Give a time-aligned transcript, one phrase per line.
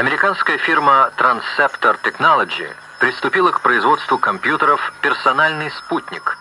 [0.00, 2.67] Американская фирма Transceptor Technology
[2.99, 6.37] приступила к производству компьютеров «Персональный спутник».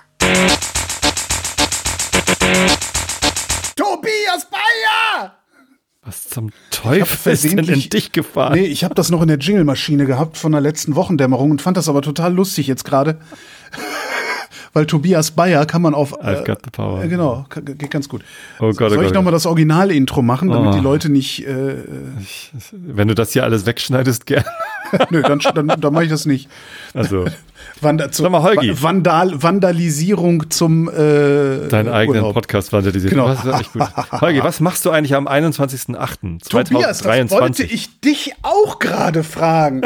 [3.77, 5.33] Tobias Bayer!
[6.03, 8.55] Was zum Teufel ist denn in dich gefahren?
[8.55, 11.77] Nee, ich habe das noch in der Jingle-Maschine gehabt von der letzten Wochendämmerung und fand
[11.77, 13.21] das aber total lustig jetzt gerade.
[14.73, 16.23] Weil Tobias Bayer kann man auf.
[16.23, 17.03] I've got the power.
[17.03, 18.23] Äh, genau, geht ganz gut.
[18.61, 20.77] Oh Gott, oh Soll Gott, ich oh nochmal das Original-Intro machen, damit Oh.
[20.77, 21.45] die Leute nicht.
[21.45, 21.75] Äh,
[22.71, 24.45] Wenn du das hier alles wegschneidest, gern.
[25.11, 26.49] nö, dann, dann, dann mache ich das nicht.
[26.95, 27.25] Also,
[27.81, 28.81] Wanda zu, Sag mal, Holgi.
[28.81, 32.35] Vandal, Vandalisierung zum äh, deinen eigenen Urlaub.
[32.35, 33.13] Podcast vandalisiert.
[33.13, 33.29] Genau.
[33.29, 33.83] Das ist gut.
[34.21, 36.49] Holgi, was machst du eigentlich am 21.08.2023?
[36.49, 39.83] Tobias, das wollte ich dich auch gerade fragen.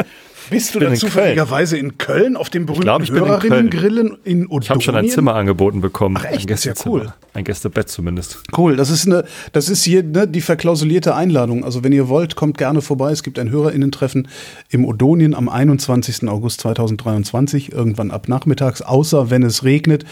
[0.49, 3.29] Bist du bin da in zufälligerweise in Köln auf dem berühmten glaub, ich bin in
[3.29, 4.61] Hörerinnen-Grillen in Odonien?
[4.61, 6.17] Ich habe schon ein Zimmer angeboten bekommen.
[6.19, 6.47] Ach, echt?
[6.49, 6.95] Ein ist ja Gästezimmer.
[6.95, 7.13] cool.
[7.33, 8.41] Ein Gästebett zumindest.
[8.55, 11.63] Cool, das ist eine, das ist hier ne, die verklausulierte Einladung.
[11.63, 13.11] Also wenn ihr wollt, kommt gerne vorbei.
[13.11, 14.27] Es gibt ein Hörerinnentreffen
[14.69, 16.27] im Odonien am 21.
[16.27, 20.05] August 2023, irgendwann ab nachmittags, außer wenn es regnet.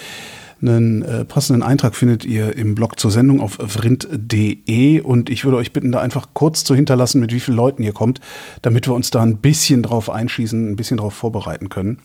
[0.64, 5.58] Einen äh, passenden Eintrag findet ihr im Blog zur Sendung auf vrind.de und ich würde
[5.58, 8.22] euch bitten, da einfach kurz zu hinterlassen, mit wie vielen Leuten ihr kommt,
[8.61, 12.00] damit wir uns da ein bisschen drauf einschießen, ein bisschen drauf vorbereiten können.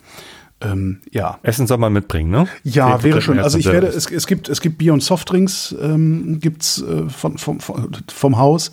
[0.61, 2.49] Ähm, ja, Essen soll man mitbringen, ne?
[2.65, 5.75] ja, 10% wäre mehr Also ich werde, es, es gibt, es gibt Bier und Softdrinks,
[5.81, 8.73] ähm, gibt's äh, von, vom, vom, vom Haus.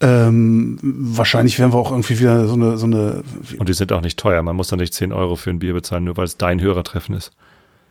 [0.00, 3.22] Ähm, wahrscheinlich werden wir auch irgendwie wieder so eine, so eine.
[3.58, 4.42] Und die sind auch nicht teuer.
[4.42, 7.14] Man muss doch nicht 10 Euro für ein Bier bezahlen, nur weil es dein Hörertreffen
[7.14, 7.30] ist.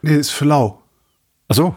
[0.02, 0.83] Nee, ist für lau.
[1.48, 1.76] Ach so,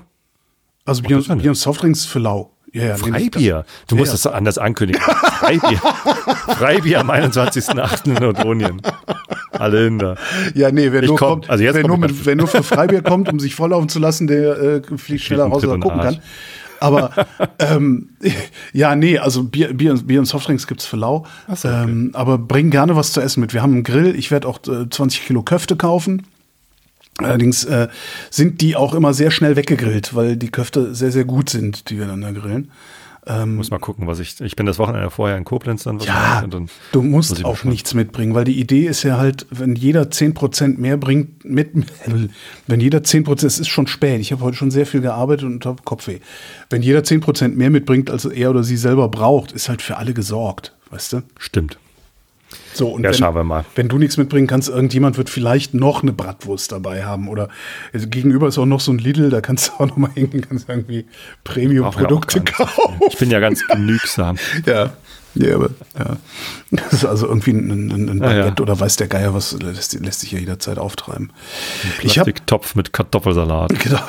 [0.84, 2.52] Also Bier, und, Bier und Softdrinks für lau.
[2.72, 3.64] Ja, ja, Freibier.
[3.88, 5.00] Du Ja, musst das anders ankündigen.
[5.02, 5.78] Freibier.
[6.58, 8.16] Freibier am 21.08.
[8.16, 8.82] in Odonien.
[9.52, 10.14] Alle hin da.
[10.14, 11.28] Das, ja, nee, wer Ich nur komm.
[11.40, 13.88] kommt, Also jetzt wer, komm nur mit, wer nur für Freibier kommt, um sich volllaufen
[13.88, 16.14] zu lassen, der äh, fliegt schneller raus, als er gucken Arsch.
[16.16, 16.22] kann.
[16.78, 17.10] Aber
[17.60, 18.10] ähm,
[18.74, 21.24] ja, nee, also Bier, Bier, und- Bier und Softdrinks gibt's für lau.
[21.54, 21.82] so, okay.
[21.84, 23.54] ähm, aber bring gerne was zu essen mit.
[23.54, 24.14] Wir haben einen Grill.
[24.16, 26.26] Ich werde auch äh, 20 Kilo Köfte kaufen.
[27.18, 27.88] Allerdings äh,
[28.30, 31.98] sind die auch immer sehr schnell weggegrillt, weil die Köfte sehr, sehr gut sind, die
[31.98, 32.70] wir dann da grillen.
[33.44, 34.40] Muss mal gucken, was ich.
[34.40, 37.64] Ich bin das Wochenende vorher in Koblenz dann Ja, dann du muss musst mal auch
[37.64, 41.72] nichts mitbringen, weil die Idee ist ja halt, wenn jeder 10% mehr bringt, mit,
[42.68, 45.66] wenn jeder 10%, es ist schon spät, ich habe heute schon sehr viel gearbeitet und
[45.66, 46.20] habe Kopfweh.
[46.70, 50.14] Wenn jeder 10% mehr mitbringt, als er oder sie selber braucht, ist halt für alle
[50.14, 51.22] gesorgt, weißt du?
[51.36, 51.78] Stimmt.
[52.74, 53.64] So, und Ja, wenn, schauen wir mal.
[53.74, 57.28] Wenn du nichts mitbringen kannst, irgendjemand wird vielleicht noch eine Bratwurst dabei haben.
[57.28, 57.48] Oder
[57.92, 60.46] also gegenüber ist auch noch so ein Lidl, da kannst du auch noch mal hingehen,
[60.46, 61.06] kannst irgendwie
[61.44, 63.00] Premium-Produkte ja kaufen.
[63.08, 64.36] Ich bin ja ganz genügsam.
[64.66, 64.92] Ja.
[65.38, 66.16] Ja, aber ja.
[66.70, 68.42] Das ist also irgendwie ein, ein, ein Ja, ja.
[68.42, 71.30] Baguette oder weiß der Geier was, lässt, lässt sich ja jederzeit auftreiben.
[72.00, 73.72] Ich habe Plastiktopf mit Kartoffelsalat.
[73.86, 74.00] Genau,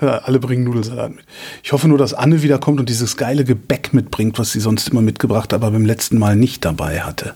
[0.22, 1.24] alle bringen Nudelsalat mit.
[1.62, 5.02] Ich hoffe nur, dass Anne wiederkommt und dieses geile Gebäck mitbringt, was sie sonst immer
[5.02, 7.34] mitgebracht, aber beim letzten Mal nicht dabei hatte.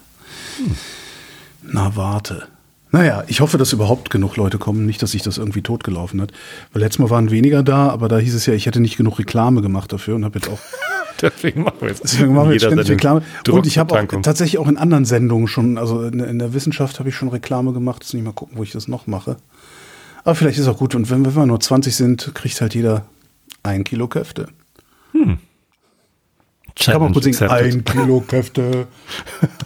[1.63, 2.49] Na, warte.
[2.91, 4.87] Naja, ich hoffe, dass überhaupt genug Leute kommen.
[4.87, 6.33] Nicht, dass sich das irgendwie totgelaufen hat.
[6.73, 9.19] Weil letztes Mal waren weniger da, aber da hieß es ja, ich hätte nicht genug
[9.19, 10.61] Reklame gemacht dafür und habe jetzt auch
[11.21, 12.05] Deswegen machen wir jetzt.
[12.05, 13.23] Deswegen machen wir jetzt ständig Reklame.
[13.49, 16.99] Und ich habe auch tatsächlich auch in anderen Sendungen schon, also in, in der Wissenschaft
[16.99, 18.03] habe ich schon Reklame gemacht.
[18.03, 19.37] Jetzt nicht mal gucken, wo ich das noch mache.
[20.25, 20.95] Aber vielleicht ist auch gut.
[20.95, 23.07] Und wenn, wenn wir nur 20 sind, kriegt halt jeder
[23.63, 24.49] ein Kilo Köfte.
[26.77, 28.87] Kann man Challenge kurz singen, ein Kilo Köfte.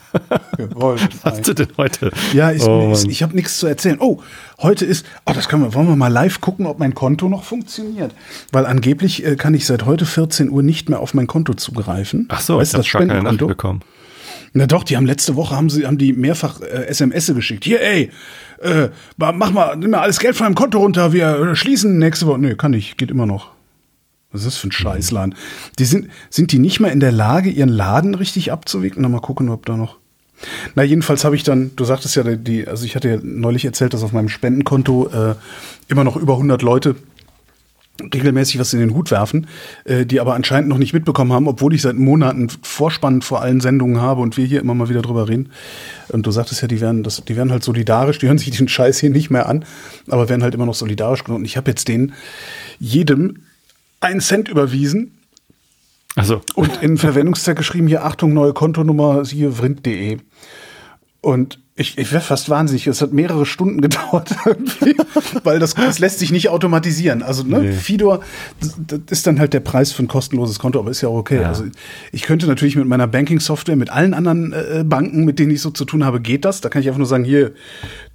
[0.59, 2.11] Jawohl, hast du denn heute?
[2.35, 3.97] Ja, ich, Oh, ich, ich habe nichts zu erzählen.
[4.01, 4.21] Oh,
[4.61, 7.45] heute ist, oh, das können wir, wollen wir mal live gucken, ob mein Konto noch
[7.45, 8.15] funktioniert.
[8.53, 12.27] Weil angeblich äh, kann ich seit heute 14 Uhr nicht mehr auf mein Konto zugreifen.
[12.29, 13.81] Ach so, weißt ich habe gar keine Nachricht bekommen.
[14.53, 17.65] Na doch, die haben letzte Woche haben sie haben die mehrfach äh, SMS geschickt.
[17.65, 18.11] Hier, ey,
[18.61, 22.27] äh, mach mal, nimm mal alles Geld von deinem Konto runter, wir äh, schließen nächste
[22.27, 22.39] Woche.
[22.39, 23.58] Nee, kann ich, geht immer noch.
[24.33, 25.35] Was ist das für ein Scheißladen?
[25.79, 29.03] Die sind, sind die nicht mal in der Lage, ihren Laden richtig abzuwickeln?
[29.03, 29.97] Na, mal gucken, ob da noch.
[30.75, 33.95] Na, jedenfalls habe ich dann, du sagtest ja, die, also ich hatte ja neulich erzählt,
[33.95, 35.35] dass auf meinem Spendenkonto äh,
[35.89, 36.97] immer noch über 100 Leute
[38.15, 39.49] regelmäßig was in den Hut werfen,
[39.85, 43.61] äh, die aber anscheinend noch nicht mitbekommen haben, obwohl ich seit Monaten Vorspann vor allen
[43.61, 45.51] Sendungen habe und wir hier immer mal wieder drüber reden.
[46.09, 48.69] Und du sagtest ja, die werden, das, die werden halt solidarisch, die hören sich den
[48.69, 49.65] Scheiß hier nicht mehr an,
[50.09, 51.41] aber werden halt immer noch solidarisch genug.
[51.41, 52.13] Und ich habe jetzt denen
[52.79, 53.41] jedem
[54.01, 55.19] einen Cent überwiesen
[56.17, 60.19] Also, und in Verwendungszweck geschrieben, hier Achtung, neue Kontonummer, siehe vrind.de.
[61.21, 62.89] Und ich, ich werde fast wahnsinnig.
[62.89, 64.97] Es hat mehrere Stunden gedauert, irgendwie,
[65.45, 67.23] weil das, das lässt sich nicht automatisieren.
[67.23, 67.73] Also, ne, Nee.
[67.73, 68.21] Fidor,
[68.61, 71.19] das, das ist dann halt der Preis für ein kostenloses Konto, aber ist ja auch
[71.19, 71.43] okay.
[71.43, 71.49] Ja.
[71.49, 71.65] Also,
[72.11, 75.71] ich könnte natürlich mit meiner Banking-Software, mit allen anderen äh, Banken, mit denen ich so
[75.71, 76.61] zu tun habe, geht das.
[76.61, 77.53] Da kann ich einfach nur sagen, hier,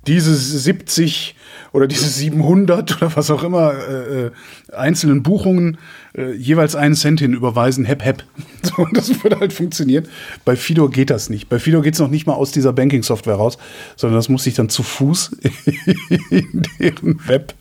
[0.08, 1.36] diese 70
[1.72, 4.32] oder diese 700 oder was auch immer äh, äh,
[4.72, 5.78] einzelnen Buchungen
[6.16, 8.24] äh, jeweils einen Cent hin überweisen, hep, hep.
[8.64, 10.08] So, das würde halt funktionieren.
[10.46, 11.50] Bei Fido geht das nicht.
[11.50, 13.58] Bei Fido geht es noch nicht mal aus dieser Banking-Software raus,
[13.98, 15.38] sondern das muss ich dann zu Fuß
[16.30, 17.54] in deren Web,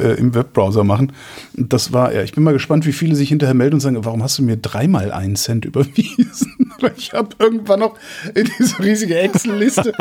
[0.00, 1.12] äh, im Webbrowser machen.
[1.54, 4.22] Das war, ja, ich bin mal gespannt, wie viele sich hinterher melden und sagen, warum
[4.22, 6.72] hast du mir dreimal einen Cent überwiesen?
[6.96, 7.98] Ich habe irgendwann noch
[8.34, 9.92] in diese riesige Excel-Liste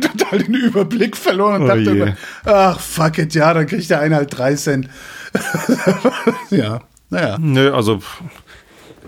[0.00, 4.00] total den Überblick verloren und Oh dachte, immer, ach fuck it, ja, dann kriegt der
[4.00, 4.88] eine halt drei Cent.
[6.50, 7.36] ja, naja.
[7.38, 8.00] Nö, also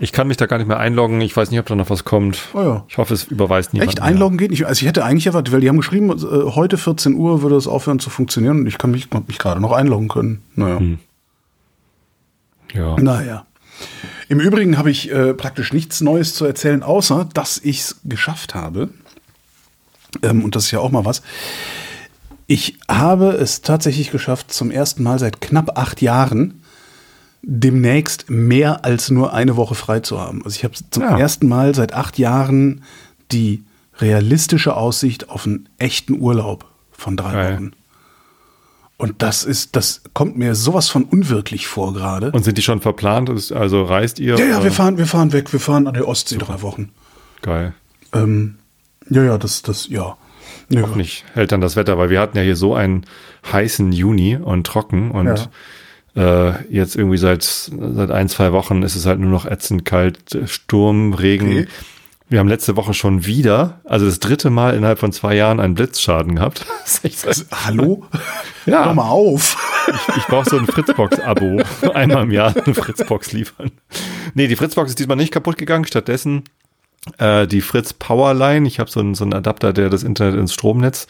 [0.01, 1.21] ich kann mich da gar nicht mehr einloggen.
[1.21, 2.49] Ich weiß nicht, ob da noch was kommt.
[2.55, 2.85] Oh ja.
[2.89, 3.89] Ich hoffe, es überweist niemand.
[3.89, 4.07] Echt, mehr.
[4.07, 4.65] einloggen geht nicht.
[4.65, 7.67] Also ich hätte eigentlich erwartet, weil die haben geschrieben, äh, heute 14 Uhr würde es
[7.67, 10.41] aufhören zu funktionieren und ich kann mich, mich gerade noch einloggen können.
[10.55, 10.79] Naja.
[10.79, 10.99] Hm.
[12.73, 12.95] Ja.
[12.99, 13.45] Naja.
[14.27, 18.55] Im Übrigen habe ich äh, praktisch nichts Neues zu erzählen, außer dass ich es geschafft
[18.55, 18.89] habe.
[20.23, 21.21] Ähm, und das ist ja auch mal was.
[22.47, 26.60] Ich habe es tatsächlich geschafft, zum ersten Mal seit knapp acht Jahren
[27.43, 30.43] demnächst mehr als nur eine Woche frei zu haben.
[30.43, 31.17] Also ich habe zum Ja.
[31.17, 32.83] ersten Mal seit acht Jahren
[33.31, 33.63] die
[33.99, 37.53] realistische Aussicht auf einen echten Urlaub von drei Geil.
[37.55, 37.71] Wochen.
[38.97, 42.31] Und das ist, das kommt mir sowas von unwirklich vor gerade.
[42.31, 43.31] Und sind die schon verplant?
[43.51, 44.37] Also reist ihr?
[44.37, 44.65] Ja, ja, oder?
[44.65, 46.89] wir fahren, wir fahren weg, wir fahren an der Ostsee drei Wochen.
[47.41, 47.73] Geil.
[48.13, 48.59] Ähm,
[49.09, 50.17] ja, ja, das, das, ja.
[50.69, 50.83] ja.
[50.83, 53.05] Auch nicht hält dann das Wetter, weil wir hatten ja hier so einen
[53.51, 55.49] heißen Juni und trocken und
[56.15, 60.17] äh, jetzt irgendwie seit, seit ein, zwei Wochen ist es halt nur noch ätzend kalt,
[60.45, 61.51] Sturm, Regen.
[61.51, 61.67] Okay.
[62.29, 65.73] Wir haben letzte Woche schon wieder, also das dritte Mal innerhalb von zwei Jahren einen
[65.75, 66.65] Blitzschaden gehabt.
[66.83, 68.05] Das ist echt so- Das, hallo?
[68.65, 68.85] Ja.
[68.85, 69.57] Hör mal auf.
[70.17, 71.61] Ich brauche so ein Fritzbox-Abo.
[71.93, 73.71] Einmal im Jahr eine Fritzbox liefern.
[74.33, 75.85] Nee, die Fritzbox ist diesmal nicht kaputt gegangen.
[75.85, 76.43] Stattdessen
[77.17, 78.65] äh, die Fritz Powerline.
[78.67, 81.07] Ich habe so einen, so einen Adapter, der das Internet ins Stromnetz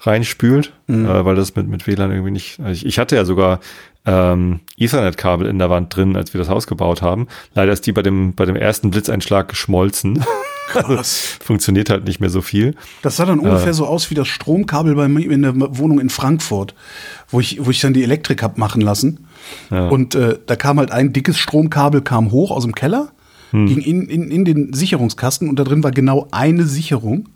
[0.00, 2.58] reinspült, äh, weil das mit, mit WLAN irgendwie nicht.
[2.58, 3.60] Also ich, ich hatte ja sogar
[4.06, 7.26] ähm, Ethernet-Kabel in der Wand drin, als wir das Haus gebaut haben.
[7.54, 10.24] Leider ist die bei dem, bei dem ersten Blitzeinschlag geschmolzen.
[10.68, 11.38] Krass.
[11.42, 12.74] Funktioniert halt nicht mehr so viel.
[13.02, 16.10] Das sah dann ungefähr so aus wie das Stromkabel bei mir in der Wohnung in
[16.10, 16.74] Frankfurt,
[17.28, 19.26] wo ich, wo ich dann die Elektrik hab machen lassen.
[19.70, 19.88] Ja.
[19.88, 23.12] Und äh, da kam halt ein dickes Stromkabel, kam hoch aus dem Keller,
[23.52, 27.28] ging in, in, in den Sicherungskasten und da drin war genau eine Sicherung,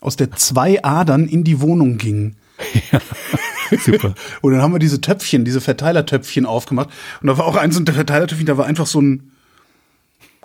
[0.00, 2.36] aus der zwei Adern in die Wohnung gingen.
[3.84, 4.14] Super.
[4.42, 6.88] Und dann haben wir diese Töpfchen, diese Verteilertöpfchen aufgemacht.
[7.20, 9.32] Und da war auch eins unter Verteilertöpfchen, da war einfach so ein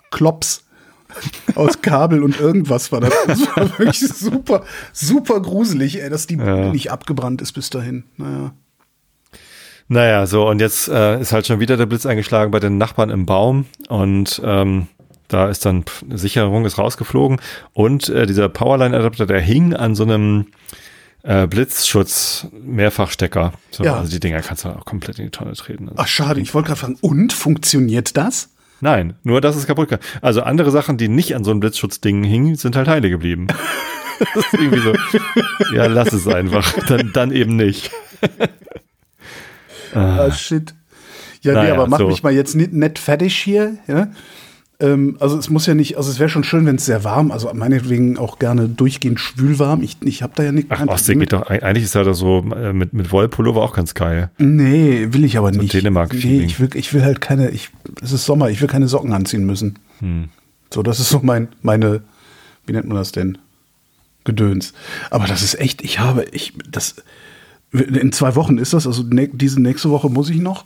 [0.10, 0.66] Klops
[1.56, 3.10] aus Kabel und irgendwas war da.
[3.28, 4.64] Das war wirklich super,
[4.94, 6.72] super gruselig, ey, dass die Ja.
[6.72, 8.04] nicht abgebrannt ist bis dahin.
[8.18, 8.54] Naja.
[9.88, 13.10] Naja, so und jetzt äh, ist halt schon wieder der Blitz eingeschlagen bei den Nachbarn
[13.10, 14.88] im Baum und ähm,
[15.28, 17.42] da ist dann pff, eine Sicherung ist rausgeflogen
[17.74, 20.48] und äh, dieser Powerline-Adapter, der hing an so einem
[21.24, 23.54] äh, Blitzschutz-Mehrfachstecker.
[23.72, 23.96] So, Ja.
[23.98, 25.90] Also die Dinger kannst du auch komplett in die Tonne treten.
[25.90, 28.50] Also, Ach, schade, ich wollte gerade fragen, und funktioniert das?
[28.84, 30.08] nein, nur das ist kaputt gegangen.
[30.24, 33.46] Also andere Sachen, die nicht an so einem Blitzschutzding hingen, sind halt heile geblieben.
[34.34, 34.96] das ist irgendwie so,
[35.76, 36.74] ja, lass es einfach.
[36.88, 37.92] Dann, dann eben nicht.
[39.94, 40.74] Ah, shit.
[41.44, 42.08] Ja, nee, Naja, aber mach so.
[42.08, 43.78] mich mal jetzt nicht nett fertig hier.
[43.88, 44.08] Ja?
[44.82, 47.32] Ähm, also es muss ja nicht, also es wäre schon schön, wenn es sehr warm,
[47.32, 49.84] also meinetwegen auch gerne durchgehend schwülwarm.
[49.84, 50.68] Ich, ich habe da ja nicht.
[50.70, 53.94] Ach, Ostsee geht doch, eigentlich ist ja da so äh, mit, mit Wollpullover auch ganz
[53.94, 54.32] geil.
[54.40, 55.74] Nee, will ich aber nicht.
[55.74, 56.40] Dänemark-Feeling.
[56.40, 57.70] Nee, ich will, ich will halt keine, ich,
[58.02, 59.78] es ist Sommer, ich will keine Socken anziehen müssen.
[60.00, 60.30] Hm.
[60.74, 62.02] So, das ist so mein, meine,
[62.66, 63.38] wie nennt man das denn?
[64.24, 64.74] Gedöns.
[65.12, 66.96] Aber das ist echt, ich habe, ich, das,
[67.72, 70.66] in zwei Wochen ist das, also ne, diese nächste Woche muss ich noch.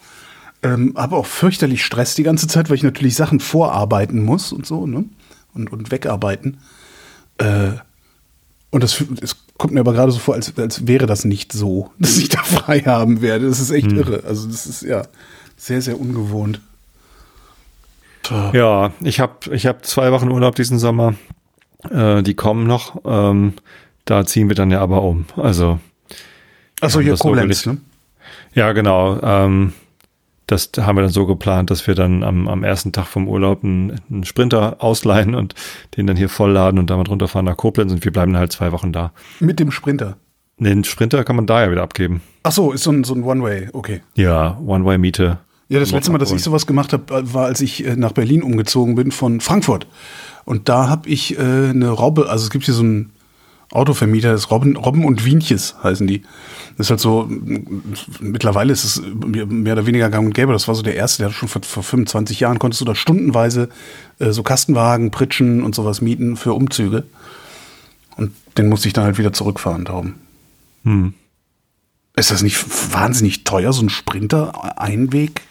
[0.64, 4.66] Ähm, habe auch fürchterlich Stress die ganze Zeit, weil ich natürlich Sachen vorarbeiten muss und
[4.66, 5.06] so, ne?
[5.54, 6.58] Und, und wegarbeiten.
[7.38, 7.72] Äh,
[8.72, 11.92] und das, es kommt mir aber gerade so vor, als, als wäre das nicht so,
[12.00, 13.48] dass ich da frei haben werde.
[13.48, 14.24] Das ist echt irre.
[14.26, 15.04] Also, das ist ja
[15.58, 16.62] sehr, sehr ungewohnt.
[18.24, 18.52] Tja.
[18.54, 21.14] Ja, ich habe ich hab zwei Wochen Urlaub diesen Sommer.
[21.90, 23.02] Äh, die kommen noch.
[23.06, 23.54] Ähm,
[24.06, 25.26] da ziehen wir dann ja aber um.
[25.36, 25.80] Also,
[26.82, 27.78] Achso, hier das Koblenz, ne?
[28.54, 29.20] ja, genau.
[29.22, 29.74] Ähm,
[30.48, 33.64] das haben wir dann so geplant, dass wir dann am, am ersten Tag vom Urlaub
[33.64, 35.56] einen, einen Sprinter ausleihen und
[35.98, 38.72] den dann hier vollladen und damit runterfahren nach Koblenz und wir bleiben dann halt zwei
[38.72, 39.12] Wochen da.
[39.40, 40.18] Mit dem Sprinter.
[40.58, 42.22] Den Sprinter kann man da ja wieder abgeben.
[42.44, 44.02] Achso, ist so ein, so ein One-Way, okay.
[44.16, 45.40] Ja, One-Way-Miete.
[45.68, 48.44] Ja, das letzte Mal, dass ich sowas gemacht habe, war, als ich äh, nach Berlin
[48.44, 49.88] umgezogen bin von Frankfurt.
[50.46, 53.12] Und da habe ich äh, eine Robbe, also es gibt hier so einen
[53.76, 56.24] Autovermieter, ist Robben, Robben und Wienches heißen die.
[56.78, 57.30] Das ist halt so,
[58.20, 60.54] mittlerweile ist es mehr oder weniger gang und gäbe.
[60.54, 63.70] Das war so der erste, der schon vor, vor 25 Jahren, konntest du da stundenweise
[64.20, 67.04] äh, so Kastenwagen, Pritschen und sowas mieten für Umzüge.
[68.18, 70.16] Und den musste ich dann halt wieder zurückfahren, darum.
[70.84, 71.14] Hm.
[72.16, 75.42] Ist das nicht wahnsinnig teuer, so ein Sprinter-Einweg?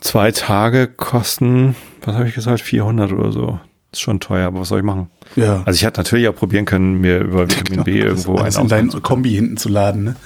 [0.00, 3.60] Zwei Tage kosten, was habe ich gesagt, 400 oder so.
[3.94, 5.08] Ist schon teuer, aber was soll ich machen?
[5.36, 5.62] Ja.
[5.64, 8.90] Also ich hätte natürlich auch probieren können, mir über Vitamin B irgendwo alles einen in
[8.90, 9.02] dein.
[9.02, 10.16] Kombi hinten zu laden, ne?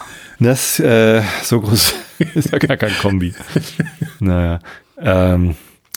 [0.41, 1.95] Das, äh, so groß
[2.35, 3.35] ist ja gar kein Kombi.
[4.21, 4.61] naja.
[4.97, 5.55] Ähm,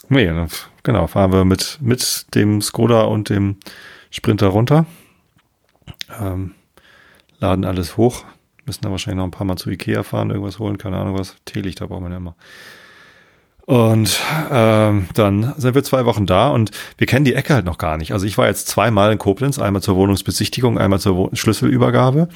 [0.09, 0.29] nee,
[0.83, 3.55] genau, fahren wir mit, mit dem Skoda und dem
[4.09, 4.85] Sprinter runter.
[6.19, 6.55] Ähm,
[7.39, 8.25] laden alles hoch.
[8.65, 11.37] Müssen da wahrscheinlich noch ein paar Mal zu Ikea fahren, irgendwas holen, keine Ahnung was.
[11.45, 12.35] Teelichter braucht man ja immer.
[13.65, 14.19] Und
[14.51, 17.97] ähm, dann sind wir zwei Wochen da und wir kennen die Ecke halt noch gar
[17.97, 18.11] nicht.
[18.11, 22.27] Also ich war jetzt zweimal in Koblenz, einmal zur Wohnungsbesichtigung, einmal zur Wo Schlüsselübergabe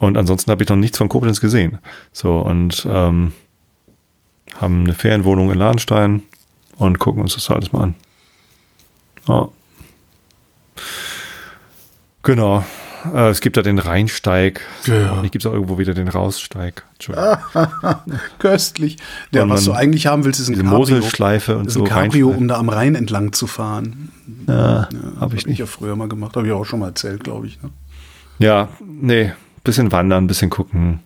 [0.00, 1.78] und ansonsten habe ich noch nichts von Koblenz gesehen.
[2.12, 3.32] So und ähm,
[4.60, 6.22] haben eine Ferienwohnung in Ladenstein
[6.78, 7.94] und gucken uns das alles mal an.
[9.28, 9.48] Ja.
[12.22, 12.64] Genau.
[13.04, 14.60] Äh, es gibt da den Rheinsteig.
[14.86, 15.12] Ja.
[15.12, 16.84] Und gibt es auch irgendwo wieder den Raussteig.
[18.38, 18.98] Köstlich.
[19.32, 20.78] Ja, Und was du eigentlich haben willst, ist ein Cabrio.
[20.78, 21.80] Moselschleife und ist so.
[21.80, 24.10] ein Cabrio, um da am Rhein entlang zu fahren.
[24.46, 24.88] Ja,
[25.20, 26.36] habe ich Hab ich ja früher mal gemacht.
[26.36, 27.60] Habe ich auch schon mal erzählt, glaube ich.
[27.62, 27.70] Ne?
[28.38, 29.32] Ja, nee,
[29.64, 31.00] bisschen wandern, bisschen gucken,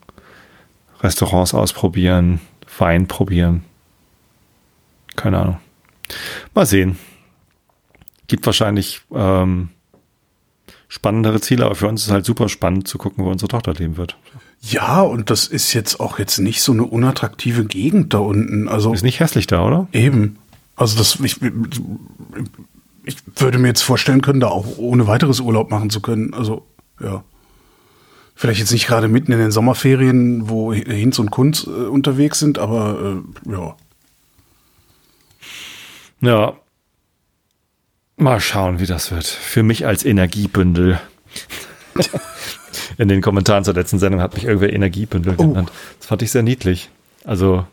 [1.01, 2.41] Restaurants ausprobieren,
[2.79, 3.65] Wein probieren.
[5.17, 5.59] Keine Ahnung.
[6.55, 6.99] Mal sehen.
[8.27, 9.71] Gibt wahrscheinlich ähm,
[10.89, 13.97] spannendere Ziele, aber für uns ist halt super spannend zu gucken, wo unsere Tochter leben
[13.97, 14.17] wird.
[14.61, 18.69] Ja, und das ist jetzt auch jetzt nicht so eine unattraktive Gegend da unten.
[18.69, 19.89] Also Ist nicht hässlich da, oder?
[19.93, 20.39] eben.
[20.77, 21.39] Also das, ich,
[23.05, 26.35] ich würde mir jetzt vorstellen können, da auch ohne weiteres Urlaub machen zu können.
[26.35, 26.67] Also
[27.01, 27.25] ja.
[28.35, 32.59] Vielleicht jetzt nicht gerade mitten in den Sommerferien, wo Hinz und Kunz äh, unterwegs sind,
[32.59, 33.77] aber äh, ja.
[36.21, 36.55] Ja.
[38.17, 39.27] Mal schauen, wie das wird.
[39.27, 41.01] Für mich als Energiebündel.
[42.99, 45.49] In den Kommentaren zur letzten Sendung hat mich irgendwer Energiebündel Oh.
[45.49, 45.71] genannt.
[45.99, 46.91] Das fand ich sehr niedlich.
[47.25, 47.67] Also,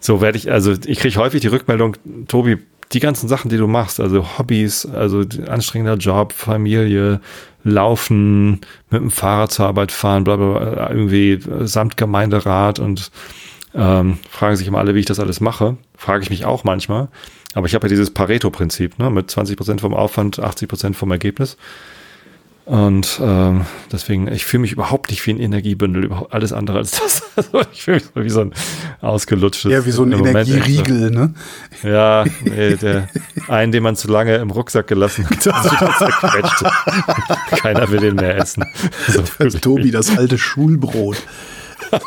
[0.00, 1.96] so werde ich, also ich kriege häufig die Rückmeldung,
[2.28, 2.58] Tobi,
[2.92, 7.20] die ganzen Sachen, die du machst, also Hobbys, also anstrengender Job, Familie,
[7.64, 8.60] Laufen,
[8.90, 13.10] mit dem Fahrrad zur Arbeit fahren, bla bla, bla irgendwie samt Gemeinderat und
[13.74, 15.76] ähm, fragen sich immer alle, wie ich das alles mache.
[15.96, 17.08] Frage ich mich auch manchmal.
[17.54, 21.56] Aber ich habe ja dieses Pareto-Prinzip, ne, mit 20% vom Aufwand, 80% vom Ergebnis.
[22.66, 26.90] Und ähm, deswegen, ich fühle mich überhaupt nicht wie ein Energiebündel, überhaupt alles andere als
[27.00, 27.22] das.
[27.36, 28.52] Also ich fühle mich so wie so ein
[29.00, 29.72] ausgelutschtes.
[29.72, 31.32] Ja, wie so ein Energieriegel, ne?
[31.80, 33.08] so- Ja, nee, der
[33.48, 35.38] einen, den man zu lange im Rucksack gelassen hat.
[37.62, 38.66] Keiner will den mehr essen.
[39.38, 39.62] Wirklich.
[39.62, 41.16] Tobi, das alte Schulbrot.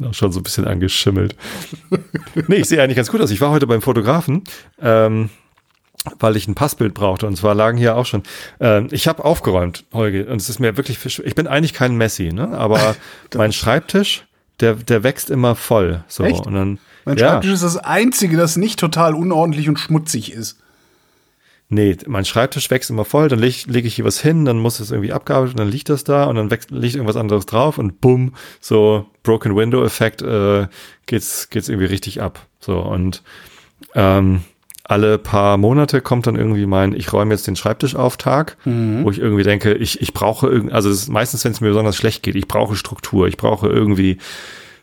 [0.00, 1.36] Bin auch schon so ein bisschen angeschimmelt.
[2.46, 3.30] Nee, ich sehe eigentlich ganz gut aus.
[3.30, 4.44] Ich war heute beim Fotografen,
[4.80, 5.30] ähm,
[6.18, 7.26] weil ich ein Passbild brauchte.
[7.26, 8.22] Und zwar lagen hier auch schon.
[8.60, 10.26] Ähm, ich habe aufgeräumt, Holge.
[10.26, 12.48] Und es ist mir wirklich, ich bin eigentlich kein Messi, ne?
[12.56, 12.96] Aber
[13.34, 14.24] mein Schreibtisch,
[14.60, 16.02] der, der wächst immer voll.
[16.08, 16.24] So.
[16.24, 16.46] Echt?
[16.46, 17.28] Und dann, Mein ja.
[17.28, 20.60] Schreibtisch ist das Einzige, das nicht total unordentlich und schmutzig ist.
[21.72, 24.80] Nee, mein Schreibtisch wächst immer voll, dann lege leg ich hier was hin, dann muss
[24.80, 27.78] es irgendwie abgearbeitet und dann liegt das da und dann wächst, liegt irgendwas anderes drauf
[27.78, 30.66] und bumm, so Broken Window Effekt äh,
[31.06, 32.44] geht's geht's irgendwie richtig ab.
[32.58, 33.22] So und
[33.94, 34.40] ähm,
[34.82, 38.56] alle paar Monate kommt dann irgendwie mein, ich räume jetzt den Schreibtisch auf Tag,
[39.04, 42.24] wo ich irgendwie denke, ich, ich brauche irgendwie, also meistens, wenn es mir besonders schlecht
[42.24, 44.18] geht, ich brauche Struktur, ich brauche irgendwie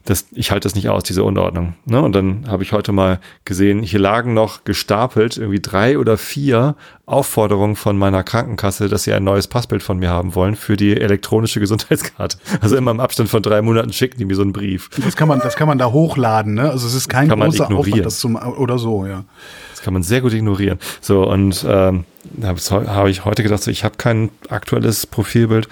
[0.09, 1.73] das, ich halte das nicht aus, diese Unordnung.
[1.85, 2.01] Ne?
[2.01, 6.75] Und dann habe ich heute mal gesehen, hier lagen noch gestapelt irgendwie drei oder vier
[7.05, 10.95] Aufforderungen von meiner Krankenkasse, dass sie ein neues Passbild von mir haben wollen für die
[10.95, 12.37] elektronische Gesundheitskarte.
[12.61, 14.89] Also immer im Abstand von drei Monaten schicken die mir so einen Brief.
[15.03, 16.71] Das kann man, das kann man da hochladen, ne?
[16.71, 17.99] Also es ist kein Kann man großer ignorieren.
[17.99, 19.25] Aufwand, das zum oder so, ja.
[19.71, 20.79] Das kann man sehr gut ignorieren.
[21.01, 25.67] So, und ähm, da habe hab ich heute gedacht, so, ich habe kein aktuelles Profilbild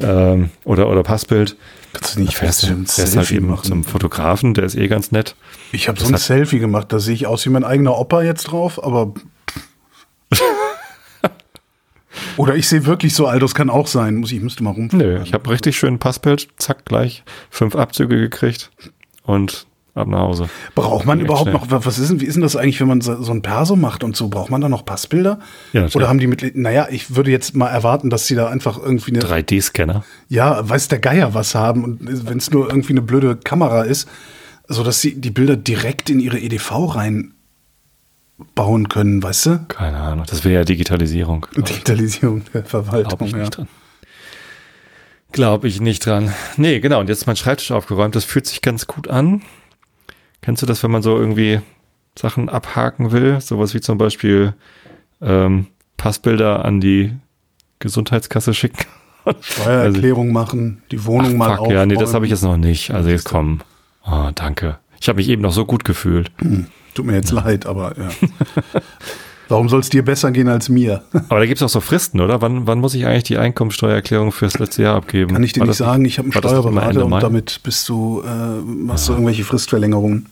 [0.00, 1.56] ähm, oder, oder Passbild.
[1.92, 3.64] Kannst du nicht Fährst, fest ein fährst halt eben machen?
[3.64, 5.34] zum Fotografen, der ist eh ganz nett.
[5.72, 8.44] Ich habe so ein Selfie gemacht, da sehe ich aus wie mein eigener Opa jetzt
[8.44, 9.14] drauf, aber.
[12.36, 14.16] Oder ich sehe wirklich so alt, das kann auch sein.
[14.16, 14.88] Muss ich müsste mal rum.
[14.92, 18.70] Nö, ich habe richtig schön Passbild, zack, gleich fünf Abzüge gekriegt
[19.22, 19.66] und
[20.00, 20.48] ab nach Hause.
[20.74, 21.54] Braucht man überhaupt schnell.
[21.54, 23.76] noch, was ist denn, wie ist denn das eigentlich, wenn man so so ein Perso
[23.76, 24.28] macht und so?
[24.28, 25.38] Braucht man da noch Passbilder?
[25.72, 25.86] Ja.
[25.94, 29.12] Oder haben die mit, naja, ich würde jetzt mal erwarten, dass sie da einfach irgendwie
[29.12, 30.04] eine, 3D-Scanner.
[30.28, 34.08] ja, weiß der Geier was haben und wenn es nur irgendwie eine blöde Kamera ist,
[34.68, 39.64] so dass sie die Bilder direkt in ihre EDV reinbauen können, weißt du?
[39.68, 41.46] Keine Ahnung, das wäre ja Digitalisierung.
[41.56, 43.38] Digitalisierung der Glaube Verwaltung, ich ja.
[43.38, 43.68] nicht dran.
[45.32, 46.32] Glaube ich nicht dran.
[46.56, 47.00] Nee, genau.
[47.00, 48.16] Und jetzt ist mein Schreibtisch aufgeräumt.
[48.16, 49.42] Das fühlt sich ganz gut an.
[50.50, 51.60] Kennst du das, wenn man so irgendwie
[52.18, 53.40] Sachen abhaken will?
[53.40, 54.52] Sowas wie zum Beispiel
[55.22, 57.12] ähm, Passbilder an die
[57.78, 58.84] Gesundheitskasse schicken
[59.42, 62.90] Steuererklärung machen, die Wohnung mal Fuck, ja, nee, das habe ich jetzt noch nicht.
[62.90, 63.60] Also jetzt komm.
[64.04, 64.80] Oh, danke.
[65.00, 66.32] Ich habe mich eben noch so gut gefühlt.
[66.94, 68.08] Tut mir jetzt leid, aber ja.
[69.48, 71.04] Warum soll es dir besser gehen als mir?
[71.28, 72.40] Aber da gibt es auch so Fristen, oder?
[72.40, 75.32] Wann, wann muss ich eigentlich die Einkommensteuererklärung fürs letzte Jahr abgeben?
[75.32, 78.22] Kann ich dir War nicht das sagen, ich habe einen Steuerberater und damit bist du,
[78.24, 80.26] äh, machst du irgendwelche Fristverlängerungen.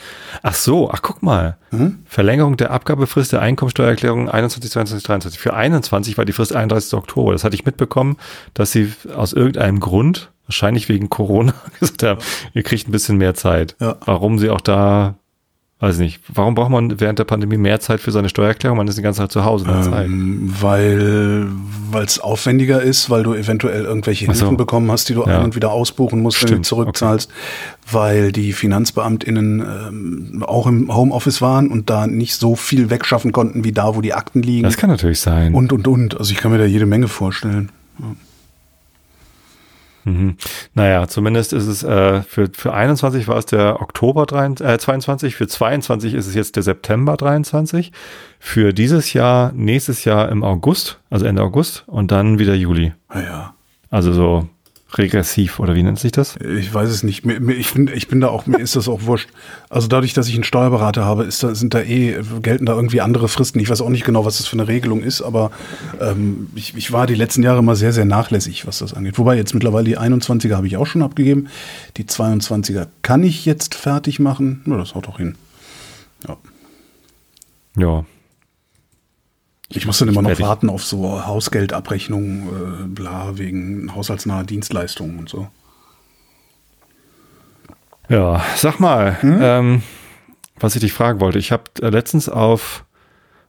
[0.42, 1.58] Ach so, ach guck mal.
[1.70, 1.98] Hm?
[2.06, 5.40] Verlängerung der Abgabefrist der Einkommensteuererklärung 21, 22, 23.
[5.40, 6.94] Für 21 war die Frist 31.
[6.94, 7.32] Oktober.
[7.32, 8.16] Das hatte ich mitbekommen,
[8.54, 12.20] dass sie aus irgendeinem Grund, wahrscheinlich wegen Corona, gesagt haben,
[12.54, 13.76] ihr kriegt ein bisschen mehr Zeit.
[13.80, 13.96] Ja.
[14.04, 15.14] Warum sie auch da,
[15.80, 18.76] weiß nicht, warum braucht man während der Pandemie mehr Zeit für seine Steuererklärung?
[18.78, 19.66] Man ist die ganze Zeit zu Hause.
[19.68, 21.48] Ähm, weil
[22.02, 24.40] es aufwendiger ist, weil du eventuell irgendwelche Ach so.
[24.40, 25.38] Hilfen bekommen hast, die du Ja.
[25.38, 27.30] ein und wieder ausbuchen musst, wenn du Stimmt, zurückzahlst,
[27.90, 33.64] weil die FinanzbeamtInnen ähm, auch im Homeoffice waren und da nicht so viel wegschaffen konnten
[33.64, 34.64] wie da, wo die Akten liegen.
[34.64, 35.54] Das kann natürlich sein.
[35.54, 36.18] und, und, und.
[36.18, 37.70] Also ich kann mir da jede Menge vorstellen.
[40.04, 40.36] Mhm.
[40.74, 45.34] Naja, zumindest ist es äh, für, für 21 war es der Oktober 23, äh, 22,
[45.34, 47.92] für 22 ist es jetzt der September 23,
[48.38, 52.92] für dieses Jahr, nächstes Jahr im August, also Ende August und dann wieder Juli.
[53.12, 53.54] Naja,
[53.90, 54.48] Also so
[54.98, 56.36] regressiv oder wie nennt sich das?
[56.36, 57.24] ich weiß es nicht.
[57.24, 59.28] Ich, bin, ich bin da auch, mir ist das auch wurscht.
[59.68, 63.00] Also dadurch, dass ich einen Steuerberater habe, ist da, sind da eh, gelten da irgendwie
[63.00, 63.60] andere Fristen.
[63.60, 65.50] Ich weiß auch nicht genau, was das für eine Regelung ist, aber
[66.00, 69.18] ähm, ich, ich war die letzten Jahre immer sehr, sehr nachlässig, was das angeht.
[69.18, 71.48] Wobei jetzt mittlerweile die 21er habe ich auch schon abgegeben.
[71.96, 74.62] Die 22er kann ich jetzt fertig machen.
[74.64, 75.36] Na, das haut doch hin.
[76.26, 76.36] Ja.
[77.76, 78.04] Ja.
[79.76, 85.28] Ich muss dann immer noch warten auf so Hausgeldabrechnungen, äh, bla, wegen haushaltsnaher Dienstleistungen und
[85.28, 85.48] so.
[88.08, 89.38] Ja, sag mal, Hm?
[89.42, 89.82] ähm,
[90.60, 91.38] was ich dich fragen wollte.
[91.38, 92.84] Ich habe äh, letztens auf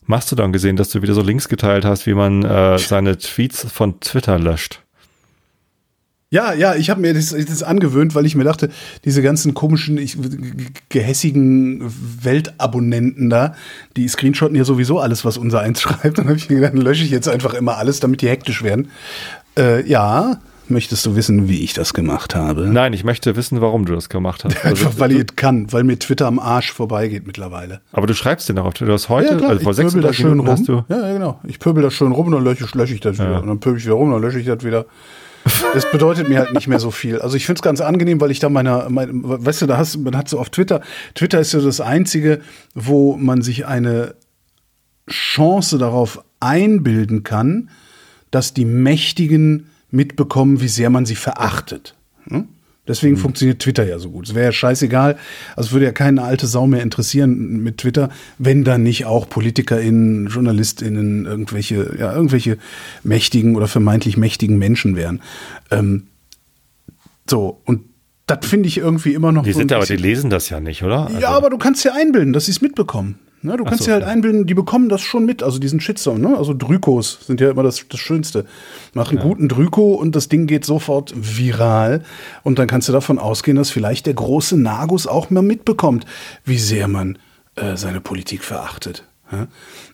[0.06, 4.00] Mastodon gesehen, dass du wieder so Links geteilt hast, wie man äh, seine Tweets von
[4.00, 4.82] Twitter löscht.
[6.36, 8.70] Ja, ja, ich habe mir das, das angewöhnt, weil ich mir dachte,
[9.06, 10.18] diese ganzen komischen, ich,
[10.90, 11.82] gehässigen
[12.22, 13.56] Weltabonnenten da,
[13.96, 16.18] die screenshotten ja sowieso alles, was unser eins schreibt.
[16.18, 18.64] Dann habe ich mir gedacht, dann lösche ich jetzt einfach immer alles, damit die hektisch
[18.64, 18.90] werden.
[19.58, 22.68] Äh, ja, möchtest du wissen, wie ich das gemacht habe?
[22.68, 24.58] Nein, ich möchte wissen, warum du das gemacht hast.
[24.66, 27.80] Also, Einfach, weil ich es kann, weil mir Twitter am Arsch vorbeigeht mittlerweile.
[27.94, 28.88] aber du schreibst den auch auf Twitter.
[28.88, 30.50] Du hast heute, ja, also vor ich pöbel da 36 schön rum.
[30.50, 30.84] hast du.
[30.90, 31.40] Ja, ja, genau.
[31.48, 33.42] Ich pöbel da schön rum und dann lösche, lösche ich das wieder.
[33.42, 34.86] Und dann pöbel ich wieder rum, dann lösche ich das wieder.
[35.74, 37.20] Das bedeutet mir halt nicht mehr so viel.
[37.20, 39.98] Also ich finde es ganz angenehm, weil ich da meiner, mein, weißt du, da hast
[39.98, 40.82] man hat so auf Twitter,
[41.14, 42.42] Twitter ist ja das einzige,
[42.74, 44.16] wo man sich eine
[45.10, 47.70] Chance darauf einbilden kann,
[48.32, 51.96] dass die Mächtigen mitbekommen, wie sehr man sie verachtet.
[52.28, 52.48] Hm?
[52.88, 54.28] Deswegen funktioniert Twitter ja so gut.
[54.28, 55.18] Es wäre ja scheißegal,
[55.56, 59.28] also es würde ja keine alte Sau mehr interessieren mit Twitter, wenn da nicht auch
[59.28, 62.58] PolitikerInnen, JournalistInnen, irgendwelche, ja, irgendwelche
[63.04, 65.22] mächtigen oder vermeintlich mächtigen Menschen wären.
[65.72, 66.08] Ähm,
[67.28, 67.82] so, und
[68.28, 70.84] das finde ich irgendwie immer noch Die so sind aber, die lesen das ja nicht,
[70.84, 71.08] oder?
[71.08, 73.20] Also, ja, aber du kannst dir einbilden, dass sie es mitbekommen.
[73.46, 74.10] Ne, du kannst so, dir halt ja.
[74.10, 76.20] einbilden, die bekommen das schon mit, also diesen Shitstorm.
[76.20, 76.36] Ne?
[76.36, 78.46] Also Drykos sind ja immer das, das Schönste.
[78.94, 82.04] Mach einen guten Dryko und das Ding geht sofort viral.
[82.42, 86.06] Und dann kannst du davon ausgehen, dass vielleicht der große Nagus auch mal mitbekommt,
[86.44, 87.20] wie sehr man
[87.56, 89.04] äh, seine Politik verachtet.
[89.32, 89.48] Ja?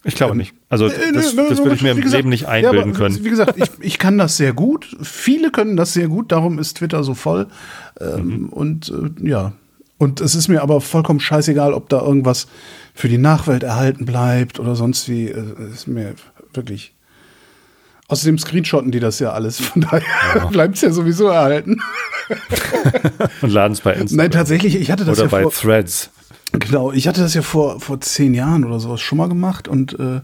[0.05, 0.53] ich glaube nicht.
[0.69, 2.99] Also Äh, das, nö, das würde ich mir im gesagt, Leben nicht ja, einbilden aber
[2.99, 3.23] können.
[3.23, 4.95] Wie gesagt, ich, ich kann das sehr gut.
[5.01, 7.47] Viele können das sehr gut, darum ist Twitter so voll.
[7.99, 9.51] Ähm, Und äh, ja.
[9.97, 12.47] Und es ist mir aber vollkommen scheißegal, ob da irgendwas
[12.93, 15.27] für die Nachwelt erhalten bleibt oder sonst wie.
[15.27, 16.15] Äh, ist mir
[16.53, 16.93] wirklich.
[18.07, 21.81] Außerdem screenshotten die das ja alles, von daher bleibt es ja sowieso erhalten.
[23.41, 24.17] Und laden es bei Instagram.
[24.17, 26.09] Nein, tatsächlich, ich hatte das oder ja bei vor, Threads.
[26.51, 29.97] Genau, ich hatte das ja vor, vor zehn Jahren oder sowas schon mal gemacht und
[29.97, 30.19] äh,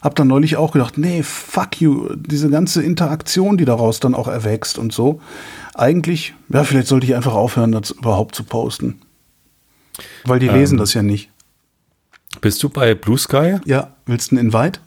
[0.00, 4.28] hab dann neulich auch gedacht, nee, fuck you, diese ganze Interaktion, die daraus dann auch
[4.28, 5.20] erwächst und so.
[5.74, 9.00] Eigentlich, ja, vielleicht sollte ich einfach aufhören, das überhaupt zu posten.
[10.24, 11.30] Weil die lesen das ja nicht.
[12.40, 13.56] Bist du bei Blue Sky?
[13.64, 14.80] Ja, willst du einen Invite?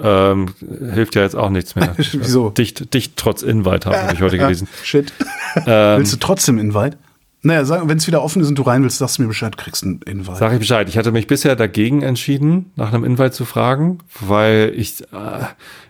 [0.00, 0.54] Ähm,
[0.94, 1.94] hilft ja jetzt auch nichts mehr.
[1.96, 2.50] Wieso?
[2.50, 4.68] Dicht, dicht trotz Invite habe ich heute gelesen.
[4.84, 5.12] Shit.
[5.66, 6.96] Ähm, willst du trotzdem Invite?
[7.42, 9.84] Naja, wenn es wieder offen ist und du rein willst, sagst du mir Bescheid, kriegst
[9.84, 10.36] einen Invite.
[10.38, 10.88] Sag ich Bescheid.
[10.88, 15.06] Ich hatte mich bisher dagegen entschieden, nach einem Invite zu fragen, weil ich äh,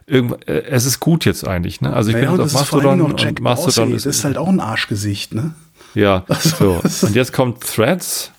[0.06, 1.80] irgend, äh, es ist gut jetzt eigentlich.
[1.80, 1.92] Ne?
[1.92, 3.96] Also ich Naja, bin jetzt auf Mastodon noch Jack und Mastodon Dorsey.
[3.96, 5.54] ist, Das ist halt auch ein Arschgesicht, ne?
[5.94, 6.80] ja so.
[7.06, 8.30] Und jetzt kommt Threads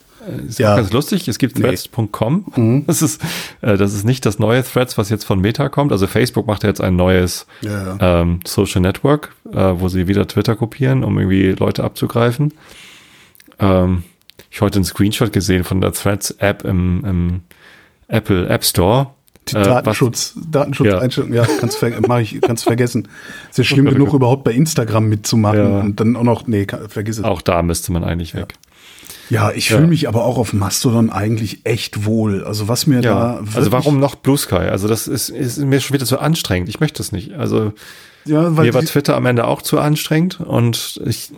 [0.47, 0.75] ist Ja.
[0.75, 1.27] ganz lustig.
[1.27, 2.83] Es gibt threads.com.
[2.87, 3.21] Das ist,
[3.61, 5.91] äh, das ist nicht das neue Threads, was jetzt von Meta kommt.
[5.91, 10.27] Also Facebook macht ja jetzt ein neues Ja, ähm, Social Network, äh, wo sie wieder
[10.27, 12.53] Twitter kopieren, um irgendwie Leute abzugreifen.
[13.59, 14.03] Ähm,
[14.51, 17.41] ich habe heute einen Screenshot gesehen von der Threads-App im, im
[18.07, 19.07] Apple App Store.
[19.47, 23.07] Die Äh, was- Datenschutz, Datenschutzeinstellungen, ja, kannst, ver mach ich, kannst vergessen.
[23.49, 25.79] Ist ja schlimm genug, überhaupt bei Instagram mitzumachen Ja.
[25.79, 27.23] und dann auch noch, nee, vergiss es.
[27.23, 28.53] Auch da müsste man eigentlich weg.
[28.53, 28.68] Ja,
[29.55, 32.43] ich fühle mich aber auch auf Mastodon eigentlich echt wohl.
[32.43, 34.55] Also was mir Ja, da also warum noch Blue Sky?
[34.55, 36.67] Also das ist, ist mir schon wieder zu anstrengend.
[36.69, 37.33] Ich möchte das nicht.
[37.33, 37.73] Also
[38.25, 41.31] Ja, mir war Twitter am Ende auch zu anstrengend und ich.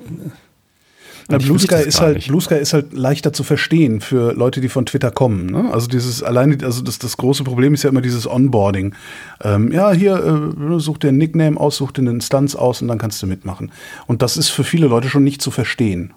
[1.28, 2.28] Na, Blue Sky ist halt nicht.
[2.28, 5.46] Blue Sky ist halt leichter zu verstehen für Leute, die von Twitter kommen.
[5.48, 5.70] Ne?
[5.72, 8.96] Also dieses alleine, also das, das große Problem ist ja immer dieses Onboarding.
[9.44, 12.88] Ähm, ja, hier äh, such dir einen Nickname aus, such dir eine Instanz aus und
[12.88, 13.72] dann kannst du mitmachen.
[14.08, 16.14] Und das ist für viele Leute schon nicht zu verstehen.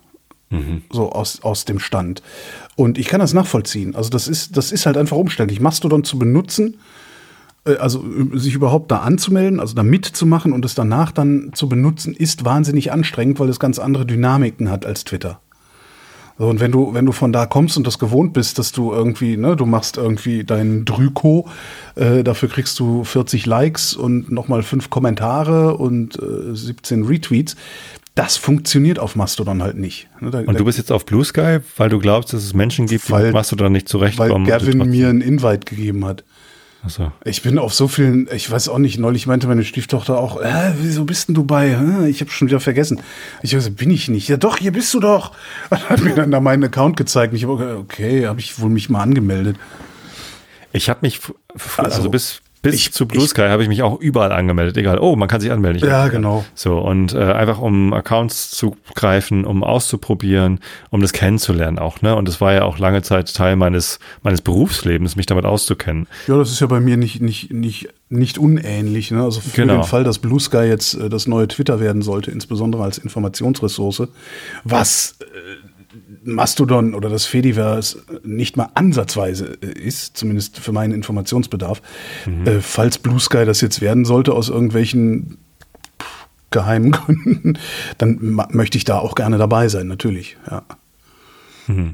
[0.91, 2.23] So aus, aus dem Stand.
[2.77, 3.95] Und ich kann das nachvollziehen.
[3.95, 5.61] Also das ist, das ist halt einfach umständlich.
[5.61, 6.79] Mastodon zu benutzen,
[7.67, 11.69] äh, also äh, sich überhaupt da anzumelden, also da mitzumachen und es danach dann zu
[11.69, 15.41] benutzen, ist wahnsinnig anstrengend, weil es ganz andere Dynamiken hat als Twitter.
[16.37, 18.93] So, und wenn du, wenn du von da kommst und das gewohnt bist, dass du
[18.93, 21.49] irgendwie, ne, du machst irgendwie deinen Drüko,
[21.95, 27.55] äh, dafür kriegst du 40 Likes und nochmal fünf Kommentare und äh, 17 Retweets,
[28.15, 30.09] das funktioniert auf Mastodon halt nicht.
[30.21, 32.87] Ne, da, Und du bist jetzt auf Blue Sky, weil du glaubst, dass es Menschen
[32.87, 34.45] gibt, die Weil- mit Mastodon nicht weil zurechtkommen.
[34.45, 36.23] du Gavin mir einen Invite gegeben hat.
[36.85, 37.11] Achso.
[37.25, 40.75] Ich bin auf so vielen, ich weiß auch nicht, neulich meinte meine Stieftochter auch, äh,
[40.83, 41.79] wieso bist denn du bei?
[42.09, 43.01] Ich habe schon wieder vergessen.
[43.43, 44.29] Ich so, bin ich nicht.
[44.29, 45.33] Ja doch, hier bist du doch.
[45.71, 47.33] Und hat mir dann da meinen Account gezeigt.
[47.33, 49.57] Und ich habe gesagt, okay, habe ich wohl mich mal angemeldet.
[50.75, 51.21] Ich habe mich,
[51.79, 54.77] also, Also, bis, bis ich- zu Blue Sky habe ich mich auch überall angemeldet.
[54.77, 55.79] Egal, oh, man kann sich anmelden.
[55.83, 56.45] Ich- Ja, genau.
[56.55, 62.17] So, und äh, einfach um Accounts zu greifen, um auszuprobieren, um das kennenzulernen auch, ne?
[62.17, 66.07] Und es war ja auch lange Zeit Teil meines, meines Berufslebens, mich damit auszukennen.
[66.27, 69.11] Ja, das ist ja bei mir nicht, nicht, nicht, nicht unähnlich.
[69.11, 69.23] Ne?
[69.23, 69.75] Also für Genau.
[69.75, 74.09] den Fall, dass Blue Sky jetzt äh, das neue Twitter werden sollte, insbesondere als Informationsressource,
[74.65, 75.25] was äh,
[76.25, 81.83] Mastodon oder das Fediverse nicht mal ansatzweise äh, ist, zumindest für meinen Informationsbedarf.
[82.45, 85.39] Äh, falls Blue Sky das jetzt werden sollte aus irgendwelchen
[86.51, 87.59] geheimen Gründen,
[87.99, 90.37] dann möchte ich da auch gerne dabei sein, natürlich.
[90.51, 90.63] Ja.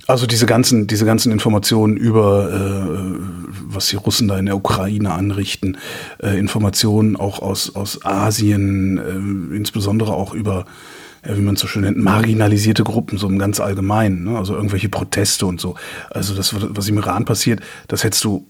[0.07, 3.19] Also diese ganzen, diese ganzen Informationen über, äh,
[3.69, 5.79] was die Russen da in der Ukraine anrichten,
[6.21, 10.65] äh, Informationen auch aus, aus Asien, äh, insbesondere auch über,
[11.23, 14.39] wie man es so schön nennt, marginalisierte Gruppen, so im ganz Allgemeinen, ne?
[14.39, 15.75] also irgendwelche Proteste und so.
[16.11, 18.47] Also das, was im Iran passiert, das hättest du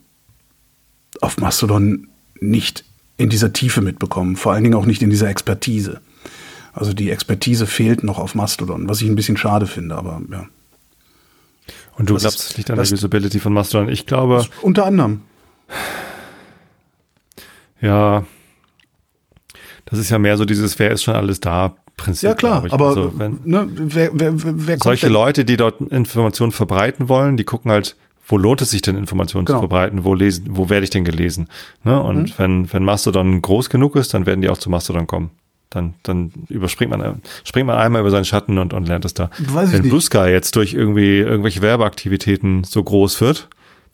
[1.21, 2.07] auf Mastodon
[2.41, 2.85] nicht
[3.17, 6.01] in dieser Tiefe mitbekommen, vor allen Dingen auch nicht in dieser Expertise.
[6.73, 10.47] Also die Expertise fehlt noch auf Mastodon, was ich ein bisschen schade finde, aber ja.
[11.99, 13.89] Und du Das glaubst, ist- es liegt an der das- Usability von Mastodon.
[13.89, 15.23] Ich glaube, Unter anderem.
[17.81, 18.25] ja,
[19.87, 22.29] das ist ja mehr so dieses, wer ist schon alles da Prinzip.
[22.29, 25.81] Ja klar, aber Also, wenn, ne, wer, wer, wer kommt solche denn- Leute, die dort
[25.81, 29.59] Informationen verbreiten wollen, die gucken halt, wo lohnt es sich denn, Informationen Genau.
[29.59, 31.49] zu verbreiten, wo lesen, wo werde ich denn gelesen?
[31.85, 32.01] Ne?
[32.01, 32.33] Und Mhm.
[32.39, 35.31] wenn, wenn Mastodon groß genug ist, dann werden die auch zu Mastodon kommen.
[35.69, 39.31] Dann, dann überspringt man, springt man einmal über seinen Schatten und, und lernt es da.
[39.39, 39.83] Weiß wenn.
[39.83, 43.49] Blue Sky jetzt durch irgendwie irgendwelche Werbeaktivitäten so groß wird,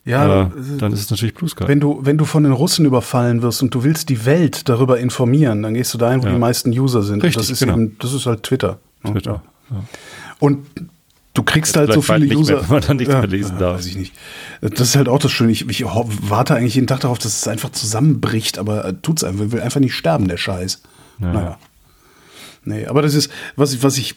[0.07, 1.64] Ja, äh, dann ist es natürlich Blue Sky.
[1.66, 4.99] wenn du, wenn du von den Russen überfallen wirst und du willst die Welt darüber
[5.01, 6.33] informieren, dann gehst du dahin, wo Ja.
[6.33, 7.23] die meisten User sind.
[7.25, 7.75] Richtig, das ist genau.
[7.75, 8.79] eben, das ist halt Twitter.
[9.03, 9.12] ne?
[9.12, 9.42] Twitter.
[9.71, 9.83] Ja.
[10.38, 10.64] Und
[11.35, 12.62] du kriegst halt so viele nicht mehr, User.
[12.62, 13.79] wenn man dann nichts mehr lesen darf.
[13.79, 14.14] Weiß ich nicht.
[14.61, 15.51] Das ist halt auch das Schöne.
[15.51, 19.51] Ich, ich warte eigentlich jeden Tag darauf, dass es einfach zusammenbricht, aber äh, tut's einfach.
[19.51, 20.83] Will einfach nicht sterben, der Scheiß.
[21.19, 21.33] Ja.
[21.33, 21.59] Naja.
[22.64, 24.14] Nee, aber das ist, was ich, was ich,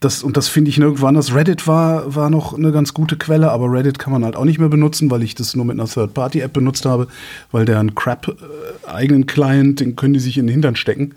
[0.00, 1.34] das, und das finde ich nirgendwo anders.
[1.34, 4.58] Reddit war, war noch eine ganz gute Quelle, aber Reddit kann man halt auch nicht
[4.58, 7.08] mehr benutzen, weil ich das nur mit einer Third-Party-App benutzt habe,
[7.50, 11.14] weil der einen Crap-eigenen Client, den können die sich in den Hintern stecken.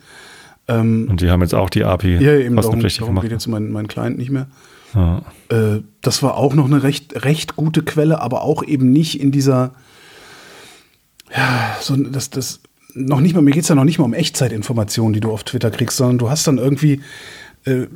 [0.67, 3.23] Und die haben jetzt auch die API Ja, eben, darum, darum gemacht.
[3.23, 4.47] geht jetzt mein, mein Client nicht mehr.
[4.93, 5.23] Ja.
[5.49, 9.31] Äh, das war auch noch eine recht, recht gute Quelle, aber auch eben nicht in
[9.31, 9.71] dieser,
[11.35, 12.59] ja, so das, das,
[12.93, 15.43] noch nicht mal, mir geht es ja noch nicht mal um Echtzeitinformationen, die du auf
[15.43, 17.01] Twitter kriegst, sondern du hast dann irgendwie,
[17.65, 17.87] äh,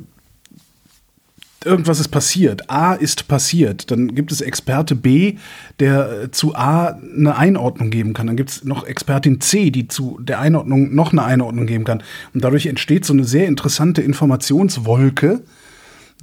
[1.64, 2.70] irgendwas ist passiert.
[2.70, 3.90] A ist passiert.
[3.90, 5.36] Dann gibt es Experte B,
[5.80, 8.26] der äh, zu A eine Einordnung geben kann.
[8.26, 12.02] Dann gibt es noch Expertin C, die zu der Einordnung noch eine Einordnung geben kann.
[12.32, 15.42] Und dadurch entsteht so eine sehr interessante Informationswolke,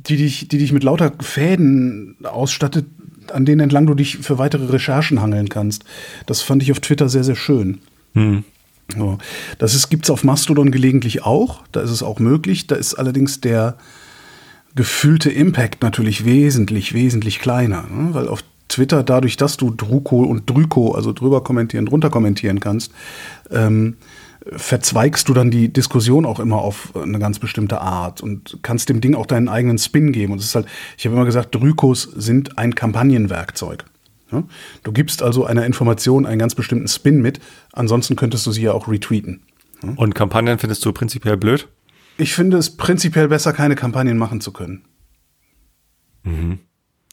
[0.08, 2.86] die dich, die dich mit lauter Fäden ausstattet,
[3.32, 5.84] an denen entlang du dich für weitere Recherchen hangeln kannst.
[6.26, 7.80] Das fand ich auf Twitter sehr, sehr schön.
[8.98, 9.18] So.
[9.58, 11.64] Das ist, gibt's auf Mastodon gelegentlich auch.
[11.72, 12.68] Da ist es auch möglich.
[12.68, 13.78] Da ist allerdings der,
[14.76, 17.84] gefühlte Impact natürlich wesentlich, wesentlich kleiner.
[17.84, 18.14] Ne?
[18.14, 22.92] Weil auf Twitter, dadurch, dass du Druko und Drüko, also drüber kommentieren, drunter kommentieren kannst,
[23.50, 23.98] ähm,
[24.56, 29.02] verzweigst du dann die Diskussion auch immer auf eine ganz bestimmte Art und kannst dem
[29.02, 30.34] Ding auch deinen eigenen Spin geben.
[30.34, 33.86] Und es ist halt, ich habe immer gesagt, Drykos sind ein Kampagnenwerkzeug.
[34.32, 34.44] Ja?
[34.84, 37.40] Du gibst also einer Information einen ganz bestimmten Spin mit,
[37.74, 39.42] ansonsten könntest du sie ja auch retweeten.
[39.96, 41.68] Und Kampagnen findest du prinzipiell blöd?
[42.22, 44.84] Ich finde es prinzipiell besser, keine Kampagnen machen zu können.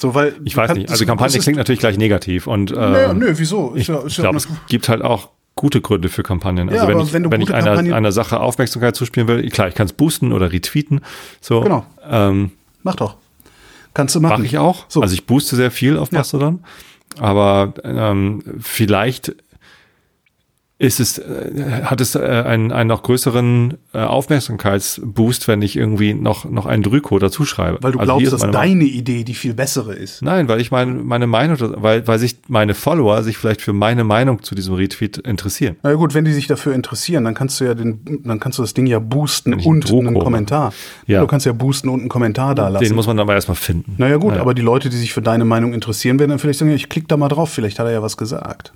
[0.00, 0.90] So, weil Ich weiß nicht.
[0.90, 3.72] Also Kampagne klingt natürlich gleich negativ und äh, Nö, nö, wieso?
[3.72, 6.68] Ist ich, ja- ja glaube, es gibt halt auch gute Gründe für Kampagnen.
[6.68, 9.74] Also Ja, wenn ich, wenn wenn ich einer, einer Sache Aufmerksamkeit zuspielen will, klar, ich
[9.74, 11.00] kann es boosten oder retweeten.
[11.40, 11.84] So, Genau.
[12.08, 13.16] Ähm, Mach doch.
[13.94, 14.34] Kannst du machen.
[14.42, 14.84] Mache ich auch.
[14.88, 15.00] So.
[15.02, 16.18] Also ich booste sehr viel auf Ja.
[16.18, 16.62] Mastodon.
[17.18, 19.34] Aber ähm, vielleicht
[20.80, 26.14] ist es, äh, hat es äh, einen, einen noch größeren äh, Aufmerksamkeitsboost, wenn ich irgendwie
[26.14, 27.78] noch, noch einen Drüko dazu schreibe.
[27.82, 28.78] weil du Also glaubst, dass meine Meinung.
[28.80, 30.22] deine Idee die viel bessere ist.
[30.22, 34.04] Nein, weil ich meine, meine Meinung, weil, weil sich meine Follower sich vielleicht für meine
[34.04, 35.76] Meinung zu diesem Retweet interessieren.
[35.82, 38.58] Na ja, gut, wenn die sich dafür interessieren, dann kannst du ja den, dann kannst
[38.58, 40.24] du das Ding ja boosten einen und Druck einen hole.
[40.24, 40.72] Kommentar.
[41.06, 41.20] Ja.
[41.20, 42.84] Du kannst ja boosten und einen Kommentar da lassen.
[42.84, 43.94] Den muss man aber erstmal finden.
[43.98, 44.42] naja gut, Naja.
[44.42, 47.08] aber die Leute, die sich für deine Meinung interessieren, werden dann vielleicht sagen, ich klicke
[47.08, 48.72] da mal drauf, vielleicht hat er ja was gesagt.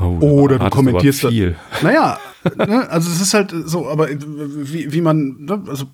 [0.00, 1.56] Oh, da Oder du kommentierst viel.
[1.82, 2.18] Naja,
[2.56, 5.86] ne, also es ist halt so, aber wie, wie man, ne, also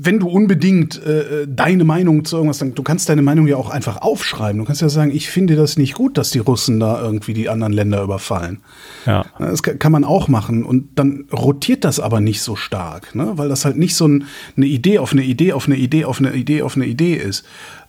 [0.00, 3.68] wenn du unbedingt äh, deine Meinung zu irgendwas sagen, du kannst deine Meinung ja auch
[3.68, 4.56] einfach aufschreiben.
[4.58, 7.48] Du kannst ja sagen, ich finde das nicht gut, dass die Russen da irgendwie die
[7.48, 8.60] anderen Länder überfallen.
[9.06, 9.24] Ja.
[9.40, 13.32] Das ka- kann man auch machen und dann rotiert das aber nicht so stark, ne?
[13.34, 16.20] weil das halt nicht so ein, eine Idee auf eine Idee auf eine Idee auf
[16.20, 17.44] eine Idee auf eine Idee ist.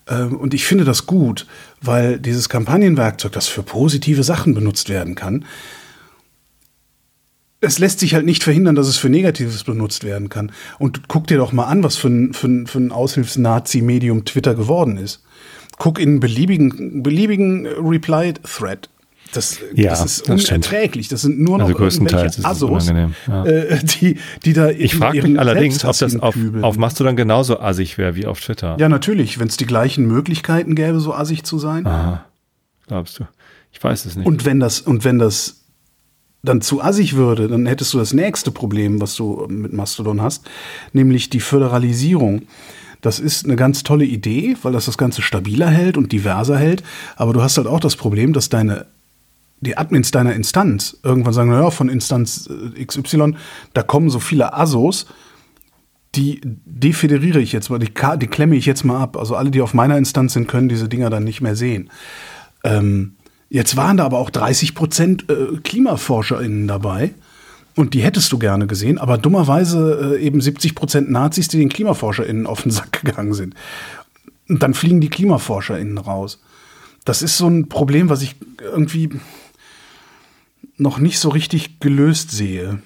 [0.09, 1.45] Ähm, Und ich finde das gut,
[1.81, 5.45] weil dieses Kampagnenwerkzeug, das für positive Sachen benutzt werden kann,
[7.61, 10.51] es lässt sich halt nicht verhindern, dass es für Negatives benutzt werden kann.
[10.77, 14.55] Und guck dir doch mal an, was für ein, für ein, für ein Aushilfs-Nazi-Medium Twitter
[14.55, 15.23] geworden ist.
[15.77, 18.89] Guck in einen beliebigen, beliebigen Reply-Thread.
[19.33, 20.65] Das, Ja, das ist das stimmt.
[20.65, 21.07] unerträglich.
[21.07, 23.45] Das sind nur noch Also größtenteils Assos, ja.
[23.45, 27.97] äh, die, die da Ich frage mich allerdings, ob das auf, auf Mastodon genauso assig
[27.97, 28.75] wäre wie auf Twitter.
[28.79, 31.85] Ja, natürlich, wenn es die gleichen Möglichkeiten gäbe, so assig zu sein.
[31.85, 32.25] Aha.
[32.87, 33.25] Glaubst du?
[33.71, 34.25] Ich weiß es nicht.
[34.25, 35.57] Und wenn das, und wenn das
[36.41, 40.49] dann zu assig würde, dann hättest du das nächste Problem, was du mit Mastodon hast,
[40.93, 42.43] nämlich die Föderalisierung.
[43.01, 46.83] Das ist eine ganz tolle Idee, weil das das Ganze stabiler hält und diverser hält.
[47.15, 48.87] Aber du hast halt auch das Problem, dass deine
[49.61, 53.35] die Admins deiner Instanz irgendwann sagen, naja, von Instanz äh, XY,
[53.73, 55.05] da kommen so viele Assos,
[56.15, 59.17] die defederiere ich jetzt mal, die, die klemme ich jetzt mal ab.
[59.17, 61.89] Also alle, die auf meiner Instanz sind, können diese Dinger dann nicht mehr sehen.
[62.63, 63.15] Ähm,
[63.49, 67.11] jetzt waren da aber auch 30 Prozent äh, KlimaforscherInnen dabei.
[67.75, 71.69] Und die hättest du gerne gesehen, aber dummerweise äh, eben 70 Prozent Nazis, die den
[71.69, 73.55] KlimaforscherInnen auf den Sack gegangen sind.
[74.49, 76.39] Und dann fliegen die KlimaforscherInnen raus.
[77.05, 79.09] Das ist so ein Problem, was ich irgendwie
[80.79, 82.81] noch nicht so richtig gelöst sehe.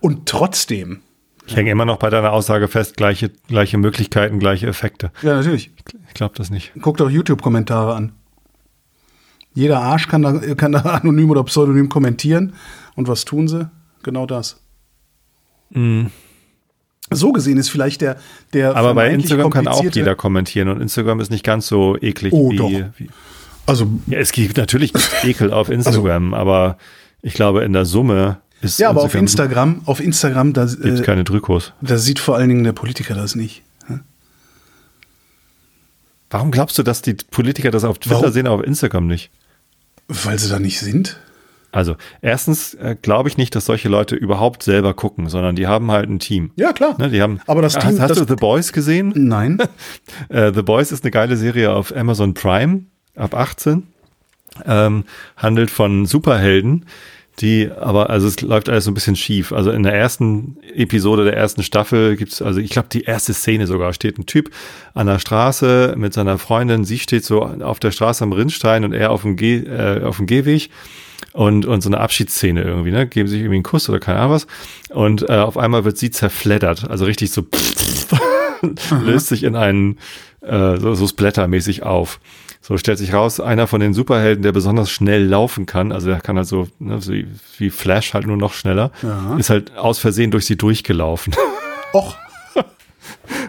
[0.00, 1.00] Und trotzdem,
[1.46, 5.10] ich hänge immer noch bei deiner Aussage fest, gleiche, gleiche Möglichkeiten, gleiche Effekte.
[5.22, 5.70] ja natürlich,
[6.08, 6.72] Ich glaube das nicht.
[6.80, 8.12] Guckt auch YouTube-Kommentare an.
[9.54, 12.52] Jeder Arsch kann da, kann da anonym oder pseudonym kommentieren.
[12.94, 13.70] Und was tun sie?
[14.02, 14.60] Genau das.
[17.10, 18.16] So gesehen ist vielleicht der,
[18.52, 22.32] der Aber bei Instagram kann auch jeder kommentieren und Instagram ist nicht ganz so eklig
[22.32, 22.70] Oh, wie, doch.
[22.98, 23.08] wie.
[23.66, 24.92] Also, Ja, es gibt natürlich
[25.24, 26.78] Ekel auf Instagram, aber
[27.22, 31.02] ich glaube in der Summe ist ja, aber auf Instagram, auf Instagram, da, gibt äh,
[31.02, 31.72] keine Drückos.
[31.82, 33.62] da sieht vor allen Dingen der Politiker das nicht.
[36.30, 38.32] Warum glaubst du, dass die Politiker das auf Twitter Warum?
[38.32, 39.30] sehen, aber auf Instagram nicht?
[40.08, 41.20] Weil sie da nicht sind.
[41.70, 45.90] Also, erstens äh, glaube ich nicht, dass solche Leute überhaupt selber gucken, sondern die haben
[45.90, 46.50] halt ein Team.
[46.56, 46.96] Ja, klar.
[46.98, 49.12] Ne, die haben, Aber das Team- hast, hast das- du The Boys gesehen?
[49.14, 49.58] Nein.
[50.28, 52.82] Äh, The Boys ist eine geile Serie auf Amazon Prime
[53.16, 53.84] ab 18.
[54.64, 55.04] Ähm,
[55.36, 56.86] handelt von Superhelden,
[57.40, 59.52] die aber, also es läuft alles so ein bisschen schief.
[59.52, 63.66] Also in der ersten Episode der ersten Staffel gibt's, also ich glaube die erste Szene
[63.66, 64.50] sogar, steht ein Typ
[64.94, 68.94] an der Straße mit seiner Freundin, sie steht so auf der Straße am Rinnstein und
[68.94, 70.70] er auf dem, Geh, äh, auf dem Gehweg
[71.32, 73.06] und, und so eine Abschiedsszene irgendwie, ne?
[73.06, 74.46] Geben sich irgendwie einen Kuss oder keine Ahnung was.
[74.88, 77.46] Und äh, auf einmal wird sie zerfleddert, also richtig so
[79.02, 79.98] löst sich in einen
[80.40, 82.20] äh, so, so splattermäßig auf.
[82.66, 86.20] So stellt sich raus, einer von den Superhelden, der besonders schnell laufen kann, also der
[86.20, 89.36] kann halt so, ne, wie, wie Flash halt nur noch schneller, Ja.
[89.38, 91.32] ist halt aus Versehen durch sie durchgelaufen.
[91.94, 92.16] Och,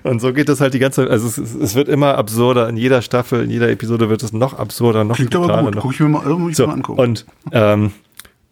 [0.03, 1.09] Und so geht das halt die ganze Zeit.
[1.11, 2.69] Also es, es wird immer absurder.
[2.69, 5.75] In jeder Staffel, in jeder Episode wird es noch absurder, noch klingt aber gut.
[5.75, 6.99] noch Guck ich mir mal, muss ich so, mal angucken.
[6.99, 7.91] und ähm,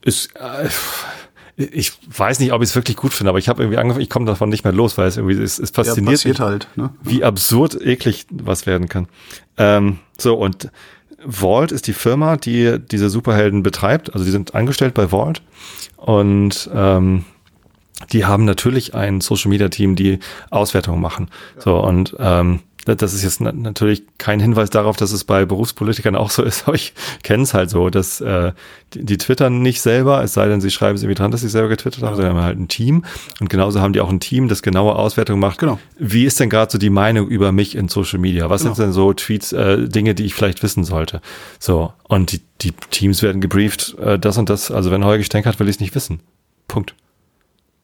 [0.01, 0.67] ist, äh,
[1.58, 4.10] ich weiß nicht, ob ich es wirklich gut finde, aber ich habe irgendwie angefangen, ich
[4.10, 6.68] komme davon nicht mehr los, weil es irgendwie, es, es fasziniert Ja, passiert mich, halt.
[6.76, 6.89] Ne?
[7.02, 9.08] wie absurd eklig was werden kann.
[9.58, 10.70] Ähm, so, und
[11.26, 14.13] Vault ist die Firma, die diese Superhelden betreibt.
[14.13, 15.41] Also die sind angestellt bei Vault
[15.98, 17.26] und ähm,
[18.12, 21.30] die haben natürlich ein Social Media Team, die Auswertungen machen.
[21.58, 26.15] So und ähm, das ist jetzt na natürlich kein Hinweis darauf, dass es bei Berufspolitikern
[26.15, 26.93] auch so ist, aber ich
[27.24, 28.52] kenne es halt so, dass äh,
[28.93, 31.50] die, die twittern nicht selber, es sei denn, sie schreiben es irgendwie dran, dass sie
[31.50, 33.04] selber getwittert haben, sondern haben halt ein Team.
[33.39, 35.60] Und genauso haben die auch ein Team, das genaue Auswertungen macht.
[35.60, 35.80] Genau.
[35.98, 38.50] Wie ist denn gerade so die Meinung über mich in Social Media?
[38.50, 38.76] Was Genau.
[38.76, 41.21] sind denn so Tweets, äh, Dinge, die ich vielleicht wissen sollte?
[41.60, 45.45] So, und die, die Teams werden gebrieft, äh, das und das, also wenn Holger Stenk
[45.60, 46.19] will ich es nicht wissen.
[46.67, 46.95] Punkt.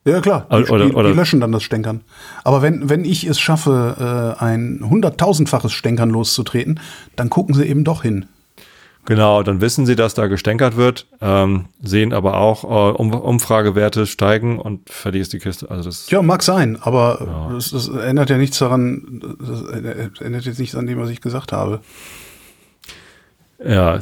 [0.03, 0.47] Ja, klar.
[0.51, 2.01] Die, Oder- die, die löschen dann das Stänkern.
[2.43, 6.79] Aber wenn, wenn ich es schaffe, äh, ein hunderttausendfaches Stänkern loszutreten,
[7.15, 8.25] dann gucken sie eben doch hin.
[9.05, 14.05] Genau, dann wissen sie, dass da gestänkert wird, ähm, sehen aber auch, äh, um, Umfragewerte
[14.05, 15.71] steigen und fertig ist die Kiste.
[15.71, 20.59] Also das Ja, mag sein, aber das, das ändert ja nichts daran, das ändert jetzt
[20.59, 21.79] nichts an dem, was ich gesagt habe.
[23.63, 23.99] ja,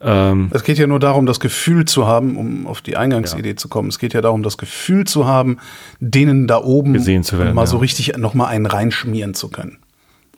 [0.00, 3.68] ähm, Es geht ja nur darum, das Gefühl zu haben, um auf die Eingangsidee zu
[3.68, 3.88] kommen.
[3.88, 5.58] Es geht ja darum, das Gefühl zu haben,
[6.00, 7.66] denen da oben Gesehen zu werden, mal ja.
[7.66, 9.78] so richtig noch mal einen reinschmieren zu können.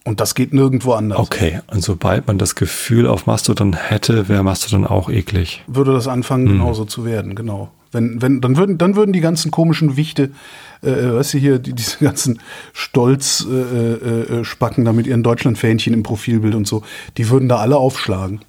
[0.05, 1.19] Und das geht nirgendwo anders.
[1.19, 1.61] okay.
[1.67, 5.63] Und sobald man das Gefühl auf Mastodon hätte, wäre Mastodon auch eklig.
[5.67, 6.53] Würde das anfangen, Hm.
[6.59, 7.71] genauso zu werden, genau.
[7.93, 10.31] Wenn, wenn, dann würden, dann würden die ganzen komischen Wichte,
[10.83, 12.41] äh, weißt du hier, die, diese ganzen
[12.73, 16.83] Stolz-Spacken äh, äh, Spacken da mit ihren Deutschlandfähnchen im Profilbild und so,
[17.17, 18.41] die würden da alle aufschlagen.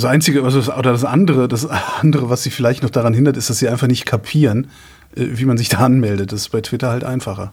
[0.00, 3.36] Das Einzige, also das, oder das andere, das andere, was sie vielleicht noch daran hindert,
[3.36, 4.70] ist, dass sie einfach nicht kapieren,
[5.14, 6.32] äh, wie man sich da anmeldet.
[6.32, 7.52] Das ist bei Twitter halt einfacher.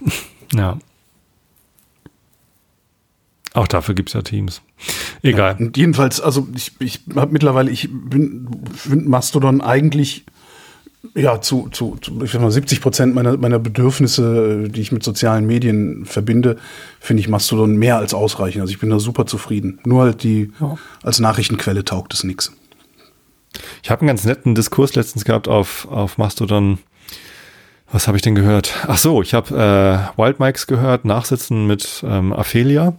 [0.52, 0.78] Ja.
[3.54, 4.62] Auch dafür gibt's ja Teams.
[5.22, 5.54] Egal.
[5.60, 10.24] Und jedenfalls, also ich, ich habe mittlerweile, ich bin finde Mastodon eigentlich
[11.14, 14.92] ja zu, zu, zu ich sag mal 70 Prozent meiner, meiner Bedürfnisse, äh, die ich
[14.92, 16.56] mit sozialen Medien verbinde,
[17.00, 18.60] finde ich Mastodon mehr als ausreichend.
[18.60, 19.80] Also ich bin da super zufrieden.
[19.84, 20.76] Nur halt die Ja.
[21.02, 22.52] als Nachrichtenquelle taugt es nichts.
[23.82, 26.78] Ich habe einen ganz netten Diskurs letztens gehabt auf, auf Mastodon.
[27.90, 28.72] Was habe ich denn gehört?
[28.86, 32.96] Ach so, ich habe äh, Wild Mikes gehört, Nachsitzen mit ähm, Aphelia.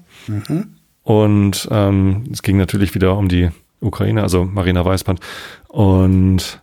[1.04, 5.20] Und ähm, es ging natürlich wieder um die Ukraine, also Marina Weißband.
[5.70, 6.62] Und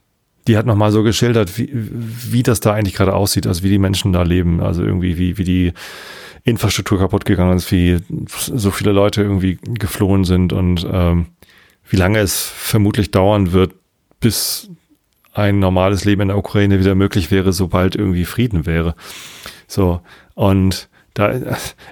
[0.48, 3.78] die hat nochmal so geschildert, wie, wie das da eigentlich gerade aussieht, also wie die
[3.78, 5.72] Menschen da leben, also irgendwie, wie, wie die
[6.42, 11.26] Infrastruktur kaputt gegangen ist, wie so viele Leute irgendwie geflohen sind und ähm,
[11.88, 13.74] wie lange es vermutlich dauern wird,
[14.20, 14.70] bis
[15.34, 18.94] ein normales Leben in der Ukraine wieder möglich wäre, sobald irgendwie Frieden wäre.
[19.66, 20.00] So,
[20.34, 21.32] und da,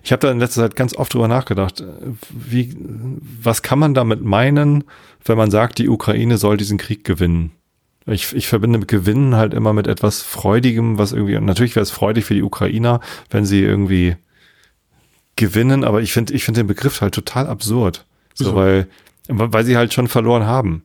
[0.03, 1.85] ich habe da in letzter Zeit ganz oft drüber nachgedacht,
[2.31, 2.75] wie,
[3.43, 4.85] was kann man damit meinen,
[5.25, 7.53] wenn man sagt, die Ukraine soll diesen Krieg gewinnen?
[8.07, 11.91] Ich, ich verbinde mit Gewinnen halt immer mit etwas Freudigem, was irgendwie, natürlich wäre es
[11.91, 14.17] freudig für die Ukrainer, wenn sie irgendwie
[15.35, 18.05] gewinnen, aber ich finde, ich finde den Begriff halt total absurd.
[18.35, 18.87] So, weil,
[19.29, 20.83] weil sie halt schon verloren haben.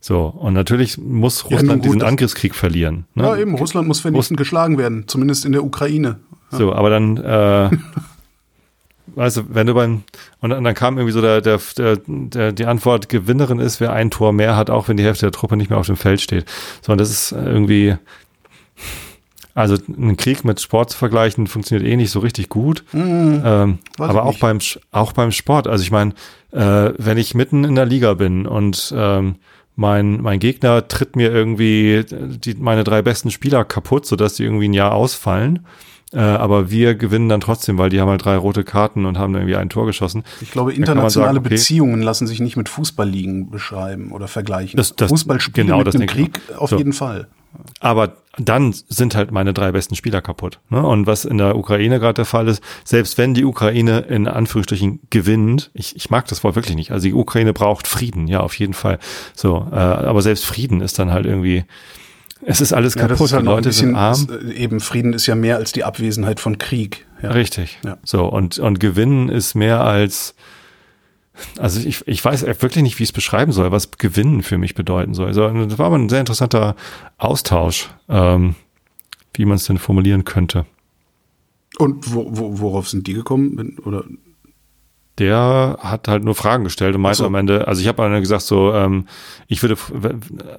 [0.00, 3.04] So, und natürlich muss Ja, Russland gut, diesen Angriffskrieg verlieren.
[3.14, 3.24] Ne?
[3.24, 6.18] Ja, eben, Russland muss vernichtend geschlagen werden, zumindest in der Ukraine.
[6.50, 7.70] So, aber dann, äh,
[9.14, 10.02] weißt du, wenn du beim,
[10.40, 14.32] und dann, kam irgendwie so der, der, der, die Antwort, Gewinnerin ist, wer ein Tor
[14.32, 16.44] mehr hat, auch wenn die Hälfte der Truppe nicht mehr auf dem Feld steht.
[16.80, 17.96] So, und das ist irgendwie,
[19.54, 22.84] also ein Krieg mit Sport zu vergleichen, funktioniert eh nicht so richtig gut.
[23.44, 24.40] ähm, Weiß ich aber auch nicht.
[24.40, 24.58] beim,
[24.90, 25.66] auch beim Sport.
[25.66, 26.14] Also ich meine,
[26.52, 29.36] äh, wenn ich mitten in der Liga bin und ähm,
[29.74, 34.68] mein, mein Gegner tritt mir irgendwie die, meine drei besten Spieler kaputt, sodass die irgendwie
[34.68, 35.66] ein Jahr ausfallen.
[36.12, 39.34] Äh, aber wir gewinnen dann trotzdem, weil die haben halt drei rote Karten und haben
[39.34, 40.24] irgendwie ein Tor geschossen.
[40.40, 44.76] Ich glaube, internationale sagen, okay, Beziehungen lassen sich nicht mit Fußballligen beschreiben oder vergleichen.
[44.76, 46.76] Das- das- Fußballspiele genau, mit das ich Krieg auf So.
[46.76, 47.28] jeden Fall.
[47.80, 50.58] Aber dann sind halt meine drei besten Spieler kaputt.
[50.70, 50.82] Ne?
[50.86, 55.00] Und was in der Ukraine gerade der Fall ist, selbst wenn die Ukraine in Anführungsstrichen
[55.10, 56.92] gewinnt, ich, ich mag das Wort wirklich nicht.
[56.92, 58.98] Also die Ukraine braucht Frieden, ja, auf jeden Fall.
[59.34, 61.64] So, äh, aber selbst Frieden ist dann halt irgendwie,
[62.44, 63.26] es ist alles Ja, das kaputt.
[63.26, 64.12] ist halt die Leute bisschen, sind arm.
[64.14, 67.06] ist, äh, eben Frieden ist ja mehr als die Abwesenheit von Krieg.
[67.22, 67.30] Ja.
[67.30, 67.78] Richtig.
[67.84, 67.98] Ja.
[68.04, 70.34] So, und, und gewinnen ist mehr als,
[71.58, 74.74] also ich, ich weiß wirklich nicht, wie ich es beschreiben soll, was gewinnen für mich
[74.74, 75.28] bedeuten soll.
[75.28, 76.74] Also, das war aber ein sehr interessanter
[77.18, 78.54] Austausch, ähm,
[79.34, 80.66] wie man es denn formulieren könnte.
[81.78, 83.78] Und wo, wo, worauf sind die gekommen?
[83.84, 84.04] Oder
[85.18, 87.26] Der hat halt nur Fragen gestellt und meinte so.
[87.26, 89.06] am Ende, also ich habe dann gesagt so, ähm,
[89.46, 89.76] ich würde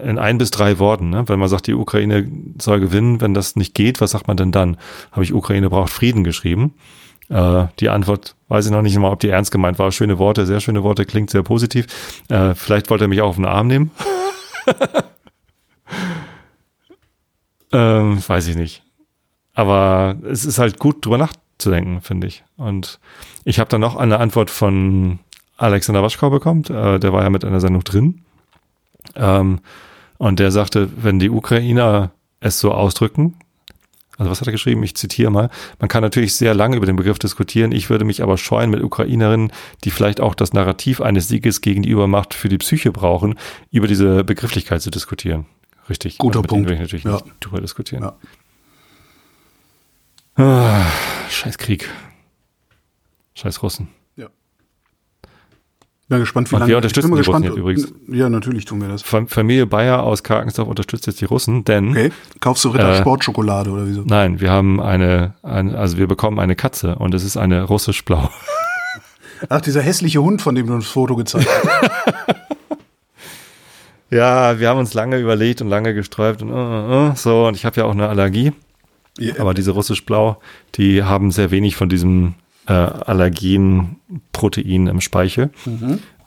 [0.03, 2.29] in ein bis drei Worten, ne, wenn man sagt, die Ukraine
[2.59, 4.77] soll gewinnen, wenn das nicht geht, was sagt man denn dann?
[5.11, 6.75] Habe ich Ukraine braucht Frieden geschrieben.
[7.29, 9.91] Äh, die Antwort weiß ich noch nicht mal, ob die ernst gemeint war.
[9.91, 11.87] Schöne Worte, sehr schöne Worte, klingt sehr positiv.
[12.29, 13.91] Äh, vielleicht wollte er mich auch auf den Arm nehmen.
[17.73, 18.83] Ähm, weiß ich nicht.
[19.55, 21.17] Aber es ist halt gut, drüber
[21.57, 22.43] nachzudenken, finde ich.
[22.57, 22.99] Und
[23.45, 25.19] ich habe dann noch eine Antwort von
[25.57, 26.63] Alexander Waschkau bekommen.
[26.65, 28.21] Äh, der war ja mit einer Sendung drin.
[29.15, 29.59] Ähm,
[30.17, 33.35] und der sagte, wenn die Ukrainer es so ausdrücken,
[34.17, 34.83] also was hat er geschrieben?
[34.83, 35.49] Ich zitiere mal.
[35.79, 37.71] Man kann natürlich sehr lange über den Begriff diskutieren.
[37.71, 39.51] Ich würde mich aber scheuen mit Ukrainerinnen,
[39.83, 43.35] die vielleicht auch das Narrativ eines Sieges gegen die Übermacht für die Psyche brauchen,
[43.71, 45.45] über diese Begrifflichkeit zu diskutieren.
[45.89, 46.19] Richtig.
[46.19, 46.67] Guter also mit Punkt.
[46.67, 47.13] will ich natürlich Ja.
[47.13, 48.03] nicht drüber diskutieren.
[48.03, 48.15] Ja.
[50.35, 50.85] Ah,
[51.43, 51.89] scheiß Krieg.
[53.35, 53.87] Scheiß Russen.
[54.15, 54.27] Ja.
[56.07, 56.69] Bin gespannt, wie Und lange.
[56.69, 57.49] wir unterstützen die gespannt.
[57.49, 59.01] Russen jetzt Ja, natürlich tun wir das.
[59.03, 62.11] Fam- Familie Bayer aus Karkensdorf unterstützt jetzt die Russen, denn Okay.
[62.39, 64.03] Kaufst du Ritter Äh, Sportschokolade oder wieso?
[64.05, 68.29] nein, wir haben eine, ein, also wir bekommen eine Katze und es ist eine russisch-blau.
[69.49, 71.91] Ach, dieser hässliche Hund, von dem du das Foto gezeigt hast.
[74.09, 77.65] Ja, wir haben uns lange überlegt und lange gesträubt und äh, äh, so und ich
[77.65, 78.51] habe ja auch eine Allergie,
[79.17, 80.41] Ja, aber diese russisch-blau,
[80.75, 82.35] die haben sehr wenig von diesem
[82.67, 85.51] äh, Allergenprotein im Speichel.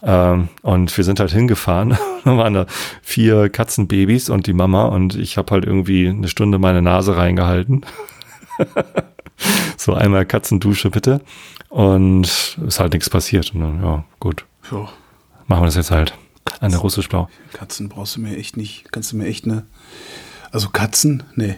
[0.03, 2.67] Ähm, und wir sind halt hingefahren, da waren da
[3.03, 7.85] vier Katzenbabys und die Mama und ich habe halt irgendwie eine Stunde meine Nase reingehalten.
[9.77, 11.21] so einmal Katzendusche bitte.
[11.69, 13.55] Und ist halt nichts passiert.
[13.55, 14.89] Und dann, ja, gut, So,
[15.47, 16.15] machen wir das jetzt halt.
[16.61, 17.29] Eine russisch-blau.
[17.53, 18.93] Katzen brauchst du mir echt nicht.
[18.93, 19.67] Kannst du mir echt eine.
[20.53, 21.25] Also Katzen?
[21.35, 21.57] Nee.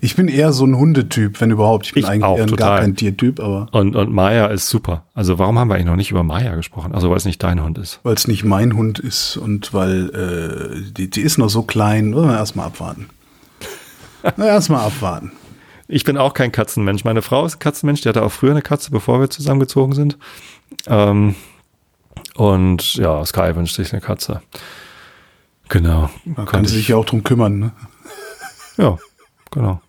[0.00, 1.86] Ich bin eher so ein Hundetyp, wenn überhaupt.
[1.86, 2.80] Ich bin Ich eigentlich auch, eher ein gar total.
[2.80, 5.04] kein Tiertyp, aber Und, und Maya ist super.
[5.14, 6.94] Also warum haben wir eigentlich noch nicht über Maya gesprochen?
[6.94, 8.00] Also weil es nicht dein Hund ist.
[8.04, 10.10] weil es nicht mein Hund ist und weil
[10.84, 13.08] äh, die, die ist noch so klein, wollen wir erstmal abwarten.
[14.36, 15.32] Erstmal abwarten.
[15.86, 17.04] Ich bin auch kein Katzenmensch.
[17.04, 20.18] Meine Frau ist ein Katzenmensch, die hatte auch früher eine Katze, bevor wir zusammengezogen sind.
[20.86, 21.34] Ähm,
[22.34, 24.42] und ja, Sky wünscht sich eine Katze.
[25.70, 26.10] Genau.
[26.24, 27.72] Da kann sich ja auch drum kümmern, ne?
[28.76, 28.98] Ja,
[29.50, 29.80] genau.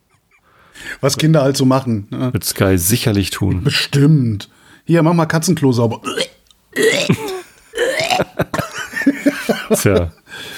[1.01, 2.07] Was Kinder halt so machen.
[2.09, 2.33] Ne?
[2.33, 3.63] Wird Sky sicherlich tun.
[3.63, 4.49] Bestimmt.
[4.85, 6.01] Hier, mach mal Katzenklo sauber.
[9.75, 10.11] Tja,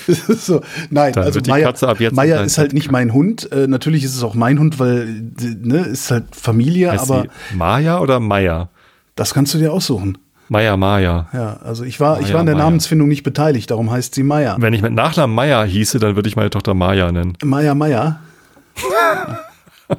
[0.08, 0.62] so.
[0.90, 3.52] Nein, Dann also wird die Maya, Katze ab jetzt Maya ist halt nicht mein Hund.
[3.52, 5.24] Äh, natürlich ist es auch mein Hund, weil
[5.62, 8.70] ne, ist halt Familie, heißt aber sie Maya oder Maya?
[9.16, 10.18] das kannst du dir aussuchen.
[10.50, 11.28] Maya Maya.
[11.34, 12.66] Ja, also ich war, ich Maya, war in der Maya.
[12.66, 14.56] Namensfindung nicht beteiligt, darum heißt sie Maya.
[14.60, 17.38] Wenn ich mit Nachnamen Maya hieße, dann würde ich meine Tochter Maya nennen.
[17.44, 18.20] Maya Maya.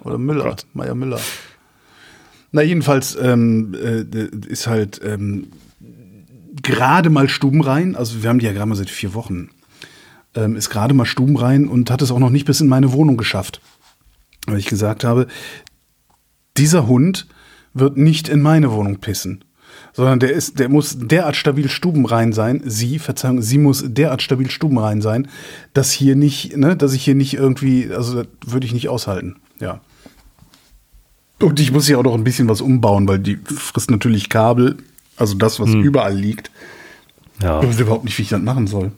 [0.04, 0.56] Oder Müller.
[0.72, 1.20] Maya Müller.
[2.52, 4.04] Na, jedenfalls ähm, äh,
[4.46, 5.48] ist halt ähm,
[6.62, 9.48] gerade mal stubenrein, also wir haben die ja gerade mal seit vier Wochen,
[10.34, 13.16] ähm, ist gerade mal stubenrein und hat es auch noch nicht bis in meine Wohnung
[13.16, 13.60] geschafft.
[14.46, 15.28] Weil ich gesagt habe,
[16.56, 17.26] dieser Hund
[17.74, 19.44] wird nicht in meine Wohnung pissen.
[19.94, 22.62] Sondern der ist, der muss derart stabil stubenrein sein.
[22.64, 25.28] Sie, Verzeihung, sie muss derart stabil stubenrein sein,
[25.74, 29.36] dass hier nicht, ne, dass ich hier nicht irgendwie, also das würde ich nicht aushalten.
[29.62, 29.80] Ja.
[31.40, 34.76] Und ich muss hier auch noch ein bisschen was umbauen, weil die frisst natürlich Kabel,
[35.16, 36.50] also das, was überall liegt.
[37.40, 38.92] Ja, Ich weiß überhaupt nicht, wie ich das machen soll.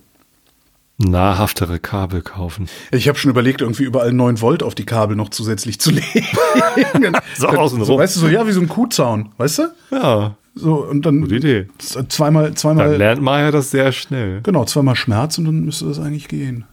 [0.99, 2.69] nahrhaftere Kabel kaufen.
[2.93, 6.07] Ich habe schon überlegt, irgendwie überall 9 Volt auf die Kabel noch zusätzlich zu legen.
[7.37, 7.87] So außenrum.
[7.87, 9.63] so, weißt du, so ja, wie so ein Kuhzaun, weißt du?
[9.91, 11.67] Ja, So, und dann gute Idee.
[11.79, 14.41] z- zweimal, Dann zweimal, lernt Maya das sehr schnell.
[14.43, 16.65] genau, zweimal Schmerz und dann müsste das eigentlich gehen.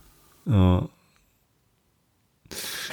[0.45, 0.83] Ja.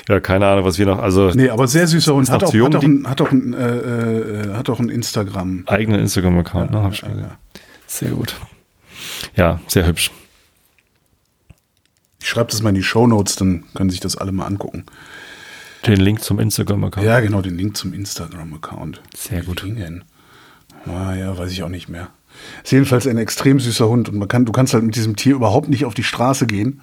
[0.09, 2.30] Ja, keine Ahnung, was wir noch, also Nee, aber sehr süßer Hund.
[2.30, 5.64] Hat auch, jung, hat auch ein, hat auch ein, äh, äh, hat auch ein Instagram.
[5.66, 6.82] eigenen Instagram-Account, ne?
[6.82, 7.38] Hab ich ja, ja.
[7.86, 8.34] Sehr gut.
[9.36, 10.11] Ja, sehr hübsch.
[12.20, 14.84] Ich schreibe das mal in die Shownotes, dann können sich das alle mal angucken.
[15.86, 17.06] Den Link zum Instagram-Account.
[17.06, 19.02] Ja, genau, den Link zum Instagram-Account.
[19.14, 19.62] Sehr gut.
[19.62, 20.04] Wie ging denn?
[20.86, 22.09] Ah, ja, weiß ich auch nicht mehr.
[22.64, 25.34] Ist jedenfalls ein extrem süßer Hund und man kann, du kannst halt mit diesem Tier
[25.34, 26.80] überhaupt nicht auf die Straße gehen,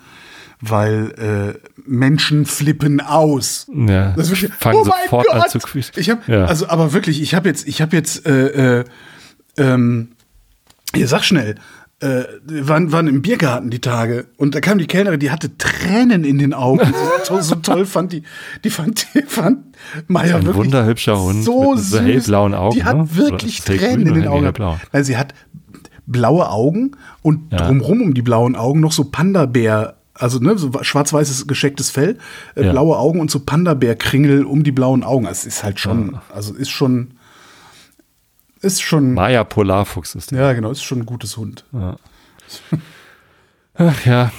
[0.70, 3.68] weil äh, Menschen flippen aus.
[3.74, 5.49] Ja, Das ist wirklich, fangen oh mein sofort an Gott!
[5.51, 5.93] zu quietschen.
[5.97, 6.45] Ich habe Ja.
[6.45, 8.84] also aber wirklich, ich habe jetzt, ich habe jetzt, äh, äh,
[9.57, 10.09] ähm,
[10.93, 11.55] hier sag schnell,
[12.01, 15.57] äh, wir waren, waren im Biergarten die Tage und da kam die Kellnerin, die hatte
[15.57, 16.93] Tränen in den Augen.
[17.26, 18.22] So, so toll fand die,
[18.63, 19.76] die fand, die fand
[20.07, 21.99] Maya Ein wirklich wunderhübscher Hund so mit süß.
[22.01, 23.07] hellblauen Augen, Die hat ne?
[23.16, 24.43] wirklich Tränen in den Augen.
[24.43, 24.78] hellblau?
[24.91, 25.34] Weil sie hat
[26.05, 26.91] blaue Augen
[27.24, 27.66] und Ja.
[27.66, 32.18] drumrum um die blauen Augen noch so Panda-Bär, also ne, so schwarz-weißes geschecktes Fell,
[32.55, 32.72] äh, Ja.
[32.72, 35.26] blaue Augen und so Panda-Bär-Kringel um die blauen Augen.
[35.28, 37.16] Es ist halt schon, also ist schon,
[38.61, 40.39] ist schon, Maya Polarfuchs ist der.
[40.41, 41.66] ja genau, ist schon ein gutes Hund.
[43.78, 44.32] Ach ja,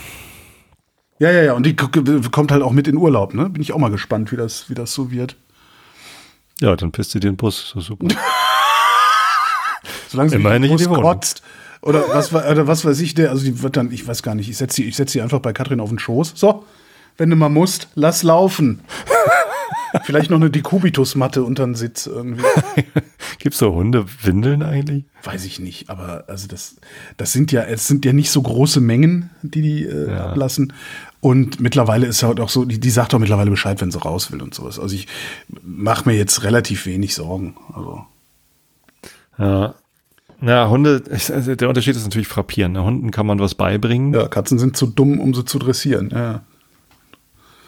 [1.19, 3.49] Ja, ja, ja, und die kommt halt auch mit in Urlaub, ne?
[3.51, 5.37] Bin ich auch mal gespannt, wie das, wie das so wird.
[6.61, 7.71] ja, dann pisst sie den Bus.
[7.75, 8.07] So super.
[10.09, 11.43] Solange sie die Bus kotzt.
[11.83, 14.35] Oder was, wa- oder was weiß ich, der, also die wird dann, ich weiß gar
[14.35, 16.33] nicht, ich setze sie, ich setz sie einfach bei Katrin auf den Schoß.
[16.35, 16.65] So,
[17.17, 18.81] wenn du mal musst, lass laufen.
[20.05, 22.43] Vielleicht noch eine Dekubitusmatte unter den Sitz irgendwie.
[23.39, 25.05] Gibt's so Hundewindeln eigentlich?
[25.23, 26.77] Weiß ich nicht, aber also das,
[27.17, 30.27] das sind ja, es sind ja nicht so große Mengen, die die äh, Ja.
[30.31, 30.73] ablassen.
[31.21, 34.31] Und mittlerweile ist halt auch so, die, die sagt auch mittlerweile Bescheid, wenn sie raus
[34.33, 34.79] will und sowas.
[34.79, 35.09] Also ich
[35.63, 37.57] mache mir jetzt relativ wenig Sorgen.
[37.75, 38.05] Also
[39.39, 39.75] Ja.
[40.43, 42.75] Ja, Hunde, also der Unterschied ist natürlich frappierend.
[42.75, 42.85] ne?
[42.85, 44.13] Hunden kann man was beibringen.
[44.15, 46.11] ja, Katzen sind zu dumm, um sie zu dressieren.
[46.13, 46.43] Ja.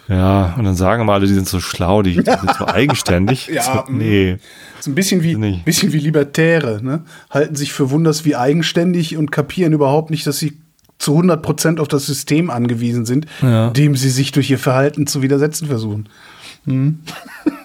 [0.08, 3.48] Ja, und dann sagen immer alle, die sind so schlau, die, die sind so eigenständig.
[3.48, 3.98] Ja, so, mm.
[3.98, 4.38] nee.
[4.78, 5.66] ist ein bisschen wie, Nicht.
[5.66, 7.02] bisschen wie Libertäre, ne?
[7.28, 10.56] Halten sich für wunders wie eigenständig und kapieren überhaupt nicht, dass sie
[10.98, 13.68] zu 100 Prozent auf das System angewiesen sind, Ja.
[13.70, 16.08] dem sie sich durch ihr Verhalten zu widersetzen versuchen.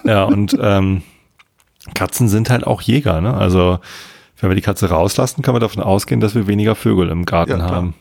[0.04, 1.02] Ja, und ähm,
[1.94, 3.34] Katzen sind halt auch Jäger, ne?
[3.34, 3.80] Also,
[4.44, 7.60] wenn wir die Katze rauslassen, kann man davon ausgehen, dass wir weniger Vögel im Garten
[7.60, 7.94] Ja, haben.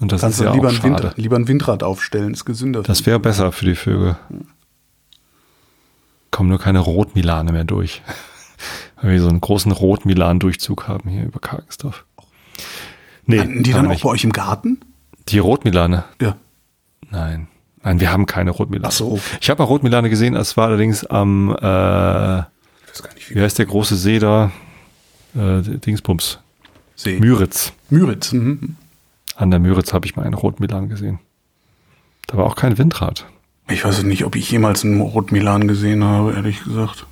[0.00, 1.02] Und das Kannst ist ja lieber, auch ein schade.
[1.04, 2.82] Wind, lieber ein Windrad aufstellen, ist gesünder.
[2.82, 4.16] Das wäre besser für die Vögel.
[6.32, 8.02] Kommen nur keine Rotmilane mehr durch.
[9.00, 12.04] Weil wir so einen großen Rotmilan-Durchzug haben hier über Karkensdorf.
[13.26, 14.02] Nee, Landen die dann auch nicht.
[14.02, 14.80] bei euch im Garten?
[15.28, 16.02] Die Rotmilane?
[16.20, 16.36] Ja.
[17.10, 17.46] Nein.
[17.84, 18.88] Nein, wir haben keine Rotmilane.
[18.88, 19.20] Ach so.
[19.40, 23.34] Ich habe mal Rotmilane gesehen, es war allerdings am, äh, Ich weiß gar nicht, wie
[23.36, 24.50] wie heißt der große See da?
[25.34, 26.38] Äh, Dingsbums.
[26.96, 27.18] See.
[27.18, 27.72] Müritz.
[27.90, 28.32] Müritz.
[28.32, 28.76] Mhm.
[29.36, 31.18] An der Müritz habe ich mal einen Rotmilan gesehen.
[32.26, 33.26] Da war auch kein Windrad.
[33.68, 37.06] Ich weiß nicht, ob ich jemals einen Rotmilan gesehen habe, ehrlich gesagt.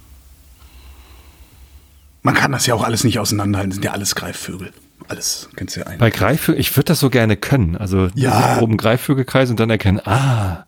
[2.23, 4.73] Man kann das ja auch alles nicht auseinanderhalten, sind ja alles Greifvögel.
[5.09, 6.15] Alles, kennst du ja Bei eigentlich.
[6.15, 7.77] Greifvögeln, ich würde das so gerne können.
[7.77, 8.59] Also Ja.
[8.61, 10.65] oben Greifvögelkreis und dann erkennen, ah,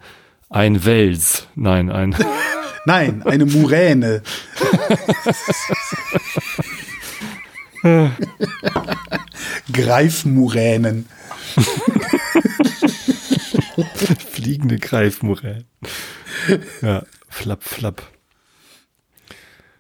[0.48, 1.46] ein Wels.
[1.55, 2.16] Nein, ein.
[2.86, 4.22] Nein, eine Muräne.
[9.72, 11.07] Greifmuränen.
[14.33, 15.64] fliegende Greifmuräne.
[16.80, 18.03] Ja, flapp, flapp.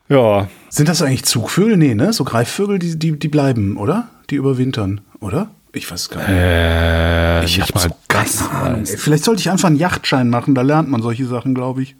[0.08, 1.76] Ja, Sind das eigentlich Zugvögel?
[1.76, 2.12] Nee, ne?
[2.12, 4.10] So Greifvögel, die, die, die bleiben, oder?
[4.30, 5.50] Die überwintern, oder?
[5.72, 6.28] Ich weiß gar nicht.
[6.28, 8.84] äh, ich hab so das keine Ahnung.
[8.84, 11.96] Vielleicht sollte ich einfach einen Yachtschein machen, da lernt man solche Sachen, glaube ich.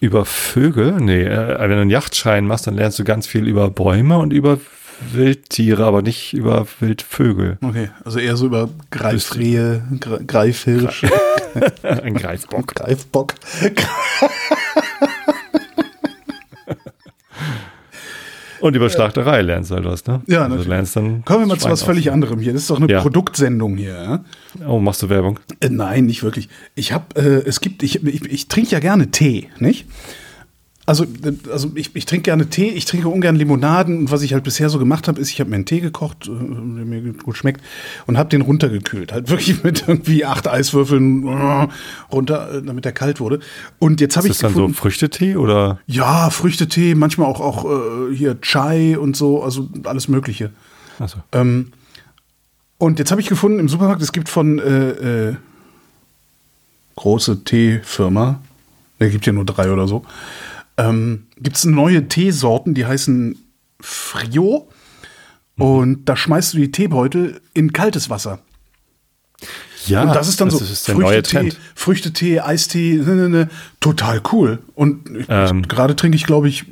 [0.00, 0.92] Über Vögel?
[1.00, 4.32] Nee, äh, wenn du einen Yachtschein machst, dann lernst du ganz viel über Bäume und
[4.32, 4.58] über
[5.12, 7.58] Wildtiere, aber nicht über Wildvögel.
[7.62, 11.04] Okay, also eher so über Greifrehe, Gre- Greifhirsch,
[11.82, 12.74] Ein Greifbock.
[12.74, 13.34] Greifbock.
[18.60, 20.20] Und über Schlachterei lernst du halt was, ne?
[20.26, 20.64] Ja, also natürlich.
[20.64, 22.52] du lernst dann Kommen wir mal zu Schwein was völlig aus- anderem hier.
[22.52, 23.00] Das ist doch eine Ja.
[23.00, 23.94] Produktsendung hier.
[24.60, 24.66] Ja?
[24.68, 25.38] Oh, machst du Werbung?
[25.60, 26.48] Äh, nein, nicht wirklich.
[26.74, 29.86] Ich habe, äh, es gibt, ich, ich, ich trinke ja gerne Tee, nicht?
[30.88, 31.04] Also,
[31.52, 34.70] also ich, ich trinke gerne Tee, ich trinke ungern Limonaden und was ich halt bisher
[34.70, 37.60] so gemacht habe, ist, ich habe mir einen Tee gekocht, äh, der mir gut schmeckt
[38.06, 39.12] und habe den runtergekühlt.
[39.12, 41.68] Halt wirklich mit irgendwie acht Eiswürfeln äh,
[42.10, 43.40] runter, äh, damit er kalt wurde.
[43.78, 45.78] Und jetzt habe Ist ich das dann so gefunden, Früchtetee oder?
[45.86, 50.52] ja, Früchtetee, manchmal auch, auch äh, hier Chai und so, also alles Mögliche.
[50.98, 51.18] Achso.
[51.32, 51.72] Ähm,
[52.78, 55.36] und jetzt habe ich gefunden im Supermarkt, es gibt von äh, äh,
[56.96, 58.40] große Teefirma,
[58.98, 60.06] da gibt ja nur drei oder so,
[60.78, 63.36] ähm, gibt es neue Teesorten, die heißen
[63.80, 64.68] Frio.
[65.56, 68.38] Und da schmeißt du die Teebeutel in kaltes Wasser.
[69.86, 71.56] Ja, und das ist dann so ist Trend.
[71.74, 73.48] Früchtetee, Eistee, ne, ne, ne,
[73.80, 74.60] total cool.
[74.74, 75.62] Und Ähm.
[75.62, 76.66] gerade trinke ich, glaube ich, äh,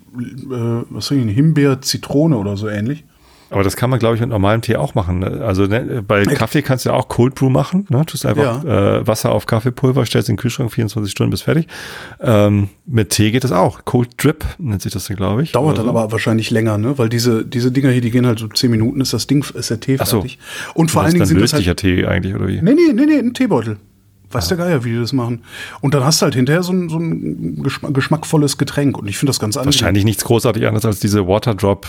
[0.90, 3.04] was trinke ich, Himbeer, Zitrone oder so ähnlich.
[3.50, 5.20] Aber das kann man, glaube ich, mit normalem Tee auch machen.
[5.20, 5.42] ne?
[5.44, 7.86] Also ne, bei Kaffee kannst du ja auch Cold Brew machen.
[7.90, 8.04] Ne?
[8.04, 11.68] Tust einfach äh, Wasser auf Kaffeepulver, stellst in den Kühlschrank 24 Stunden bis fertig.
[12.20, 13.84] Ähm, mit Tee geht das auch.
[13.84, 15.52] Cold Drip nennt sich das dann, glaube ich.
[15.52, 15.90] Dauert dann so.
[15.90, 16.98] aber wahrscheinlich länger, ne?
[16.98, 19.70] Weil diese, diese Dinger hier, die gehen halt so 10 Minuten, ist das Ding, ist
[19.70, 20.20] der Tee Ach so.
[20.20, 20.38] fertig.
[20.74, 21.76] Und vor allen Dingen sind das halt.
[21.76, 22.60] Tee eigentlich, oder wie?
[22.60, 23.76] Nee, nee, nee, nee, ein Teebeutel.
[24.32, 24.56] Weiß Ah.
[24.56, 25.42] der Geier, wie die das machen.
[25.80, 28.98] Und dann hast du halt hinterher so ein, so ein geschmack, geschmackvolles Getränk.
[28.98, 29.72] Und ich finde das ganz angenehm.
[29.72, 31.86] Wahrscheinlich nichts großartig anderes als diese Waterdrop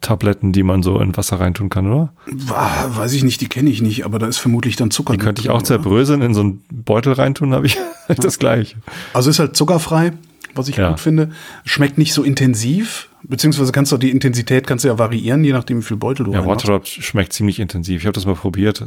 [0.00, 2.12] Tabletten, die man so in Wasser reintun kann, oder?
[2.26, 5.40] Weiß ich nicht, die kenne ich nicht, aber da ist vermutlich dann Zucker Die könnte
[5.40, 5.64] ich drin, auch oder?
[5.66, 7.76] zerbröseln, in so einen Beutel reintun, habe ich
[8.16, 8.76] das gleiche.
[9.12, 10.12] Also ist halt zuckerfrei,
[10.54, 10.90] was ich Ja.
[10.90, 11.30] gut finde.
[11.64, 15.78] Schmeckt nicht so intensiv, beziehungsweise kannst du die Intensität kannst du ja variieren, je nachdem,
[15.78, 16.66] wie viel Beutel du Ja, reinmachst.
[16.66, 18.00] Waterdrop schmeckt ziemlich intensiv.
[18.00, 18.86] Ich habe das mal probiert.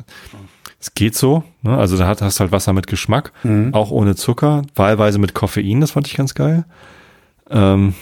[0.79, 1.43] Es geht so.
[1.63, 1.75] Ne?
[1.77, 3.73] Also da hast du halt Wasser mit Geschmack, Mhm.
[3.73, 6.65] auch ohne Zucker, wahlweise mit Koffein, das fand ich ganz geil.
[7.49, 7.93] Ähm,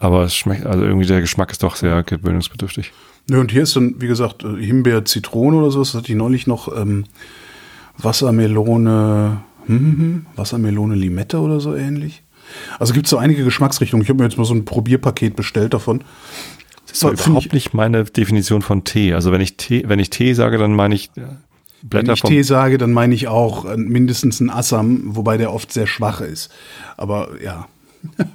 [0.00, 2.92] aber es schmeckt, also irgendwie der Geschmack ist doch sehr gewöhnungsbedürftig.
[3.28, 5.78] Nö, und hier ist dann, wie gesagt, äh, Himbeer, Zitrone oder so.
[5.80, 7.04] Das hatte ich neulich noch ähm,
[7.98, 12.22] Wassermelone, hm, hm, hm, Wassermelone, Limette oder so ähnlich.
[12.78, 14.02] Also gibt es so einige Geschmacksrichtungen.
[14.02, 16.02] Ich habe mir jetzt mal so ein Probierpaket bestellt davon.
[16.88, 19.14] Das ist Find überhaupt ich- nicht meine Definition von Tee.
[19.14, 21.36] Also wenn ich Tee, wenn ich Tee sage, dann meine ich, ja,
[21.82, 25.36] Blätter Wenn ich vom Tee sage, dann meine ich auch äh, mindestens einen Assam, wobei
[25.36, 26.50] der oft sehr schwach ist.
[26.96, 27.68] Aber ja.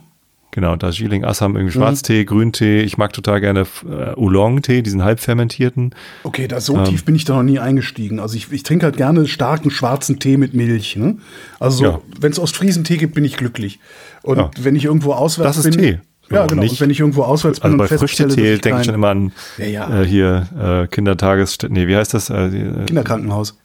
[0.56, 1.58] Genau, Darjeeling, Assam, Mhm.
[1.58, 2.82] irgendwie Schwarztee, Grüntee.
[2.84, 5.94] Ich mag total gerne äh, Oolong-Tee, diesen halbfermentierten.
[6.24, 6.62] Okay, da Ähm.
[6.62, 8.22] so tief bin ich da noch nie eingestiegen.
[8.22, 10.96] Also ich, ich trinke halt gerne starken schwarzen Tee mit Milch.
[10.96, 11.18] Ne?
[11.60, 12.02] Also so, Ja.
[12.22, 13.80] wenn es Ostfriesentee gibt, bin ich glücklich.
[14.24, 14.50] Und Ja.
[14.58, 16.00] wenn ich irgendwo auswärts Das ist bin, Tee.
[16.32, 16.62] Ja, genau.
[16.64, 19.10] nicht- und wenn ich irgendwo auswärts bin Also bei und Früchtetee denke ich schon immer
[19.10, 20.02] an Ja.
[20.02, 22.30] Äh, hier äh, Kindertagesstätte, nee, wie heißt das?
[22.30, 23.58] Äh, äh, Kinderkrankenhaus.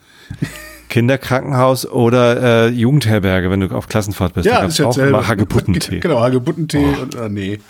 [0.91, 4.47] Kinderkrankenhaus oder äh, Jugendherberge, wenn du auf Klassenfahrt bist.
[4.47, 5.19] da Ja, gab's ist ja auch selber.
[5.21, 6.01] immer Hagebuttentee.
[6.01, 7.61] genau, Hagebuttentee und äh, nee.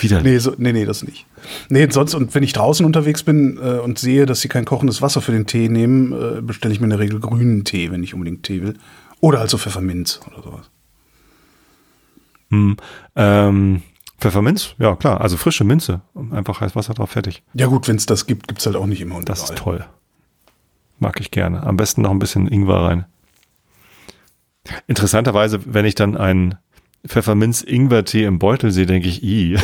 [0.00, 0.24] Widerlich.
[0.32, 1.26] Nee, so, nee, nee, das nicht.
[1.68, 5.02] Nee, sonst, und wenn ich draußen unterwegs bin äh, und sehe, dass sie kein kochendes
[5.02, 8.02] Wasser für den Tee nehmen, äh, bestelle ich mir in der Regel grünen Tee, wenn
[8.02, 8.74] ich unbedingt Tee will.
[9.20, 10.70] Oder also Pfefferminz oder sowas.
[12.50, 12.76] Hm,
[13.16, 13.82] ähm,
[14.18, 14.74] Pfefferminz?
[14.78, 15.20] Ja, klar.
[15.20, 16.00] Also frische Minze.
[16.30, 17.42] Einfach heiß Wasser drauf, fertig.
[17.54, 19.56] Ja gut, wenn es das gibt, gibt es halt auch nicht immer und Das ist
[19.56, 19.84] toll.
[21.04, 21.62] Mag ich gerne.
[21.62, 23.04] Am besten noch ein bisschen Ingwer rein.
[24.86, 26.54] Interessanterweise, wenn ich dann einen
[27.06, 29.58] Pfefferminz-Ingwer-Tee im Beutel sehe, denke ich, i.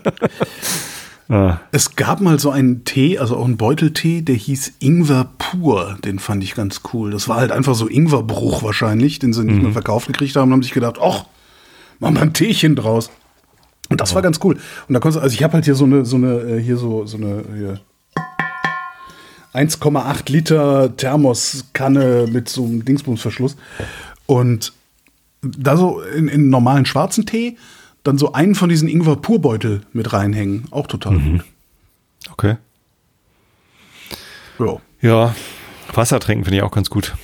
[1.30, 5.96] ah, Es gab mal so einen Tee, also auch einen Beuteltee, der hieß Ingwer pur.
[6.04, 7.10] Den fand ich ganz cool.
[7.10, 10.52] Das war halt einfach so Ingwerbruch wahrscheinlich, den sie nicht mehr verkauft gekriegt haben und
[10.52, 11.24] haben sich gedacht, ach,
[12.00, 13.10] machen wir ein Teechen draus.
[13.88, 14.58] Und das war ganz cool.
[14.88, 16.76] Und da konntest du, also ich habe halt hier so eine, so eine, äh, hier
[16.76, 17.80] so, so eine, hier
[19.54, 23.56] 1,8 Liter Thermoskanne mit so einem Dingsbumsverschluss.
[24.26, 24.72] Und
[25.42, 27.56] da so in, in normalen schwarzen Tee
[28.02, 30.64] dann so einen von diesen Ingwer-Purbeutel mit reinhängen.
[30.70, 31.44] Auch total gut.
[32.32, 32.56] okay.
[34.58, 34.76] Ja.
[35.02, 35.34] Ja,
[35.94, 37.14] Wasser trinken finde ich auch ganz gut.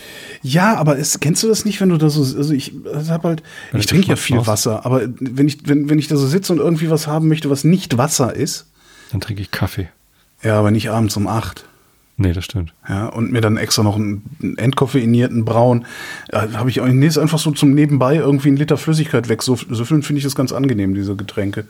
[0.43, 2.73] Ja, aber es, kennst du das nicht, wenn du da so, also ich
[3.09, 4.49] habe halt, Wenn ich trinke ja viel brauchst.
[4.49, 7.51] Wasser, aber wenn ich, wenn, wenn ich da so sitze und irgendwie was haben möchte,
[7.51, 8.67] was nicht Wasser ist,
[9.13, 9.89] Dann trinke ich Kaffee.
[10.43, 11.65] ja, aber nicht abends um acht.
[12.19, 12.73] Nee, das stimmt.
[12.89, 14.23] Ja, und mir dann extra noch einen,
[14.57, 15.85] entkoffeinierten Braun.
[16.33, 19.43] Ja, habe ich auch nee, ist einfach so zum Nebenbei irgendwie einen Liter Flüssigkeit weg.
[19.43, 21.67] So, so finde ich das ganz angenehm, diese Getränke.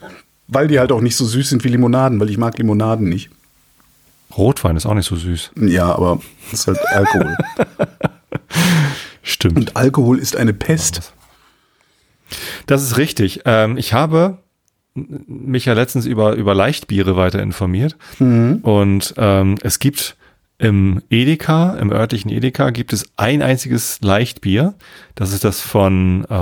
[0.47, 3.31] Weil die halt auch nicht so süß sind wie Limonaden, weil ich mag Limonaden nicht.
[4.37, 5.53] Rotwein ist auch nicht so süß.
[5.57, 6.21] Ja, aber
[6.51, 7.37] das ist halt Alkohol.
[9.23, 9.57] Stimmt.
[9.57, 11.13] und Alkohol ist eine Pest.
[12.67, 13.41] Das ist richtig.
[13.45, 14.39] Ähm, ich habe
[14.95, 17.97] mich ja letztens über, über Leichtbiere weiter informiert.
[18.19, 20.17] Und ähm, es gibt
[20.59, 24.75] im Edeka, im örtlichen Edeka, gibt es ein einziges Leichtbier.
[25.19, 26.35] Das ist das von äh,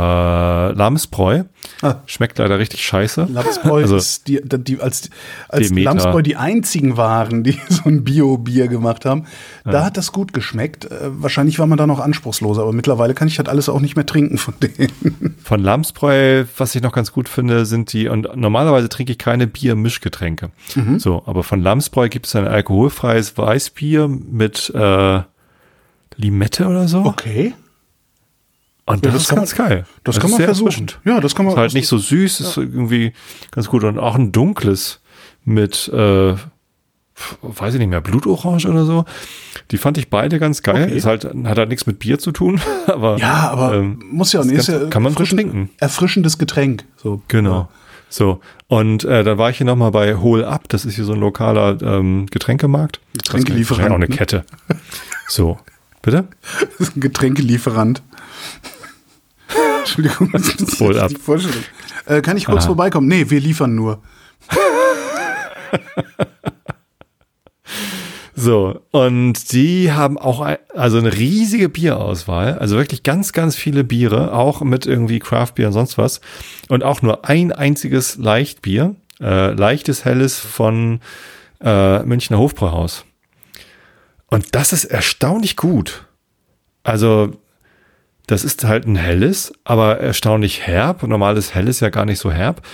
[0.72, 1.44] Lamsbräu.
[1.80, 1.94] Ah.
[2.06, 3.28] Schmeckt leider richtig scheiße.
[3.30, 5.10] Lamsbräu Also- ist die, die, als,
[5.48, 5.90] als Demeter.
[5.90, 9.26] Lamsbräu die einzigen waren, die so ein Bio-Bier gemacht haben.
[9.64, 10.86] Da hat das gut geschmeckt.
[10.86, 13.94] Äh, wahrscheinlich war man da noch anspruchsloser, aber mittlerweile kann ich das alles auch nicht
[13.94, 15.36] mehr trinken von denen.
[15.44, 19.46] Von Lamsbräu, was ich noch ganz gut finde, sind die, und normalerweise trinke ich keine
[19.46, 20.50] Bier-Mischgetränke.
[20.74, 20.98] Mhm.
[20.98, 25.20] So, aber von Lamsbräu gibt es ein alkoholfreies Weißbier mit äh,
[26.16, 27.04] Limette oder so.
[27.04, 27.54] Okay.
[28.86, 29.86] Und Ja, das, das ist ganz man- geil.
[30.04, 30.86] das ist kann man versuchen.
[31.04, 33.12] Ja, das kann man- Ist halt nicht so süß, ist irgendwie
[33.50, 33.82] ganz gut.
[33.84, 35.00] Und auch ein dunkles
[35.44, 36.34] mit, äh,
[37.42, 39.04] weiß ich nicht mehr, Blutorange oder so.
[39.70, 40.84] Die fand ich beide ganz geil.
[40.84, 40.96] Okay.
[40.96, 43.16] Ist halt, hat halt nichts mit Bier zu tun, aber.
[43.18, 44.54] Ja, aber ähm, muss ja nicht.
[44.56, 45.70] Ganz- ja kann man frisch trinken.
[45.78, 46.84] Erfrischendes Getränk.
[46.96, 47.22] So.
[47.28, 47.68] Genau.
[48.10, 51.14] So, und äh, dann war ich hier nochmal bei Hol Up, das ist hier so
[51.14, 53.00] ein lokaler ähm, Getränkemarkt.
[53.14, 54.14] Getränkelieferant, Auch eine ne?
[54.14, 54.44] Kette.
[55.26, 55.58] So,
[56.04, 56.28] bitte?
[56.60, 58.02] Das ist ein Getränkelieferant.
[59.80, 61.10] Entschuldigung, das ist Hol ab.
[62.06, 62.66] Äh, kann ich kurz Aha.
[62.66, 63.08] vorbeikommen?
[63.08, 64.02] Nee, wir liefern nur.
[68.36, 73.84] So, und die haben auch ein, also eine riesige Bierauswahl, also wirklich ganz, ganz viele
[73.84, 76.20] Biere, auch mit irgendwie Craftbier und sonst was.
[76.68, 81.00] Und auch nur ein einziges Leichtbier, äh, leichtes Helles von
[81.62, 83.04] äh, Münchner Hofbräuhaus.
[84.34, 86.06] Und das ist erstaunlich gut.
[86.82, 87.36] Also,
[88.26, 91.04] das ist halt ein helles, aber erstaunlich herb.
[91.04, 92.66] Normales helles ja gar nicht so herb.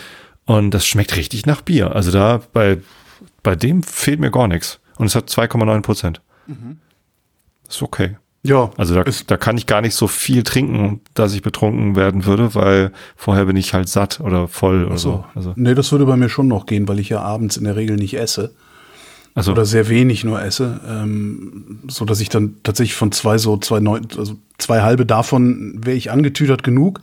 [0.46, 1.94] Und das schmeckt richtig nach Bier.
[1.94, 2.78] Also da bei,
[3.42, 4.80] bei dem fehlt mir gar nichts.
[4.96, 6.22] Und es hat 2,9 Prozent.
[7.68, 8.16] Ist okay.
[8.42, 12.24] Ja, Also da, da kann ich gar nicht so viel trinken, dass ich betrunken werden
[12.24, 15.10] würde, weil vorher bin ich halt satt oder voll oder so.
[15.10, 15.24] so.
[15.34, 17.76] Also, nee, das würde bei mir schon noch gehen, weil ich ja abends in der
[17.76, 18.54] Regel nicht esse.
[19.34, 20.80] Also Oder sehr wenig nur esse.
[20.88, 25.80] Ähm, so dass ich dann tatsächlich von zwei so, zwei neun, also zwei halbe davon
[25.84, 27.00] wäre ich angetütert genug,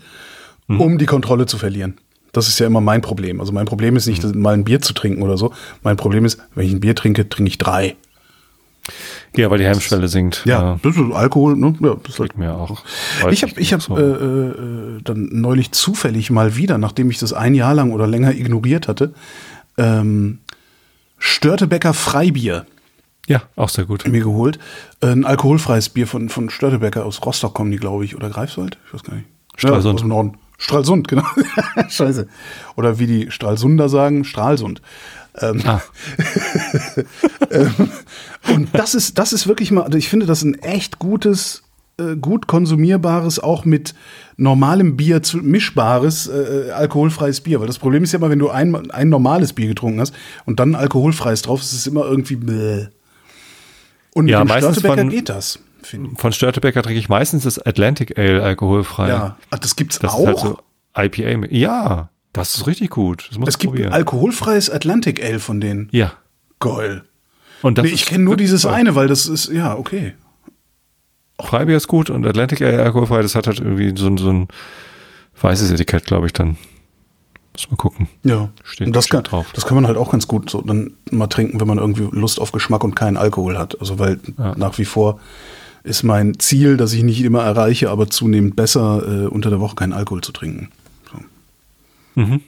[0.68, 0.82] Mhm.
[0.82, 1.96] um die Kontrolle zu verlieren.
[2.34, 3.40] Das ist ja immer mein Problem.
[3.40, 4.42] Also mein Problem ist nicht, Mhm.
[4.42, 5.54] mal ein Bier zu trinken oder so.
[5.82, 7.96] Mein Problem ist, wenn ich ein Bier trinke, trinke ich drei.
[9.36, 10.44] ja, weil die Hemmschwelle sinkt.
[10.46, 11.74] Ja, das ist Alkohol, ne?
[11.82, 12.84] Ja, das ist halt Liegt mir auch.
[13.32, 13.98] Ich habe ich hab, so.
[13.98, 18.34] äh, äh, dann neulich zufällig mal wieder, nachdem ich das ein Jahr lang oder länger
[18.34, 19.14] ignoriert hatte,
[19.78, 20.40] ähm,
[21.18, 22.66] Störtebecker Freibier.
[23.28, 24.08] Ja, auch sehr gut.
[24.08, 24.58] mir geholt.
[25.02, 28.16] Ein alkoholfreies Bier von, von Störtebecker aus Rostock kommen die, glaube ich.
[28.16, 28.78] Oder Greifswald?
[28.88, 29.28] Ich weiß gar nicht.
[29.58, 29.86] Stralsund.
[29.86, 30.38] Ja, aus dem Norden.
[30.58, 31.26] Stralsund, genau.
[31.90, 32.28] Scheiße.
[32.76, 34.82] Oder wie die Stralsunder sagen, Stralsund.
[35.40, 35.82] Ähm, Ah,
[38.54, 41.64] Und das ist, das ist wirklich mal, also ich finde das ein echt gutes,
[42.00, 43.94] äh, gut konsumierbares, auch mit
[44.38, 47.60] normalem Bier zu, mischbares, äh, alkoholfreies Bier.
[47.60, 50.14] Weil das Problem ist ja immer, wenn du ein, ein normales Bier getrunken hast
[50.46, 52.88] und dann ein alkoholfreies drauf, ist es immer irgendwie bläh.
[54.14, 55.60] Und Ja, mit dem Störtebecker von- geht das,
[56.18, 59.10] von Störtebecker trinke ich meistens das Atlantic Ale alkoholfrei.
[59.10, 60.20] Ja, Ach, das gibt's Das auch.
[60.20, 60.60] ist halt so
[60.98, 61.48] IPA.
[61.52, 63.30] Ja, das ist richtig gut.
[63.46, 63.94] Es gibt probieren.
[63.94, 65.90] alkoholfreies Atlantic Ale von denen.
[65.92, 66.14] ja.
[66.60, 67.04] Geil.
[67.62, 68.74] Und das Nee, ich kenne nur dieses toll.
[68.74, 70.14] eine, weil das ist, ja, okay.
[71.40, 74.48] Freibier ist gut und Atlantic Ale alkoholfrei, das hat halt irgendwie so, ein- so ein
[75.42, 76.58] weißes Etikett, glaube ich, dann.
[77.54, 78.08] Muss mal gucken.
[78.24, 79.48] Ja, Steht und das kann, bestimmt drauf.
[79.54, 82.40] das kann man halt auch ganz gut so dann mal trinken, wenn man irgendwie Lust
[82.40, 83.80] auf Geschmack und keinen Alkohol hat.
[83.80, 84.54] Also weil Ja.
[84.58, 85.20] nach wie vor
[85.84, 89.76] ist mein Ziel, dass ich nicht immer erreiche, aber zunehmend besser äh, unter der Woche
[89.76, 90.70] keinen Alkohol zu trinken.
[91.12, 92.22] So.
[92.22, 92.42] Mhm.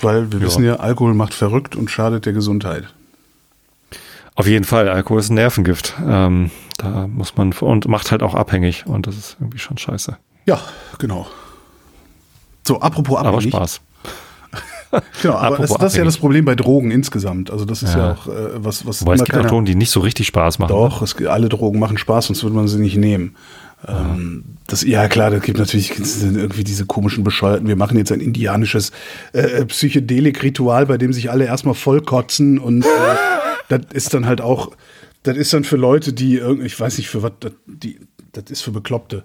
[0.00, 0.46] Weil wir Ja.
[0.46, 2.84] wissen ja, Alkohol macht verrückt und schadet der Gesundheit.
[4.36, 5.94] Auf jeden Fall, Alkohol ist ein Nervengift.
[6.06, 10.16] Ähm, da muss man, und macht halt auch abhängig und das ist irgendwie schon scheiße.
[10.46, 10.60] Ja,
[10.98, 11.26] genau.
[12.66, 13.54] So, apropos Aber abhängig.
[13.54, 13.80] Spaß.
[15.22, 17.50] Genau, aber das, das ist ja das Problem bei Drogen insgesamt.
[17.50, 18.12] Also das ist ja, Ja.
[18.12, 20.60] auch äh, was, was Wobei es gibt auch keiner- Drogen, die nicht so richtig Spaß
[20.60, 20.68] machen.
[20.68, 23.34] Doch, es, alle Drogen machen Spaß, sonst würde man sie nicht nehmen.
[23.88, 25.90] Ähm, das, ja, klar, da gibt natürlich
[26.22, 27.66] irgendwie diese komischen Bescheuerten.
[27.66, 28.92] Wir machen jetzt ein indianisches
[29.32, 32.88] äh, Psychedelik-Ritual, bei dem sich alle erstmal vollkotzen und äh,
[33.68, 34.70] das ist dann halt auch,
[35.24, 37.32] das ist dann für Leute, die irgendwie, ich weiß nicht für was,
[37.66, 37.98] die,
[38.32, 39.24] das ist für Bekloppte.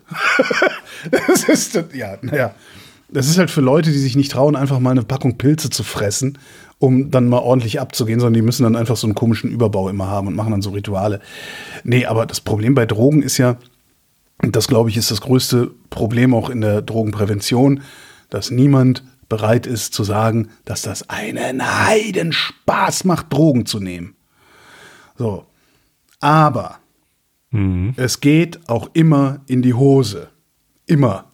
[1.11, 2.55] das ist, das, ja, naja.
[3.09, 5.83] Das ist halt für Leute, die sich nicht trauen, einfach mal eine Packung Pilze zu
[5.83, 6.37] fressen,
[6.77, 10.07] um dann mal ordentlich abzugehen, sondern die müssen dann einfach so einen komischen Überbau immer
[10.07, 11.19] haben und machen dann so Rituale.
[11.83, 13.57] Nee, aber das Problem bei Drogen ist ja,
[14.41, 17.81] und das glaube ich ist das größte Problem auch in der Drogenprävention,
[18.29, 24.15] dass niemand bereit ist zu sagen, dass das einen Heiden Spaß macht, Drogen zu nehmen.
[25.17, 25.48] So.
[26.20, 26.80] Aber
[27.51, 27.93] Mhm.
[27.97, 30.28] es geht auch immer in die Hose.
[30.86, 31.26] Immer.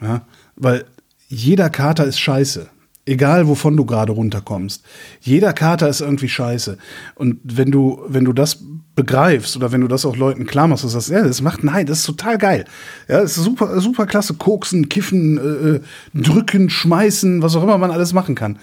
[0.00, 0.22] Ja,
[0.56, 0.86] weil
[1.28, 2.68] jeder Kater ist scheiße.
[3.06, 4.84] Egal, wovon du gerade runterkommst.
[5.20, 6.78] Jeder Kater ist irgendwie scheiße.
[7.14, 8.62] Und wenn du, wenn du das
[8.94, 11.86] begreifst oder wenn du das auch Leuten klar machst, und sagst, ja, das macht, nein,
[11.86, 12.64] das ist total geil.
[13.08, 14.34] Ja, das ist super, super klasse.
[14.34, 15.40] Koksen, kiffen, äh,
[15.76, 15.80] äh,
[16.22, 18.58] drücken, schmeißen, was auch immer man alles machen kann.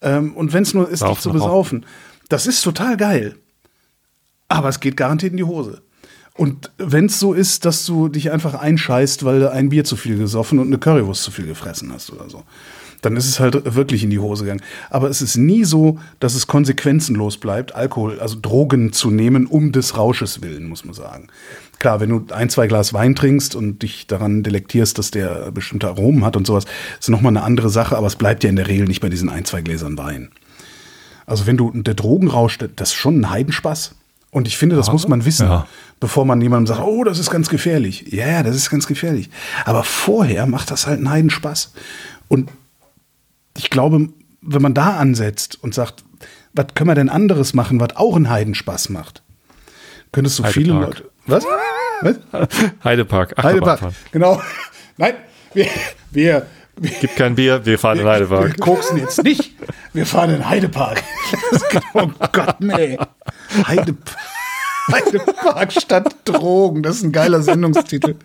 [0.00, 1.86] Ähm, und wenn es nur ist, dich zu besaufen.
[2.28, 3.36] Das ist total geil.
[4.52, 5.80] Aber es geht garantiert in die Hose.
[6.34, 9.96] Und wenn es so ist, dass du dich einfach einscheißt, weil du ein Bier zu
[9.96, 12.42] viel gesoffen und eine Currywurst zu viel gefressen hast oder so,
[13.02, 14.62] dann ist es halt wirklich in die Hose gegangen.
[14.90, 19.72] Aber es ist nie so, dass es konsequenzenlos bleibt, Alkohol, also Drogen zu nehmen, um
[19.72, 21.28] des Rausches willen, muss man sagen.
[21.78, 25.88] Klar, wenn du ein, zwei Glas Wein trinkst und dich daran delektierst, dass der bestimmte
[25.88, 26.64] Aromen hat und sowas,
[27.00, 29.30] ist nochmal eine andere Sache, aber es bleibt ja in der Regel nicht bei diesen
[29.30, 30.30] ein, zwei Gläsern Wein.
[31.26, 33.96] Also wenn du der Drogenrausch, das ist schon ein Heidenspaß.
[34.32, 35.66] Und ich finde, das muss man wissen, Ja.
[36.00, 38.06] bevor man jemandem sagt, oh, das ist ganz gefährlich.
[38.10, 39.28] Ja, ja, das ist ganz gefährlich.
[39.66, 41.72] Aber vorher macht das halt einen Heidenspaß.
[42.28, 42.50] Und
[43.58, 44.08] ich glaube,
[44.40, 46.02] wenn man da ansetzt und sagt,
[46.54, 49.22] was können wir denn anderes machen, was auch einen Heidenspaß macht,
[50.12, 50.72] könntest du viele.
[50.72, 51.10] Leute.
[51.26, 51.44] Was?
[52.00, 52.16] Was?
[52.84, 53.32] Heidepark.
[53.38, 53.78] Achterbahn Heidepark.
[53.80, 53.94] fahren.
[54.12, 54.42] Genau.
[54.96, 55.14] Nein,
[55.54, 55.66] wir,
[56.10, 58.58] wir, wir, Gibt kein Bier, wir fahren in wir Heidepark.
[58.60, 59.52] koksen jetzt nicht.
[59.92, 61.02] Wir fahren in Heidepark.
[61.50, 61.62] Das
[61.94, 62.98] oh Gott, nee.
[63.66, 63.96] Heide,
[64.92, 66.82] Heidepark statt Drogen.
[66.82, 68.16] Das ist ein geiler Sendungstitel.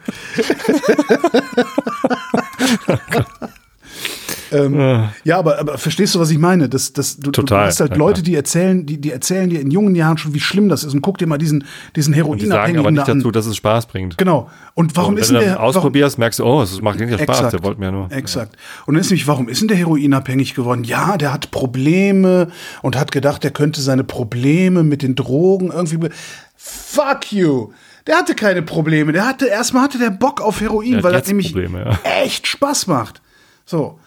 [4.51, 6.69] ähm, ja, aber, aber verstehst du, was ich meine?
[6.69, 9.59] Das, das, du, Total, du hast halt ja, Leute, die erzählen, die, die erzählen dir
[9.61, 10.93] in jungen Jahren schon, wie schlimm das ist.
[10.93, 13.19] Und guck dir mal diesen, diesen Und die sagen aber Heroinabhängigen nicht da an.
[13.19, 14.17] dazu, dass es Spaß bringt.
[14.17, 14.49] Genau.
[14.73, 16.99] Und warum und ist wenn denn du der dann ausprobierst, merkst du, oh, es macht
[16.99, 18.11] nicht Spaß, der wollte mir nur.
[18.11, 18.55] Exakt.
[18.85, 20.83] Und dann ist nämlich, warum ist denn der heroinabhängig geworden?
[20.83, 22.49] Ja, der hat Probleme
[22.81, 26.09] und hat gedacht, er könnte seine Probleme mit den Drogen irgendwie.
[26.55, 27.71] Fuck you!
[28.07, 29.11] Der hatte keine Probleme.
[29.11, 32.11] Der hatte erstmal hatte der Bock auf Heroin, Der hat weil jetzt nämlich Probleme, ja.
[32.21, 33.21] echt Spaß macht.
[33.65, 33.99] So.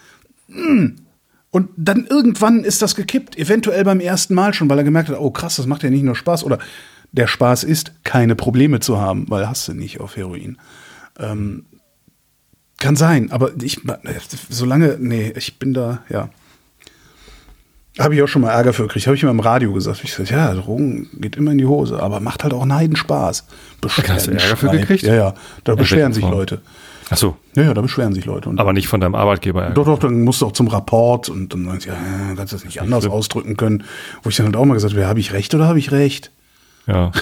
[1.51, 5.19] Und dann irgendwann ist das gekippt, eventuell beim ersten Mal schon, weil er gemerkt hat,
[5.19, 6.45] oh krass, das macht ja nicht nur Spaß.
[6.45, 6.59] Oder
[7.13, 10.59] der Spaß ist, keine Probleme zu haben, weil hast du nicht auf Heroin.
[11.19, 11.67] Ähm,
[12.79, 13.81] kann sein, aber ich,
[14.49, 16.31] solange, nee, ich bin da, ja.
[17.99, 19.07] Habe ich auch schon mal Ärger für gekriegt.
[19.07, 20.01] Habe ich mal im Radio gesagt.
[20.05, 23.45] Ich gesagt, ja, Drogen geht immer in die Hose, aber macht halt auch einen Heidenspaß.
[23.85, 25.03] Hast du Ärger für gekriegt?
[25.03, 25.35] Ja, ja.
[25.65, 26.31] Da beschweren welchen sich?
[26.31, 26.63] Leute.
[27.13, 28.49] Ach so, Ja, ja, da beschweren sich Leute.
[28.49, 29.71] Und aber nicht von deinem Arbeitgeber.
[29.71, 31.97] Doch, doch, dann musst du auch zum Rapport und dann sagst du, ja,
[32.37, 33.85] kannst du das nicht anders ausdrücken können.
[34.23, 35.91] Wo ich dann halt auch mal gesagt habe, ja, habe ich recht oder habe ich
[35.93, 36.31] recht?
[36.87, 37.11] Ja.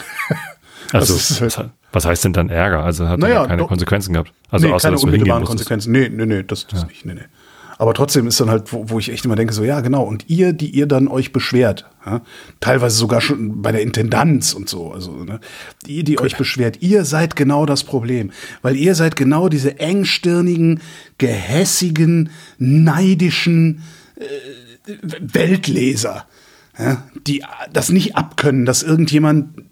[0.91, 2.83] Also, Das ist halt- was, heißt denn dann Ärger?
[2.83, 3.69] Also hat Naja, ja keine doch.
[3.69, 4.33] Konsequenzen gehabt.
[4.51, 5.45] Also nee, außer, keine dass du unmittelbaren.
[5.45, 5.93] Konsequenzen.
[5.93, 7.21] Nee, nee, nee, das, das nicht, nee, nee.
[7.79, 10.03] Aber trotzdem ist dann halt, wo, wo ich echt immer denke, so, ja, genau.
[10.03, 12.23] Und ihr, die ihr dann euch beschwert, ja,
[12.59, 15.39] teilweise sogar schon bei der Intendanz und so, also, ne,
[15.87, 18.33] ihr, die euch beschwert, ihr seid genau das Problem.
[18.63, 20.81] Weil ihr seid genau diese engstirnigen,
[21.19, 23.83] gehässigen, neidischen
[24.17, 26.27] äh, Weltleser,
[26.77, 29.63] ja, die das nicht abkönnen, dass irgendjemand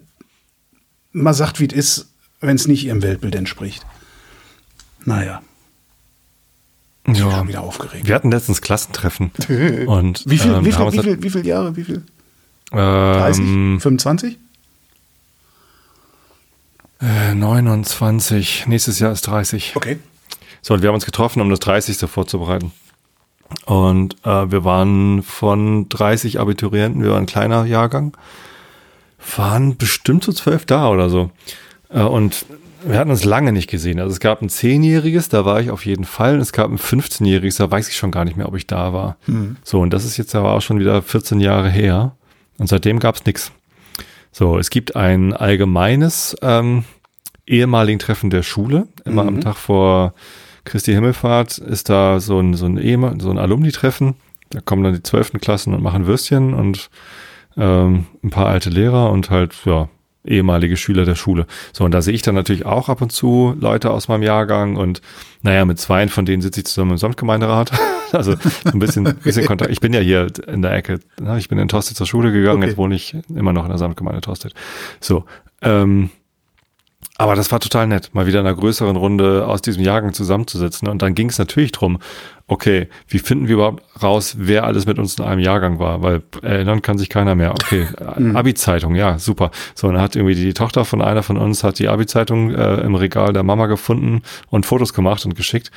[1.11, 3.85] mal sagt, wie es ist, wenn es nicht ihrem Weltbild entspricht.
[5.05, 5.43] Naja,
[7.07, 7.31] ich bin Ja.
[7.39, 8.07] schon wieder aufgeregt.
[8.07, 9.31] Wir hatten letztens Klassentreffen.
[9.87, 11.77] und, Wie viel, ähm, wie, viel, wie, halt- viel, wie viel Jahre?
[11.77, 12.03] Wie viel?
[12.71, 13.45] 30?
[13.45, 14.39] ähm, 25?
[17.01, 18.67] äh, 29.
[18.67, 19.75] Nächstes Jahr ist 30.
[19.77, 19.99] Okay.
[20.63, 21.99] So, und wir haben uns getroffen, um das 30.
[22.11, 22.73] vorzubereiten.
[23.67, 28.17] Und äh, wir waren von 30 Abiturienten, wir waren ein kleiner Jahrgang,
[29.37, 31.31] waren bestimmt so zwölf da oder so.
[31.91, 32.45] Äh, und
[32.87, 33.99] wir hatten uns lange nicht gesehen.
[34.01, 36.35] Also es gab ein Zehnjähriges, da war ich auf jeden Fall.
[36.35, 38.93] Und es gab ein 15-Jähriges, da weiß ich schon gar nicht mehr, ob ich da
[38.93, 39.17] war.
[39.65, 42.17] So, und das ist jetzt aber auch schon wieder 14 Jahre her.
[42.59, 43.53] Und seitdem gab es nichts.
[44.33, 46.85] So, es gibt ein allgemeines ähm,
[47.47, 48.87] ehemaligen Treffen der Schule.
[49.05, 50.15] Immer am Tag vor
[50.65, 54.15] Christi Himmelfahrt ist da so ein, so ein, Ehemal- so ein Alumni-Treffen.
[54.51, 56.91] Da kommen dann die zwölften Klassen und machen Würstchen und
[57.57, 59.89] ähm, ein paar alte Lehrer und halt, ja,
[60.27, 61.47] ehemalige Schüler der Schule.
[61.73, 64.77] So, und da sehe ich dann natürlich auch ab und zu Leute aus meinem Jahrgang
[64.77, 65.01] und
[65.43, 67.73] naja, mit zweien von denen sitze ich zusammen im Samtgemeinderat.
[68.13, 69.73] Also so ein bisschen, bisschen Kontakt.
[69.73, 71.01] Ich bin ja hier in der Ecke.
[71.21, 71.39] ne?
[71.39, 72.69] Ich bin in Tosted zur Schule gegangen, Okay.
[72.69, 74.55] jetzt wohne ich immer noch in der Samtgemeinde Tosted.
[75.01, 75.25] So,
[75.61, 76.11] ähm,
[77.19, 80.87] aber das war total nett, mal wieder in einer größeren Runde aus diesem Jahrgang zusammenzusitzen.
[80.87, 81.99] Und dann ging es natürlich drum,
[82.47, 86.03] okay, wie finden wir überhaupt raus, wer alles mit uns in einem Jahrgang war?
[86.03, 87.53] Weil erinnern kann sich keiner mehr.
[87.53, 87.87] Okay,
[88.35, 89.51] Abi-Zeitung, ja, super.
[89.75, 92.83] So, und dann hat irgendwie die Tochter von einer von uns hat die Abi-Zeitung äh,
[92.83, 95.71] im Regal der Mama gefunden und Fotos gemacht und geschickt.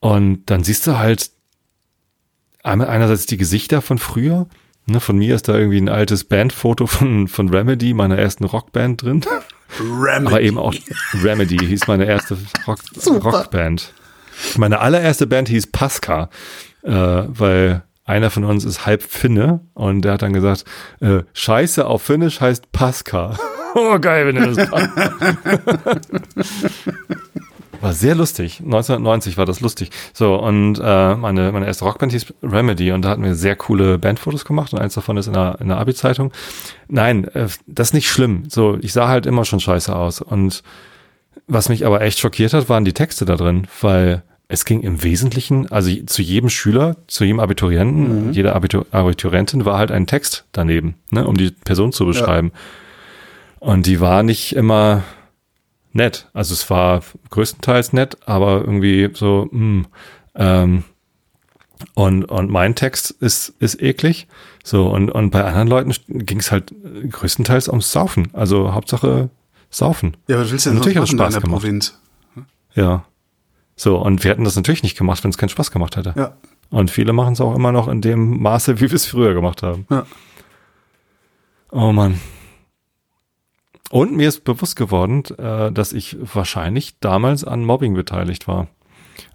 [0.00, 1.30] Und dann siehst du halt
[2.62, 4.46] einmal einerseits die Gesichter von früher.
[4.86, 9.02] Ne, von mir ist da irgendwie ein altes Bandfoto von, von Remedy, meiner ersten Rockband
[9.02, 9.20] drin.
[9.78, 10.26] Remedy.
[10.26, 10.74] Aber eben auch
[11.22, 13.92] Remedy hieß meine erste Rock, Rockband.
[14.56, 16.30] Meine allererste Band hieß Pasca,
[16.82, 20.64] äh, weil einer von uns ist halb Finne und der hat dann gesagt,
[21.00, 23.36] äh, Scheiße auf Finnisch heißt Pasca.
[23.74, 24.68] oh geil, wenn du das
[27.80, 28.60] War sehr lustig.
[28.60, 29.90] 1990 war das lustig.
[30.12, 33.98] So, und äh, meine, meine erste Rockband hieß Remedy und da hatten wir sehr coole
[33.98, 36.32] Bandfotos gemacht und eins davon ist in der, in der Abi-Zeitung.
[36.88, 38.44] Nein, äh, das ist nicht schlimm.
[38.48, 40.20] So, ich sah halt immer schon scheiße aus.
[40.20, 40.62] Und
[41.46, 45.02] was mich aber echt schockiert hat, waren die Texte da drin, weil es ging im
[45.02, 50.44] Wesentlichen, also zu jedem Schüler, zu jedem Abiturienten, jeder Abitur Abiturientin war halt ein Text
[50.50, 52.50] daneben, ne, um die Person zu beschreiben.
[53.60, 55.04] Und die war nicht immer
[55.92, 56.28] nett.
[56.32, 59.84] Also es war größtenteils nett, aber irgendwie so, mh,
[60.34, 60.84] ähm,
[61.94, 64.26] und, und mein Text ist, ist eklig.
[64.62, 66.74] So, und, und bei anderen Leuten ging es halt
[67.10, 68.28] größtenteils ums Saufen.
[68.34, 69.30] Also Hauptsache
[69.70, 70.16] Saufen.
[70.26, 71.60] ja, was willst du denn Natürlich sonst da in Spaß der gemacht.
[71.62, 72.00] Provinz?
[72.74, 73.04] Ja.
[73.76, 76.12] So, und wir hätten das natürlich nicht gemacht, wenn es keinen Spaß gemacht hätte.
[76.16, 76.34] Ja.
[76.70, 79.62] Und viele machen es auch immer noch in dem Maße, wie wir es früher gemacht
[79.62, 79.86] haben.
[79.90, 80.04] Ja.
[81.72, 82.20] Oh Mann.
[83.90, 88.68] Und mir ist bewusst geworden, äh, dass ich wahrscheinlich damals an Mobbing beteiligt war.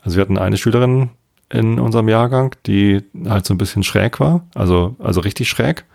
[0.02, 1.10] Also wir hatten eine Schülerin
[1.50, 5.86] in unserem Jahrgang, die halt so ein bisschen schräg war, also, also richtig schräg.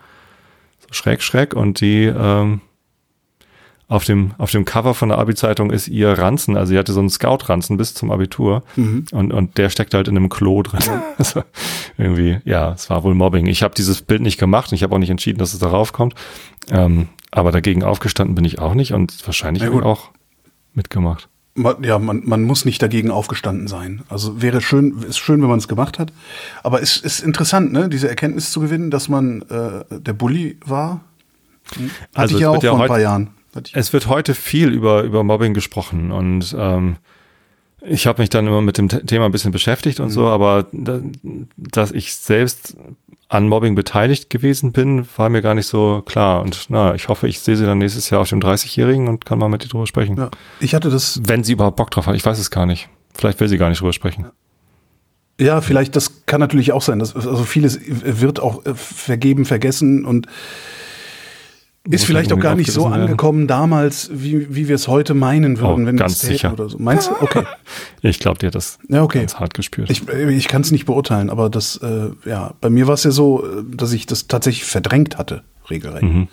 [0.79, 1.55] So schräg, schräg.
[1.55, 2.61] Und die ähm,
[3.87, 7.01] auf dem, auf dem Cover von der Abi-Zeitung ist ihr Ranzen, also sie hatte so
[7.01, 8.63] einen Scout-Ranzen bis zum Abitur
[9.11, 10.79] und, und der steckt halt in einem Klo drin.
[11.17, 11.43] also
[11.97, 13.47] irgendwie, ja, es war wohl Mobbing.
[13.47, 15.91] Ich habe dieses Bild nicht gemacht und ich habe auch nicht entschieden, dass es darauf
[15.91, 16.13] kommt.
[16.69, 19.83] Ähm, aber dagegen aufgestanden bin ich auch nicht und wahrscheinlich gut.
[19.83, 20.11] auch
[20.73, 21.27] mitgemacht.
[21.53, 24.03] Man, ja, man, man muss nicht dagegen aufgestanden sein.
[24.07, 26.13] Also wäre schön, ist schön, wenn man es gemacht hat.
[26.63, 31.01] Aber es ist interessant, ne, diese Erkenntnis zu gewinnen, dass man äh, der Bully war.
[31.75, 31.89] Hm.
[31.89, 33.31] Hatte Also ich ja auch ja vor ein paar Jahren.
[33.73, 36.95] Es wird heute viel über, über Mobbing gesprochen und ähm,
[37.81, 40.67] ich habe mich dann immer mit dem Th- Thema ein bisschen beschäftigt und so, aber
[40.71, 41.01] da,
[41.57, 42.77] dass ich selbst
[43.31, 46.41] an Mobbing beteiligt gewesen bin, war mir gar nicht so klar.
[46.41, 49.39] Und na, ich hoffe, ich sehe sie dann nächstes Jahr auf dem 30-Jährigen und kann
[49.39, 50.17] mal mit ihr drüber sprechen.
[50.17, 50.29] Ja.
[50.59, 52.89] Ich hatte das, Wenn sie überhaupt Bock drauf hat, ich weiß es gar nicht.
[53.13, 54.25] Vielleicht will sie gar nicht drüber sprechen.
[55.39, 56.99] ja, vielleicht, das kann natürlich auch sein.
[56.99, 60.27] Dass, also vieles wird auch äh, vergeben, vergessen und
[61.89, 65.71] Ist vielleicht auch gar nicht so angekommen damals, wie, wie wir es heute meinen würden,
[65.71, 66.53] Oh, wenn wir ganz sicher.
[66.53, 66.77] oder so.
[66.77, 67.13] Meinst du?
[67.21, 67.43] Okay.
[68.03, 69.19] Ich glaube, hat das Ja, okay.
[69.19, 69.89] ganz hart gespürt.
[69.89, 73.11] Ich, ich kann es nicht beurteilen, aber das, äh, ja, bei mir war es ja
[73.11, 76.03] so, äh, dass ich das tatsächlich verdrängt hatte, regelrecht.
[76.03, 76.27] Mhm.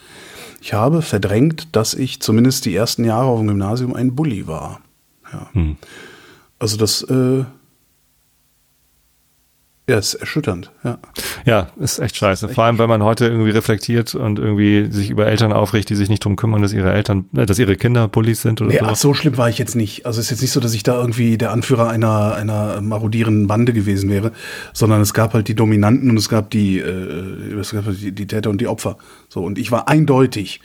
[0.60, 4.80] Ich habe verdrängt, dass ich zumindest die ersten Jahre auf dem Gymnasium ein Bully war.
[5.32, 5.48] Ja.
[5.52, 5.76] Hm.
[6.58, 7.44] Also das, äh,
[9.88, 10.98] ja, ist erschütternd, ja.
[11.46, 12.50] Ja, ist echt scheiße.
[12.50, 16.08] Vor allem, weil man heute irgendwie reflektiert und irgendwie sich über Eltern aufregt, die sich
[16.08, 18.84] nicht drum kümmern, dass ihre Eltern, äh, dass ihre Kinder Bullies sind oder Nee, so.
[18.84, 20.04] ach, so schlimm war ich jetzt nicht.
[20.06, 23.46] Also es ist jetzt nicht so, dass ich da irgendwie der Anführer einer, einer marodierenden
[23.46, 24.32] Bande gewesen wäre,
[24.72, 28.12] sondern es gab halt die Dominanten und es gab die, äh, es gab halt die,
[28.12, 28.98] die Täter und die Opfer.
[29.28, 30.60] So, und ich war eindeutig,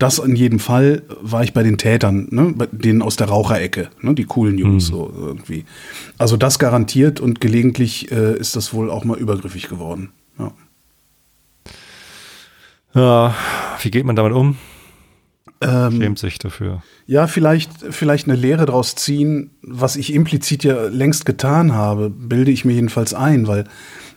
[0.00, 3.90] das in jedem Fall war ich bei den Tätern, ne, bei denen aus der Raucherecke,
[4.00, 5.64] ne, die coolen Jungs so irgendwie.
[6.18, 10.10] Also das garantiert und gelegentlich äh, ist das wohl auch mal übergriffig geworden.
[10.38, 10.52] Ja.
[12.92, 13.34] Ja,
[13.82, 14.56] wie geht man damit um?
[15.62, 16.82] Ähm, Schämt sich dafür.
[17.06, 22.50] Ja, vielleicht, vielleicht eine Lehre daraus ziehen, was ich implizit ja längst getan habe, bilde
[22.50, 23.64] ich mir jedenfalls ein, weil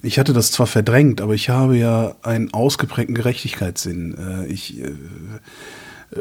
[0.02, 4.18] ich hatte das zwar verdrängt, aber ich habe ja einen ausgeprägten Gerechtigkeitssinn.
[4.18, 4.92] Äh, Ich, äh,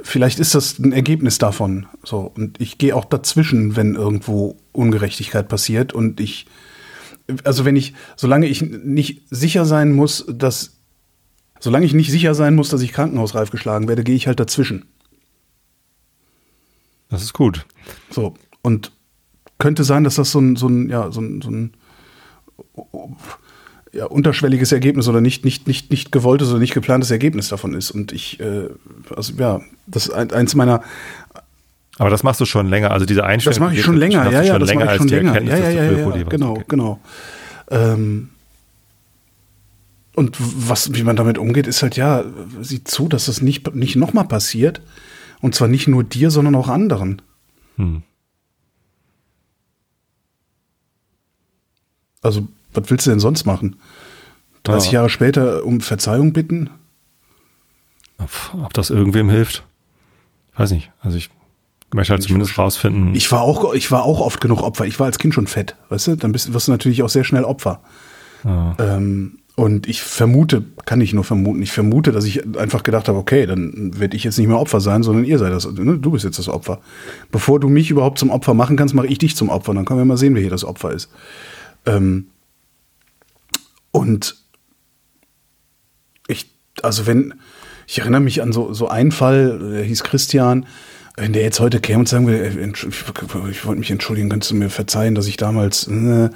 [0.02, 1.86] vielleicht ist das ein Ergebnis davon.
[2.02, 5.92] So, und ich gehe auch dazwischen, wenn irgendwo Ungerechtigkeit passiert.
[5.92, 6.46] Und ich,
[7.44, 10.78] also wenn ich, solange ich nicht sicher sein muss, dass,
[11.60, 14.86] solange ich nicht sicher sein muss, dass ich krankenhausreif geschlagen werde, gehe ich halt dazwischen.
[17.12, 17.64] Das ist gut.
[18.10, 18.90] So, und
[19.58, 21.72] könnte sein, dass das so ein, so ein, ja, so ein, so ein
[23.92, 27.90] ja, unterschwelliges Ergebnis oder nicht, nicht, nicht, nicht gewolltes oder nicht geplantes Ergebnis davon ist.
[27.90, 28.68] Und ich, äh,
[29.14, 30.82] also ja, das ist ein- eins meiner,
[31.98, 32.90] Aber das machst du schon länger.
[32.90, 33.52] Also diese Einstellung.
[33.54, 35.40] das mache ich schon länger, ja, ja, das mache ich schon länger.
[35.42, 36.64] Ja, ja, ja, genau, Okay.
[36.68, 37.00] genau.
[37.70, 38.30] Ähm,
[40.14, 42.24] und was, wie man damit umgeht, ist halt, ja,
[42.60, 44.80] sieh zu, dass das nicht, nicht nochmal passiert.
[45.42, 47.20] Und zwar nicht nur dir, sondern auch anderen.
[47.76, 48.02] Hm.
[52.22, 53.76] Also, was willst du denn sonst machen?
[54.62, 55.00] 30 Ja.
[55.00, 56.70] Jahre später um Verzeihung bitten?
[58.62, 59.64] Ob, das irgendwem hilft?
[60.52, 60.92] Ich weiß nicht.
[61.00, 61.28] Also ich
[61.92, 63.16] möchte halt zumindest rausfinden.
[63.16, 64.86] Ich war auch, ich war auch oft genug Opfer.
[64.86, 66.16] Ich war als Kind schon fett, weißt du?
[66.16, 67.80] Dann bist, wirst du natürlich auch sehr schnell Opfer.
[68.44, 68.76] Ja.
[68.78, 73.18] Ähm, und ich vermute, kann ich nur vermuten, ich vermute, dass ich einfach gedacht habe,
[73.18, 75.98] okay, dann werde ich jetzt nicht mehr Opfer sein, sondern ihr seid das, ne?
[75.98, 76.80] du bist jetzt das Opfer.
[77.30, 79.74] Bevor du mich überhaupt zum Opfer machen kannst, mache ich dich zum Opfer.
[79.74, 81.10] Dann können wir mal sehen, wer hier das Opfer ist.
[81.84, 82.28] Ähm,
[83.90, 84.36] und
[86.28, 86.50] ich,
[86.82, 87.34] also wenn,
[87.86, 90.64] ich erinnere mich an so, so einen Fall, der hieß Christian,
[91.16, 94.54] wenn der jetzt heute käme und sagen würde, äh, ich wollte mich entschuldigen, könntest du
[94.54, 96.30] mir verzeihen, dass ich damals äh,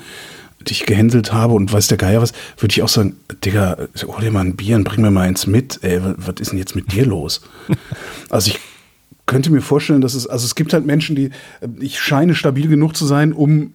[0.69, 4.31] dich gehänselt habe und weiß der Geier was, würde ich auch sagen, Digga, hol dir
[4.31, 5.79] mal ein Bier und bring mir mal eins mit.
[5.83, 7.41] Ey, wa- was ist denn jetzt mit dir los?
[8.31, 8.59] also ich
[9.27, 11.27] könnte mir vorstellen, dass es, also es gibt halt Menschen, die,
[11.61, 13.73] äh, ich scheine stabil genug zu sein, um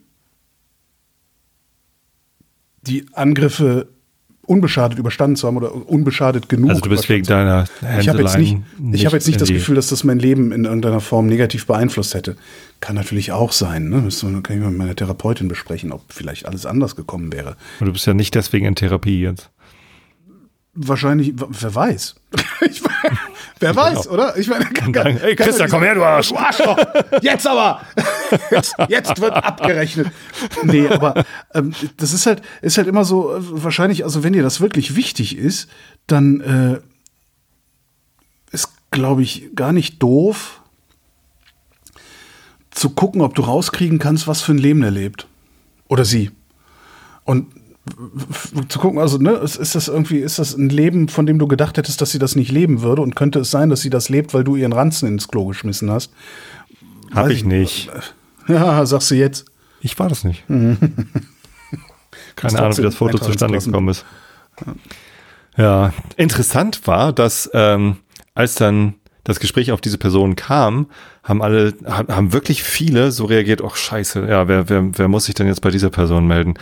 [2.84, 3.88] die Angriffe
[4.46, 6.72] unbeschadet überstanden zu haben oder unbeschadet genug.
[6.72, 7.66] Also du bist wegen deiner
[8.00, 8.58] ich habe jetzt nicht,
[8.92, 12.16] ich habe jetzt nicht das Gefühl, dass das mein Leben in irgendeiner Form negativ beeinflusst
[12.16, 12.36] hätte.
[12.82, 13.90] Kann natürlich auch sein.
[13.90, 14.02] Ne?
[14.04, 17.56] Das kann ich mal mit meiner Therapeutin besprechen, ob vielleicht alles anders gekommen wäre.
[17.80, 19.52] Und du bist ja nicht deswegen in Therapie jetzt.
[20.74, 22.16] Wahrscheinlich, wer weiß.
[22.62, 22.82] ich,
[23.60, 24.38] wer weiß, oder?
[24.38, 26.78] Ich meine, kann, sagen, "Ey, Christian, komm her, du Arsch." Du Arschloch!
[27.22, 27.82] Jetzt aber!
[28.50, 30.08] Jetzt, jetzt wird abgerechnet.
[30.64, 34.44] Nee, aber ähm, das ist halt, ist halt immer so, äh, wahrscheinlich, also wenn dir
[34.44, 35.70] das wirklich wichtig ist,
[36.08, 36.80] dann äh,
[38.56, 40.61] ist, glaube ich, gar nicht doof,
[42.72, 45.28] zu gucken, ob du rauskriegen kannst, was für ein Leben er lebt.
[45.88, 46.32] Oder sie.
[47.24, 47.48] Und
[48.70, 51.78] zu gucken, also, ne, ist das irgendwie, ist das ein Leben, von dem du gedacht
[51.78, 53.02] hättest, dass sie das nicht leben würde?
[53.02, 55.90] Und könnte es sein, dass sie das lebt, weil du ihren Ranzen ins Klo geschmissen
[55.92, 56.12] hast?
[57.14, 57.90] Hab Weiß ich nicht.
[58.48, 59.46] Ja, sagst du jetzt.
[59.82, 60.44] Ich war das nicht.
[62.36, 64.04] Keine Ahnung, wie das Foto zustande gekommen ist.
[65.56, 67.98] Ja, interessant war, dass ähm,
[68.34, 70.88] als dann das Gespräch auf diese Person kam,
[71.24, 75.26] haben alle, ha- haben wirklich viele so reagiert, ach scheiße, ja, wer, wer, wer muss
[75.26, 76.56] sich denn jetzt bei dieser Person melden?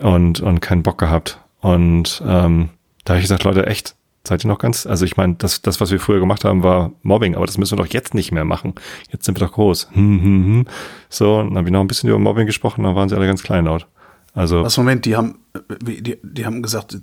[0.00, 1.40] Und, und keinen Bock gehabt.
[1.60, 2.68] Und ähm,
[3.04, 5.80] da habe ich gesagt, Leute, echt, seid ihr noch ganz, also ich meine, das, das,
[5.80, 8.44] was wir früher gemacht haben, war Mobbing, aber das müssen wir doch jetzt nicht mehr
[8.44, 8.74] machen.
[9.10, 9.88] Jetzt sind wir doch groß.
[9.92, 10.66] Hm, hm, hm.
[11.08, 13.26] So, und dann habe ich noch ein bisschen über Mobbing gesprochen, dann waren sie alle
[13.26, 13.86] ganz kleinlaut.
[14.34, 16.96] Also Was, Moment, die haben, äh, die, die haben gesagt,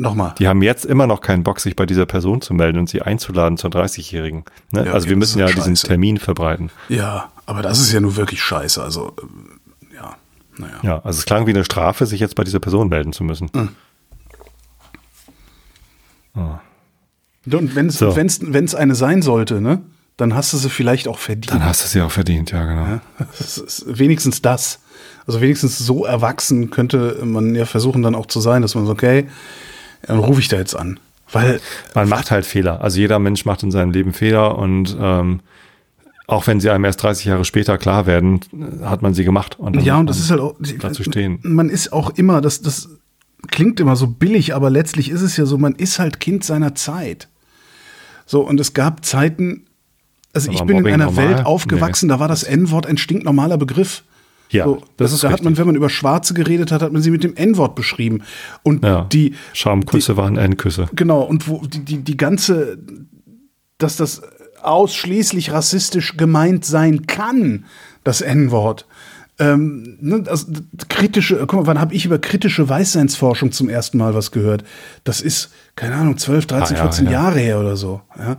[0.00, 0.34] nochmal.
[0.38, 3.02] die haben jetzt immer noch keinen Bock, sich bei dieser Person zu melden und sie
[3.02, 4.44] einzuladen zur 30-Jährigen.
[4.72, 4.86] Ne?
[4.86, 5.86] Ja, also wir müssen ja ist diesen scheiße.
[5.86, 6.70] Termin verbreiten.
[6.88, 8.82] Ja, aber das ist ja nur wirklich scheiße.
[8.82, 9.14] Also,
[9.94, 10.16] ja,
[10.56, 10.74] naja.
[10.82, 13.50] Ja, also es klang wie eine Strafe, sich jetzt bei dieser Person melden zu müssen.
[13.52, 13.68] Mhm.
[16.34, 16.60] Ah.
[17.50, 18.14] Und wenn es So.
[18.16, 19.82] wenn's, wenn's eine sein sollte, ne,
[20.16, 21.52] dann hast du sie vielleicht auch verdient.
[21.52, 23.00] Dann hast du sie auch verdient, ja, genau.
[23.38, 24.80] Das ist wenigstens das.
[25.26, 28.92] Also wenigstens so erwachsen könnte man ja versuchen dann auch zu sein, dass man so,
[28.92, 29.26] okay,
[30.02, 30.98] dann rufe ich da jetzt an.
[31.32, 31.60] Weil,
[31.94, 32.80] Man macht halt Fehler.
[32.80, 35.40] Also jeder Mensch macht in seinem Leben Fehler und ähm,
[36.26, 38.40] auch wenn sie einem erst 30 Jahre später klar werden,
[38.82, 39.58] hat man sie gemacht.
[39.58, 41.40] Und ja, und das ist halt auch, dazu stehen.
[41.42, 42.88] man ist auch immer, das, das
[43.48, 46.74] klingt immer so billig, aber letztlich ist es ja so, man ist halt Kind seiner
[46.74, 47.28] Zeit.
[48.26, 49.66] So, und es gab Zeiten,
[50.32, 51.28] also Aber ich bin in einer normal?
[51.28, 54.04] Welt aufgewachsen, da war das N-Wort ein stinknormaler Begriff.
[54.50, 57.02] Ja, so, das ist da hat man, wenn man über Schwarze geredet hat, hat man
[57.02, 58.22] sie mit dem N-Wort beschrieben.
[58.62, 59.02] Und Ja.
[59.12, 60.88] die, Schamküsse waren Endküsse.
[60.94, 62.78] Genau, und wo die, die, die ganze,
[63.78, 64.22] dass das
[64.62, 67.64] ausschließlich rassistisch gemeint sein kann,
[68.04, 68.86] das N-Wort.
[69.38, 70.48] Ähm, ne, also,
[70.88, 74.64] kritische, guck mal, wann habe ich über kritische Weißseinsforschung zum ersten Mal was gehört?
[75.04, 77.12] Das ist, keine Ahnung, 12, 13, Ah, ja, 14 ja.
[77.12, 78.02] Jahre her oder so.
[78.18, 78.36] Ja?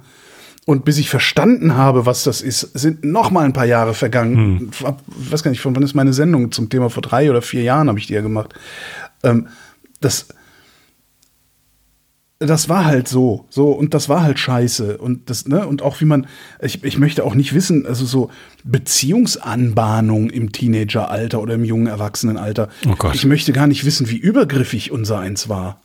[0.66, 4.60] Und bis ich verstanden habe, was das ist, sind noch mal ein paar Jahre vergangen.
[4.60, 4.70] Hm.
[4.72, 6.90] Ich weiß gar nicht, von wann ist meine Sendung zum Thema?
[6.90, 8.54] Vor drei oder vier Jahren habe ich die ja gemacht.
[9.24, 9.48] Ähm,
[10.02, 10.28] das,
[12.38, 16.02] das war halt so, so und das war halt scheiße und das ne und auch
[16.02, 16.28] wie man
[16.60, 18.32] ich, ich möchte auch nicht wissen, also so
[18.64, 22.70] Beziehungsanbahnung im Teenageralter oder im jungen Erwachsenenalter.
[22.88, 23.16] Oh Gott.
[23.16, 25.82] Ich möchte gar nicht wissen, wie übergriffig unser eins war.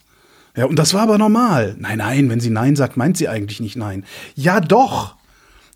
[0.56, 1.76] Ja, und das war aber normal.
[1.78, 4.04] Nein, nein, wenn sie nein sagt, meint sie eigentlich nicht nein.
[4.34, 5.14] Ja, doch.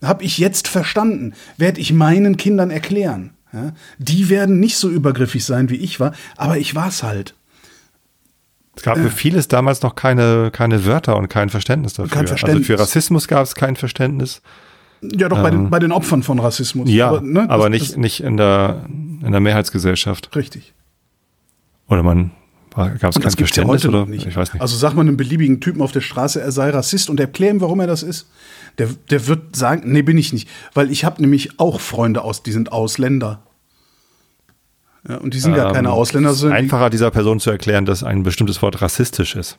[0.02, 1.34] Hab ich jetzt verstanden.
[1.58, 3.34] Werde ich meinen Kindern erklären.
[3.52, 7.34] Ja, die werden nicht so übergriffig sein, wie ich war, aber ich war's halt.
[8.76, 12.10] Es gab für vieles damals noch keine, keine Wörter und kein Verständnis dafür.
[12.12, 12.70] Kein Verständnis.
[12.70, 14.40] Also für Rassismus gab es kein Verständnis.
[15.02, 16.88] Ja, doch bei, den, bei den Opfern von Rassismus.
[16.88, 16.94] Ähm.
[16.94, 20.34] Ja, aber, ne, das- nicht, das- nicht in der, in der Mehrheitsgesellschaft.
[20.36, 20.72] Richtig.
[21.88, 22.30] Oder man
[22.74, 24.26] gab es kein ja Verständnis oder nicht.
[24.26, 24.62] ich weiß nicht.
[24.62, 27.60] Also sag mal einem beliebigen Typen auf der Straße, er sei Rassist und erklär ihm,
[27.60, 28.28] warum er das ist.
[28.78, 30.48] Der, der wird sagen, nee, bin ich nicht.
[30.74, 33.42] Weil ich habe nämlich auch Freunde aus, die sind Ausländer.
[35.08, 37.86] Ja, und die sind gar keine Ähm, Ausländer, es ist einfacher dieser Person zu erklären,
[37.86, 39.58] dass ein bestimmtes Wort rassistisch ist.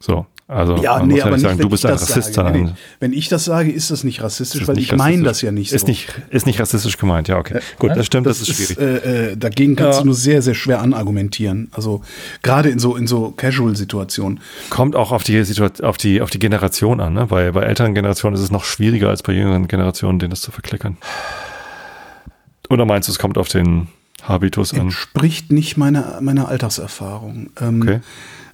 [0.00, 2.58] So, also ja, nee, aber nicht sagen, du bist ein das Rassist, sage.
[2.58, 2.70] Nee.
[3.00, 5.70] Wenn ich das sage, ist das nicht rassistisch, ist weil ich meine das ja nicht
[5.70, 5.76] so.
[5.76, 7.60] Ist nicht, ist nicht rassistisch gemeint, ja, okay.
[7.78, 8.78] Gut, das stimmt, das, ist schwierig.
[8.78, 10.02] äh, äh, dagegen kannst Ja.
[10.02, 11.68] du nur sehr, sehr schwer anargumentieren.
[11.72, 12.02] Also
[12.42, 14.40] gerade in so, in so Casual-Situationen.
[14.70, 17.26] Kommt auch auf die Situation, auf die, auf die Generation an, ne?
[17.26, 20.50] Bei, bei älteren Generationen ist es noch schwieriger als bei jüngeren Generationen, denen das zu
[20.50, 20.96] verklickern.
[22.68, 23.88] Oder meinst du, es kommt auf den
[24.22, 24.80] Habitus an?
[24.80, 27.50] entspricht nicht meiner, meiner Alterserfahrung.
[27.60, 28.00] Ähm, Okay.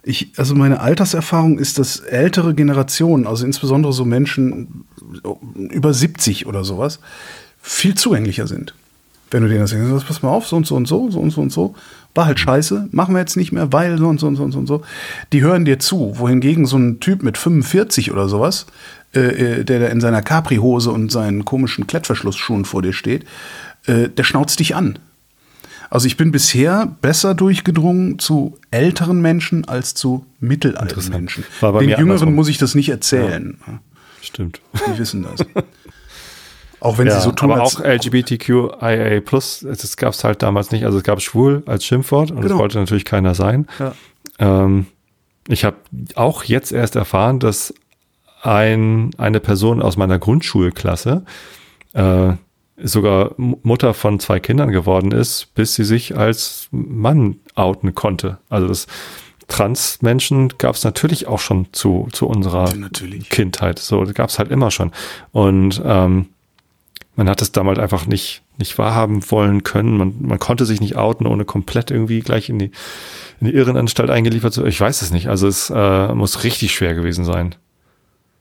[0.02, 4.84] Ich, also meine Alterserfahrung ist, dass ältere Generationen, also insbesondere so Menschen
[5.54, 7.00] über 70 oder sowas,
[7.60, 8.74] viel zugänglicher sind.
[9.30, 11.30] Wenn du denen das sagst, pass mal auf, so und so und so, so und
[11.30, 11.74] so und so,
[12.14, 14.52] war halt scheiße, machen wir jetzt nicht mehr, weil so und so und so und
[14.52, 14.82] so und so.
[15.32, 18.66] Die hören dir zu, wohingegen so ein Typ mit 45 oder sowas,
[19.14, 19.20] äh,
[19.60, 23.24] äh, der da in seiner Capri-Hose und seinen komischen Klettverschlussschuhen vor dir steht,
[23.86, 24.98] äh, der schnauzt dich an.
[25.90, 31.10] Also ich bin bisher besser durchgedrungen zu älteren Menschen als zu mittelalten.
[31.10, 31.44] Menschen.
[31.60, 32.34] Den Jüngeren andersrum.
[32.34, 33.58] muss ich das nicht erzählen.
[34.20, 34.60] Stimmt.
[34.86, 35.46] Die wissen das.
[36.80, 40.84] auch wenn sie so tun, aber als auch LGBTQIA+, das gab es halt damals nicht.
[40.84, 42.58] Also es gab schwul als Schimpfwort und das Genau.
[42.60, 43.66] wollte natürlich keiner sein.
[43.78, 43.92] Ja.
[44.38, 44.86] Ähm,
[45.48, 45.76] ich habe
[46.14, 47.72] auch jetzt erst erfahren, dass
[48.42, 51.24] ein, eine Person aus meiner Grundschulklasse
[51.94, 52.32] äh,
[52.82, 58.38] sogar Mutter von zwei Kindern geworden ist, bis sie sich als Mann outen konnte.
[58.48, 58.86] Also das
[59.48, 63.30] Trans-Menschen gab es natürlich auch schon zu, zu unserer Natürlich.
[63.30, 63.78] Kindheit.
[63.78, 64.92] So, das gab es halt immer schon.
[65.32, 66.26] Und ähm,
[67.16, 69.96] man hat es damals einfach nicht, nicht wahrhaben wollen können.
[69.96, 72.70] Man, man konnte sich nicht outen, ohne komplett irgendwie gleich in die,
[73.40, 75.28] in die Irrenanstalt eingeliefert zu Ich weiß es nicht.
[75.28, 77.56] Also es äh, muss richtig schwer gewesen sein.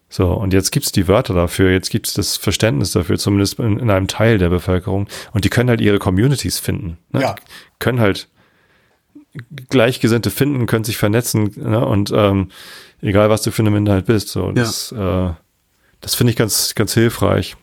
[0.09, 3.89] So, und jetzt gibt's die Wörter dafür, jetzt gibt's das Verständnis dafür, zumindest in, in
[3.89, 5.07] einem Teil der Bevölkerung.
[5.33, 6.97] Und die können halt ihre Communities finden.
[7.11, 7.21] Ne?
[7.21, 7.33] Ja.
[7.33, 7.41] Die
[7.79, 8.29] können halt
[9.69, 11.85] Gleichgesinnte finden, können sich vernetzen, ne?
[11.85, 12.49] und ähm,
[13.01, 14.29] egal was du für eine Minderheit bist.
[14.29, 15.29] So, das, äh,
[16.01, 17.57] das finde ich ganz, ganz hilfreich,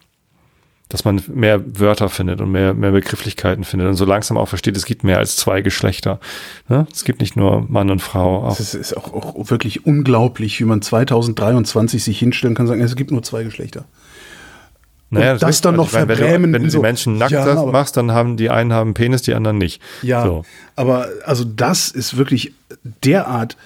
[0.95, 4.77] dass man mehr Wörter findet und mehr, mehr Begrifflichkeiten findet und so langsam auch versteht,
[4.77, 6.21] es gibt mehr als zwei Geschlechter.
[6.69, 6.87] Ne?
[6.93, 8.45] Es gibt nicht nur Mann und Frau.
[8.45, 12.81] Auch, Es ist auch, auch wirklich unglaublich, wie man 2023 sich hinstellen kann und sagen,
[12.81, 13.87] es gibt nur zwei Geschlechter.
[15.11, 17.19] naja, und das dann noch ich meine, wenn du- verbrämen Wenn du die so- Menschen
[17.19, 19.83] nackt Ja, das machst, dann haben die einen haben Penis, die anderen nicht.
[20.03, 20.45] Ja, So.
[20.77, 22.53] aber also das ist wirklich
[23.03, 23.57] derart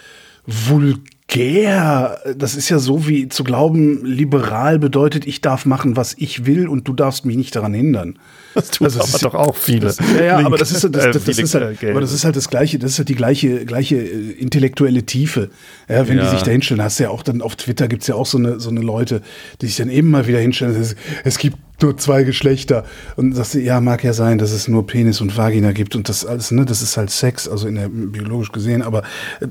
[0.47, 1.03] vulgär.
[1.31, 6.67] Das ist ja so wie zu glauben, liberal bedeutet, ich darf machen, was ich will
[6.69, 8.19] und du darfst mich nicht daran hindern.
[8.55, 9.81] Das tun Also aber ist- doch auch viele.
[9.87, 12.13] Das, ja, ja, aber das ist, das, Äh, das, das viele ist halt, aber das
[12.13, 15.51] ist halt das gleiche, das ist halt die gleiche, gleiche äh, intellektuelle Tiefe.
[15.89, 16.31] Ja, wenn die Ja.
[16.31, 18.59] sich da hinstellen, hast du ja auch dann auf Twitter gibt's ja auch so eine,
[18.59, 19.21] so eine Leute,
[19.61, 22.85] die sich dann eben mal wieder hinstellen, es, es gibt nur zwei Geschlechter.
[23.17, 26.09] Und sagst du, ja, mag ja sein, dass es nur Penis und Vagina gibt und
[26.09, 29.03] das alles, ne, das ist halt Sex, also in der biologisch gesehen, aber
[29.41, 29.47] äh,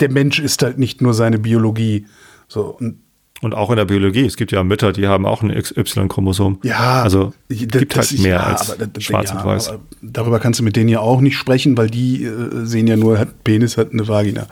[0.00, 2.06] der Mensch ist halt nicht nur seine Biologie.
[2.48, 2.98] So, und
[3.40, 4.24] Und auch in der Biologie.
[4.26, 6.58] Es gibt ja Mütter, die haben auch ein XY-Chromosom.
[6.64, 9.44] Ja, Also ich- gibt das- halt ich- mehr ja, als aber das- schwarz ja, und
[9.46, 9.72] weiß.
[10.02, 13.18] Darüber kannst du mit denen ja auch nicht sprechen, weil die äh, sehen ja nur,
[13.18, 14.48] hat Penis, hat eine Vagina.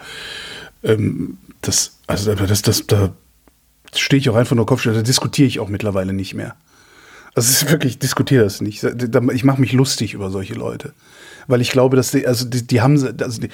[0.84, 3.12] Ähm, das, also das, das, da
[3.94, 6.54] stehe ich auch einfach nur Kopf, da diskutiere ich auch mittlerweile nicht mehr.
[7.34, 8.84] Also es ist wirklich, ich diskutiere das nicht.
[9.34, 10.92] Ich mache mich lustig über solche Leute.
[11.47, 13.48] Weil ich glaube, dass die, also die, die haben, also die,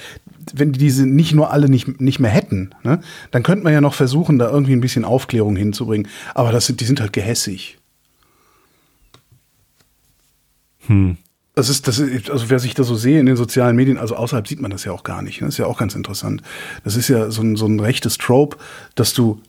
[0.53, 2.99] wenn die diese nicht nur alle nicht, nicht mehr hätten, ne,
[3.31, 6.07] dann könnte man ja noch versuchen, da irgendwie ein bisschen Aufklärung hinzubringen.
[6.33, 7.77] Aber das sind, die sind halt gehässig.
[11.55, 14.15] Das ist, das ist, also wer sich da so sehe in den sozialen Medien, also
[14.15, 15.39] außerhalb sieht man das ja auch gar nicht.
[15.39, 15.47] ne?
[15.47, 16.41] Das ist ja auch ganz interessant.
[16.83, 18.57] Das ist ja so ein, so ein rechtes Trope,
[18.95, 19.39] dass du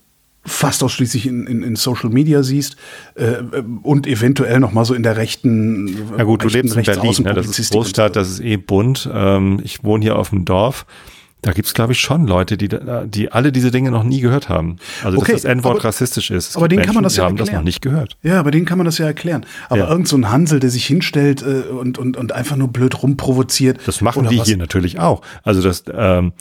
[0.46, 2.76] fast ausschließlich in, in, in Social Media siehst
[3.14, 3.36] äh,
[3.82, 7.22] und eventuell noch mal so in der rechten Ja gut, du rechten lebst in Berlin,
[7.24, 7.34] ne?
[7.34, 9.08] das ist Großstadt, das ist eh bunt.
[9.12, 10.84] Ähm, ich wohne hier auf dem Dorf.
[11.42, 12.70] Da gibt's glaube ich, schon Leute, die,
[13.06, 14.76] die alle diese Dinge noch nie gehört haben.
[15.02, 16.48] Also, Okay, dass das N-Wort aber- rassistisch ist.
[16.50, 17.60] Es aber denen kann man Menschen, das ja haben das erklären.
[17.62, 18.16] noch nicht gehört.
[18.22, 19.44] Ja, aber den kann man das ja erklären.
[19.68, 19.88] Aber Ja.
[19.90, 23.78] irgend so ein Hansel, der sich hinstellt äh, und, und, und einfach nur blöd rumprovoziert.
[23.86, 25.20] Das machen die was- hier natürlich auch.
[25.42, 26.32] Also das, ähm,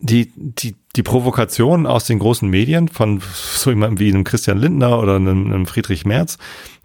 [0.00, 4.98] die, die, die Provokation aus den großen Medien von so jemandem wie einem Christian Lindner
[4.98, 6.38] oder einem, einem Friedrich Merz,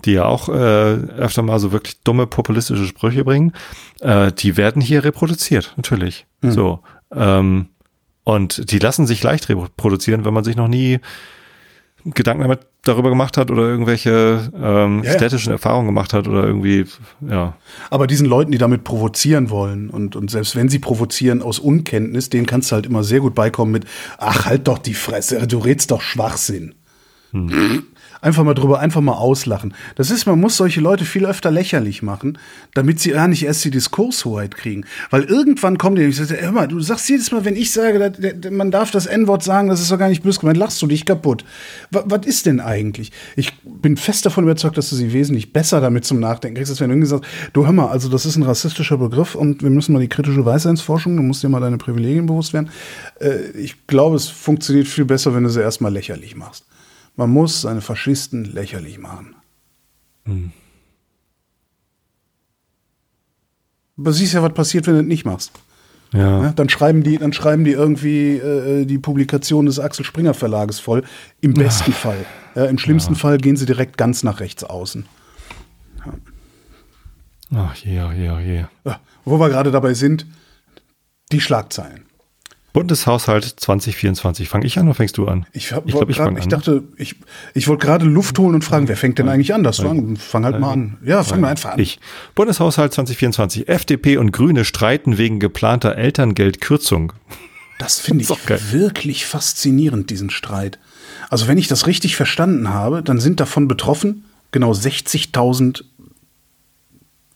[0.06, 3.54] die ja auch äh, öfter mal so wirklich dumme populistische Sprüche bringen,
[4.02, 6.28] äh, die werden hier reproduziert, natürlich.
[6.44, 6.52] Hm.
[6.52, 6.80] So.
[7.12, 7.70] Ähm,
[8.24, 11.00] und die lassen sich leicht reproduzieren, wenn man sich noch nie
[12.06, 15.18] Gedanken damit darüber gemacht hat oder irgendwelche ähm, Ja, ja.
[15.18, 16.86] städtischen Erfahrungen gemacht hat oder irgendwie,
[17.28, 17.56] ja.
[17.90, 22.30] Aber diesen Leuten, die damit provozieren wollen und, und selbst wenn sie provozieren aus Unkenntnis,
[22.30, 23.86] denen kannst du halt immer sehr gut beikommen mit,
[24.18, 26.76] ach, halt doch die Fresse, du redst doch Schwachsinn.
[28.24, 29.74] Einfach mal drüber, einfach mal auslachen.
[29.96, 32.38] Das ist, man muss solche Leute viel öfter lächerlich machen,
[32.74, 34.86] damit sie gar nicht erst die Diskurshoheit kriegen.
[35.10, 38.14] Weil irgendwann kommen die, ich sage, hör mal, du sagst jedes Mal, wenn ich sage,
[38.50, 41.06] man darf das N-Wort sagen, das ist doch gar nicht böse gemeint, lachst du dich
[41.06, 41.44] kaputt.
[41.92, 43.12] Wa- Was ist denn eigentlich?
[43.36, 46.80] Ich bin fest davon überzeugt, dass du sie wesentlich besser damit zum Nachdenken kriegst, als
[46.80, 49.70] wenn du irgendwie sagst, du hör mal, also das ist ein rassistischer Begriff und wir
[49.70, 52.70] müssen mal die kritische Weisheitsforschung, du musst dir mal deine Privilegien bewusst werden.
[53.20, 56.64] Äh, Ich glaube, es funktioniert viel besser, wenn du sie erstmal lächerlich machst.
[57.16, 59.36] Man muss seine Faschisten lächerlich machen.
[63.98, 65.52] Aber siehst ja, was passiert, wenn du das nicht machst.
[66.12, 66.44] Ja.
[66.44, 70.80] Ja, dann schreiben die, dann schreiben die irgendwie äh, die Publikation des Axel Springer Verlages
[70.80, 71.04] voll.
[71.42, 72.26] Im besten Fall.
[72.56, 75.08] Ja, Im schlimmsten Fall gehen sie direkt ganz nach rechts außen.
[77.56, 78.66] Ach je, ach je, ach je.
[78.86, 80.26] Ja, wo wir gerade dabei sind,
[81.32, 82.06] die Schlagzeilen.
[82.74, 84.50] Bundeshaushalt 2024.
[84.50, 85.46] Fange ich an oder fängst du an?
[85.54, 87.16] Ich, hab- ich, glaub, ich, grad- fang ich dachte, ich,
[87.54, 89.62] ich wollte gerade Luft holen und fragen, wer fängt denn eigentlich an?
[89.64, 90.18] Das an?
[90.18, 90.98] Fang halt mal an.
[91.06, 91.80] Ja, fang mal einfach an.
[91.80, 92.00] Ich.
[92.34, 93.70] Bundeshaushalt 2024.
[93.70, 97.14] FDP und Grüne streiten wegen geplanter Elterngeldkürzung.
[97.78, 98.60] Das finde ich geil.
[98.72, 100.80] wirklich faszinierend, diesen Streit.
[101.30, 105.84] Also wenn ich das richtig verstanden habe, dann sind davon betroffen genau 60.000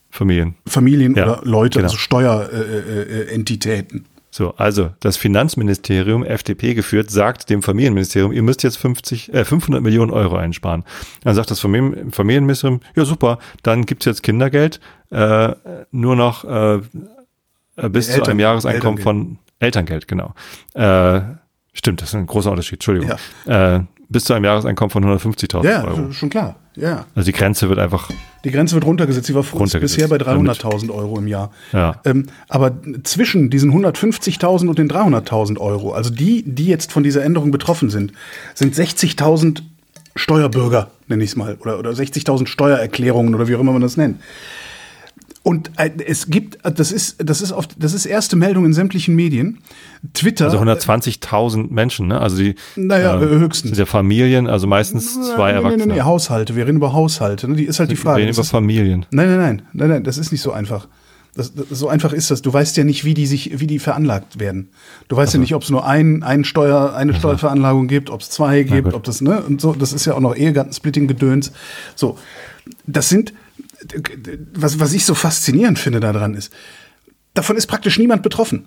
[0.10, 0.56] Familien.
[0.66, 1.88] Familien Ja, oder Leute, genau.
[1.90, 4.00] also Steuerentitäten.
[4.00, 4.06] Äh, äh.
[4.38, 9.82] So, also das Finanzministerium, FDP geführt, sagt dem Familienministerium, ihr müsst jetzt 50, äh, 500
[9.82, 10.84] Millionen Euro einsparen.
[11.24, 15.56] Dann sagt das Familien, Familienministerium, ja super, dann gibt's jetzt Kindergeld, äh,
[15.90, 16.82] nur noch äh,
[17.90, 20.36] bis zu Eltern- einem Jahreseinkommen von Elterngeld, genau.
[20.76, 21.22] Äh,
[21.78, 23.12] stimmt, das ist ein großer Unterschied, Entschuldigung.
[23.46, 26.12] Äh, bis zu einem Jahreseinkommen von 150.000 Ja, Euro.
[26.14, 26.56] schon klar.
[26.76, 27.06] Ja.
[27.16, 28.10] Also die Grenze wird einfach,
[28.46, 29.28] Die Grenze wird runtergesetzt.
[29.28, 31.52] Sie war Runtergesetzt, bisher bei damit- 300.000 Euro im Jahr.
[31.74, 32.00] Ja.
[32.06, 32.72] Ähm, aber
[33.04, 37.90] zwischen diesen 150.000 und den 300.000 Euro, also die, die jetzt von dieser Änderung betroffen
[37.90, 38.14] sind,
[38.54, 39.62] sind 60.000
[40.16, 43.98] Steuerbürger, nenne ich es mal, oder, oder 60.000 Steuererklärungen oder wie auch immer man das
[43.98, 44.20] nennt.
[45.48, 48.74] Und äh, es gibt, äh, das ist, das ist oft, das ist erste Meldung in
[48.74, 49.60] sämtlichen Medien.
[50.14, 50.44] Twitter.
[50.44, 52.20] also 120.000 Menschen, ne?
[52.20, 53.70] Also die Naja, äh, höchstens.
[53.70, 55.84] sind ja Familien, also meistens zwei nee, Erwachsene.
[55.86, 56.58] Nee, nee, nee, Haushalte.
[56.58, 57.50] Wir reden über Haushalte.
[57.50, 57.56] Ne?
[57.56, 58.18] Die ist halt die Wir Frage.
[58.18, 59.06] reden Das über ist, Familien.
[59.12, 60.90] Nein, nein, nein, nein, nein, das ist nicht so einfach.
[61.34, 62.42] Das, das, so einfach ist das.
[62.42, 64.72] Du weißt ja nicht, wie die sich, wie die veranlagt werden.
[65.08, 68.30] Du weißt ja nicht, ob es nur ein, ein Steuer, eine Steuerveranlagung gibt, ob es
[68.30, 71.54] zwei gibt, ob das, ne, und so, das ist ja auch noch Ehegattensplitting-Gedöns.
[71.96, 72.18] So.
[72.86, 73.32] Das sind,
[74.54, 76.52] was, was ich so faszinierend finde daran ist,
[77.34, 78.66] davon ist praktisch niemand betroffen.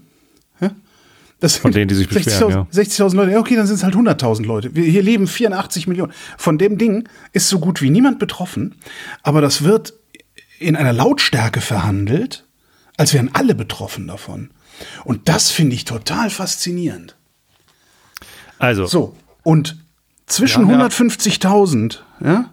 [0.60, 0.70] Ja?
[1.40, 2.66] Das Von denen, die sich beschweren, ja.
[2.70, 4.74] 60.000 Leute, ja, okay, dann sind es halt 100.000 Leute.
[4.74, 6.12] Wir, hier leben 84 Millionen.
[6.36, 8.74] Von dem Ding ist so gut wie niemand betroffen,
[9.22, 9.94] aber das wird
[10.58, 12.44] in einer Lautstärke verhandelt,
[12.98, 14.50] als wären alle betroffen davon.
[15.04, 17.16] Und das finde ich total faszinierend.
[18.58, 19.78] Also, So, und
[20.26, 22.50] zwischen haben ja- 150.000 ja,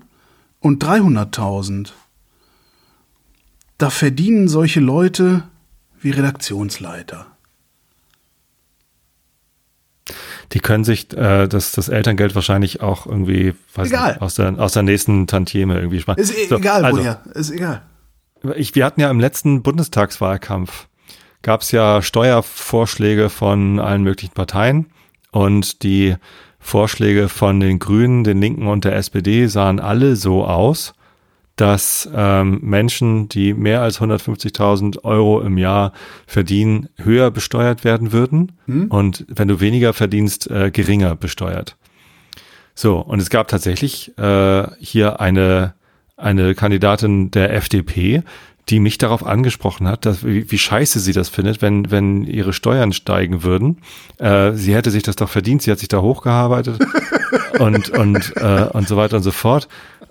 [0.62, 1.90] und 300.000,
[3.78, 5.44] da verdienen solche Leute
[6.00, 7.28] wie Redaktionsleiter.
[10.54, 14.14] die können sich äh, das, das Elterngeld wahrscheinlich auch irgendwie weiß Egal.
[14.14, 16.18] Nicht, aus, der, aus der nächsten Tantieme irgendwie sparen.
[16.18, 17.82] Ist e- So, egal also, woher, ist egal.
[18.56, 20.88] Ich, wir hatten ja im letzten Bundestagswahlkampf,
[21.42, 24.88] gab es ja Steuervorschläge von allen möglichen Parteien
[25.32, 26.16] und die
[26.60, 30.94] Vorschläge von den Grünen, den Linken und der SPD sahen alle so aus,
[31.58, 35.92] dass ähm, Menschen, die mehr als 150.000 Euro im Jahr
[36.26, 38.54] verdienen, höher besteuert werden würden
[38.90, 41.76] und wenn du weniger verdienst, äh, geringer besteuert.
[42.76, 45.74] So, und es gab tatsächlich äh, hier eine,
[46.16, 48.24] eine Kandidatin der FDP,
[48.70, 52.54] die mich darauf angesprochen hat, dass, wie, wie scheiße sie das findet, wenn, wenn ihre
[52.54, 53.78] Steuern steigen würden.
[54.20, 56.80] Äh, sie hätte sich das doch verdient, sie hat sich da hochgearbeitet
[57.60, 59.68] und, und, äh, und so weiter und so fort.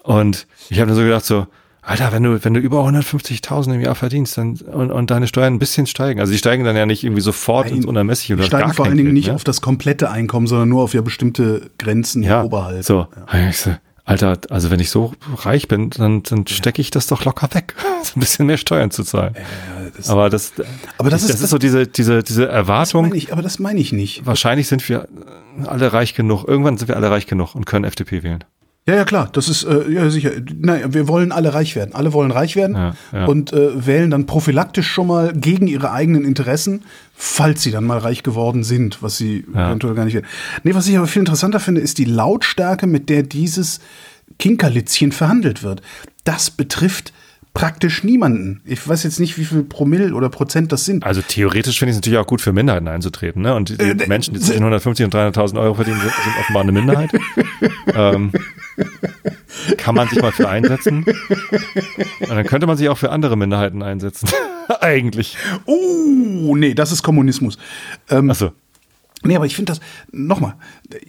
[0.06, 1.46] Und ich habe mir so gedacht, so,
[1.82, 5.54] Alter, wenn du, wenn du über 150.000 im Jahr verdienst dann, und, und deine Steuern
[5.54, 8.46] ein bisschen steigen, also die steigen dann ja nicht irgendwie sofort ins Unermessliche Die oder
[8.46, 9.34] steigen gar vor allen Dingen nicht mehr.
[9.36, 12.82] auf das komplette Einkommen, sondern nur auf ja bestimmte Grenzen ja, oberhalb.
[12.82, 13.06] So,
[13.50, 13.70] Ich so,
[14.04, 17.74] Alter, also wenn ich so reich bin, dann, dann stecke ich das doch locker weg,
[18.02, 19.34] so ein bisschen mehr Steuern zu zahlen.
[19.96, 20.52] das- aber das,
[20.98, 23.02] Aber das das, ist- ist so diese, diese, diese Erwartung.
[23.08, 24.24] Meine ich, aber das meine ich nicht.
[24.26, 25.08] Wahrscheinlich sind wir
[25.66, 26.44] alle reich genug.
[26.48, 28.44] Irgendwann sind wir alle reich genug und können FDP wählen.
[28.88, 30.30] Ja, ja, klar, das ist, äh, ja, sicher.
[30.60, 31.92] Nein, wir wollen alle reich werden.
[31.94, 33.24] Alle wollen reich werden Ja, ja.
[33.26, 36.82] und äh, wählen dann prophylaktisch schon mal gegen ihre eigenen Interessen,
[37.12, 39.68] falls sie dann mal reich geworden sind, was sie Ja.
[39.70, 40.26] eventuell gar nicht werden.
[40.62, 43.80] Nee, was ich aber viel interessanter finde, ist die Lautstärke, mit der dieses
[44.38, 45.82] Kinkerlitzchen verhandelt wird.
[46.24, 47.12] Das betrifft
[47.56, 48.60] praktisch niemanden.
[48.66, 51.04] Ich weiß jetzt nicht, wie viel Promille oder Prozent das sind.
[51.04, 53.40] Also theoretisch finde ich es natürlich auch gut für Minderheiten einzutreten.
[53.42, 53.54] Ne?
[53.54, 56.72] Und die, Äh, Menschen, die zwischen 150 und 300.000 Euro verdienen, sind, sind offenbar eine
[56.72, 57.10] Minderheit.
[57.94, 58.30] ähm,
[59.78, 61.04] kann man sich mal für einsetzen.
[62.20, 64.28] Und dann könnte man sich auch für andere Minderheiten einsetzen.
[64.80, 65.38] Eigentlich.
[65.64, 67.56] Oh, nee, das ist Kommunismus.
[68.10, 68.52] Ähm, Achso.
[69.22, 69.80] Nee, aber ich finde das,
[70.12, 70.54] nochmal,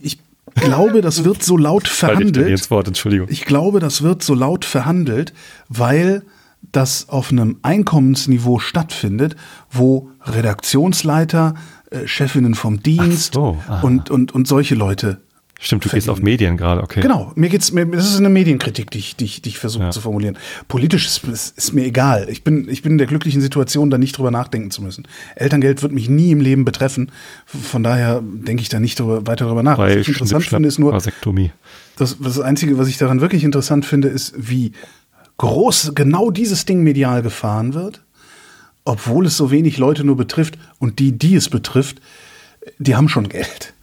[0.01, 0.17] ich
[0.55, 2.47] glaube, das wird so laut ich verhandelt.
[2.47, 3.27] ins Wort, Entschuldigung.
[3.29, 5.33] Ich glaube, das wird so laut verhandelt,
[5.67, 6.23] weil
[6.61, 9.35] das auf einem Einkommensniveau stattfindet,
[9.71, 11.55] wo Redaktionsleiter,
[11.91, 13.81] äh, Chefinnen vom Dienst so, aha.
[13.81, 15.21] und, und, und solche Leute.
[15.59, 16.11] Stimmt, du gehst verdienen.
[16.11, 17.01] auf Medien gerade, okay.
[17.01, 19.85] Genau, mir geht's mir, das ist eine Medienkritik, die ich, die ich, die ich versuche
[19.85, 19.89] Ja.
[19.89, 20.37] zu formulieren.
[20.67, 22.27] Politisch ist, ist, ist mir egal.
[22.29, 25.07] Ich bin, ich bin in der glücklichen Situation, da nicht drüber nachdenken zu müssen.
[25.35, 27.11] Elterngeld wird mich nie im Leben betreffen.
[27.45, 29.79] Von daher denke ich da nicht drüber, weiter drüber nach.
[29.79, 31.51] Was Bei ich interessant finde, ist nur, Vasektomie.
[31.95, 34.73] das, das Einzige, was ich daran wirklich interessant finde, ist, wie
[35.37, 38.01] groß genau dieses Ding medial gefahren wird,
[38.85, 42.01] obwohl es so wenig Leute nur betrifft und die, die es betrifft,
[42.79, 43.73] die haben schon Geld.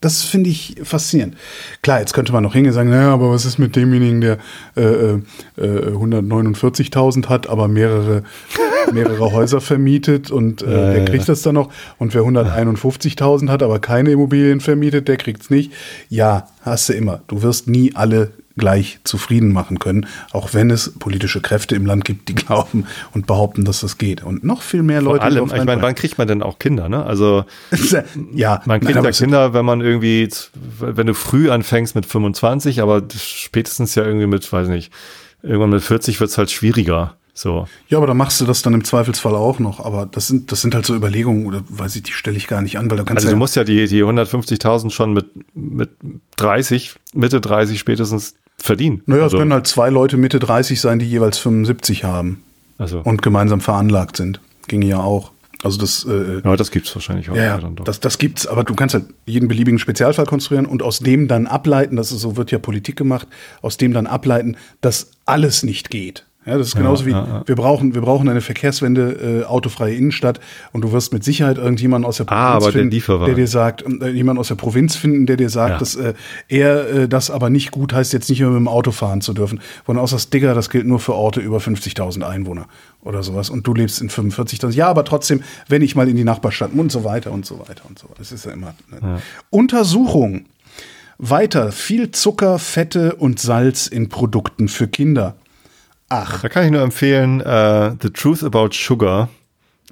[0.00, 1.36] Das finde ich faszinierend.
[1.82, 4.38] Klar, jetzt könnte man noch hingehen und sagen, naja, aber was ist mit demjenigen, der
[4.76, 5.20] äh, äh,
[5.56, 8.22] äh, 149.000 hat, aber mehrere,
[8.92, 11.32] mehrere Häuser vermietet und äh, Ja, der kriegt ja.
[11.32, 11.72] das dann noch.
[11.98, 15.72] Und wer 151.000 hat, aber keine Immobilien vermietet, der kriegt's nicht.
[16.10, 17.22] Ja, hast du immer.
[17.26, 22.04] Du wirst nie alle gleich zufrieden machen können, auch wenn es politische Kräfte im Land
[22.04, 24.22] gibt, die glauben und behaupten, dass das geht.
[24.22, 25.18] Und noch viel mehr Leute.
[25.18, 27.04] Vor allem, ich meine, wann kriegt man denn auch Kinder, ne?
[27.04, 27.44] Also
[28.32, 30.28] ja, man kriegt nein, ja Kinder, wenn man irgendwie,
[30.80, 34.92] wenn du früh anfängst mit 25, aber spätestens ja irgendwie mit, weiß nicht,
[35.42, 37.16] irgendwann mit 40 wird's halt schwieriger.
[37.36, 37.68] So.
[37.88, 39.84] Ja, aber da machst du das dann im Zweifelsfall auch noch.
[39.84, 42.62] Aber das sind, das sind halt so Überlegungen, oder weiß ich, die stelle ich gar
[42.62, 45.26] nicht an, weil da kannst Also ja, du musst ja die, die 150.000 schon mit,
[45.54, 45.90] mit
[46.36, 49.02] 30, Mitte 30 spätestens verdienen.
[49.06, 52.42] Naja, es also, können halt zwei Leute Mitte 30 sein, die jeweils 75 haben
[52.78, 54.40] also, und gemeinsam veranlagt sind.
[54.68, 55.32] Ginge ja auch.
[55.62, 57.36] Also das, äh, ja, das gibt's wahrscheinlich auch.
[57.36, 57.84] ja, ja, dann doch.
[57.84, 61.46] das, das gibt's, aber du kannst halt jeden beliebigen Spezialfall konstruieren und aus dem dann
[61.46, 63.26] ableiten, das ist, so wird ja Politik gemacht,
[63.62, 66.26] aus dem dann ableiten, dass alles nicht geht.
[66.46, 67.42] Ja, das ist genauso wie, ja, ja.
[67.44, 70.38] wir brauchen, wir brauchen eine Verkehrswende, äh, autofreie Innenstadt
[70.72, 73.26] und du wirst mit Sicherheit irgendjemanden aus der Ah, aber der finden, Lieferwagen.
[73.26, 75.78] der dir sagt, äh, jemand aus der Provinz finden, der dir sagt, Ja.
[75.78, 76.14] dass äh,
[76.48, 79.32] er äh, das aber nicht gut heißt, jetzt nicht mehr mit dem Auto fahren zu
[79.32, 79.60] dürfen.
[79.84, 82.68] Von aus das Digger, das gilt nur für Orte über 50.000 Einwohner
[83.02, 83.50] oder sowas.
[83.50, 84.70] Und du lebst in 45.000.
[84.74, 87.82] Ja, aber trotzdem, wenn ich mal in die Nachbarstadt und so weiter und so weiter
[87.88, 88.18] und so weiter.
[88.18, 88.74] Das ist ja immer.
[88.90, 89.20] Ne?
[89.50, 90.44] Untersuchung.
[91.18, 95.34] Weiter, viel Zucker, Fette und Salz in Produkten für Kinder.
[96.08, 99.28] Ach, Da kann ich nur empfehlen, äh, The Truth About Sugar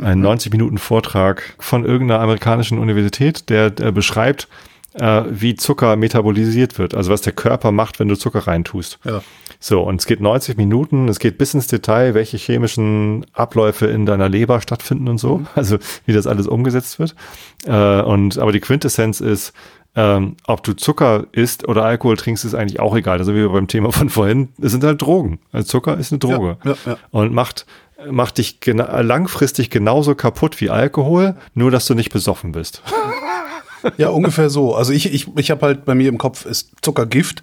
[0.00, 4.48] einen 90 Minuten Vortrag von irgendeiner amerikanischen Universität, der, der beschreibt,
[4.94, 8.98] äh, wie Zucker metabolisiert wird, also was der Körper macht, wenn du Zucker reintust.
[9.04, 9.22] Ja.
[9.60, 14.06] So, und es geht 90 Minuten, es geht bis ins Detail, welche chemischen Abläufe in
[14.06, 17.14] deiner Leber stattfinden und so, also wie das alles umgesetzt wird.
[17.66, 19.52] Äh, und aber die Quintessenz ist,
[19.96, 23.18] ähm, ob du Zucker isst oder Alkohol trinkst, ist eigentlich auch egal.
[23.18, 25.38] Also wie beim Thema von vorhin, es sind halt Drogen.
[25.52, 26.58] Also Zucker ist eine Droge.
[26.64, 26.96] Ja, ja, ja.
[27.10, 27.66] Und macht,
[28.10, 32.82] macht dich gena langfristig genauso kaputt wie Alkohol, nur dass du nicht besoffen bist.
[33.98, 34.74] Ja, ungefähr so.
[34.74, 37.42] Also ich, ich, ich habe halt bei mir im Kopf ist Zuckergift.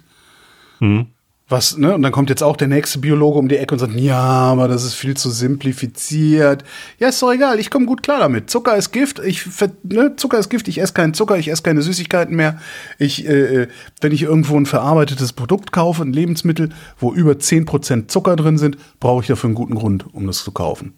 [1.48, 1.94] Was, ne?
[1.94, 4.68] Und dann kommt jetzt auch der nächste Biologe um die Ecke und sagt, ja, aber
[4.68, 6.64] das ist viel zu simplifiziert.
[6.98, 8.48] Ja, ist doch egal, ich komme gut klar damit.
[8.48, 9.44] Zucker ist Gift, ich,
[9.82, 12.58] ne, Zucker ist Gift, ich esse keinen Zucker, ich esse keine Süßigkeiten mehr.
[12.98, 13.68] Ich, äh, äh,
[14.00, 18.78] wenn ich irgendwo ein verarbeitetes Produkt kaufe, ein Lebensmittel, wo über 10% Zucker drin sind,
[18.98, 20.94] brauche ich dafür einen guten Grund, um das zu kaufen.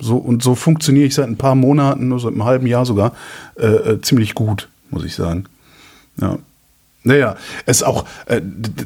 [0.00, 3.12] So, und so funktioniere ich seit ein paar Monaten, seit einem halben Jahr sogar,
[3.56, 5.44] äh, äh, ziemlich gut, muss ich sagen.
[6.20, 6.38] Ja.
[7.02, 8.40] Naja, es ist auch, äh,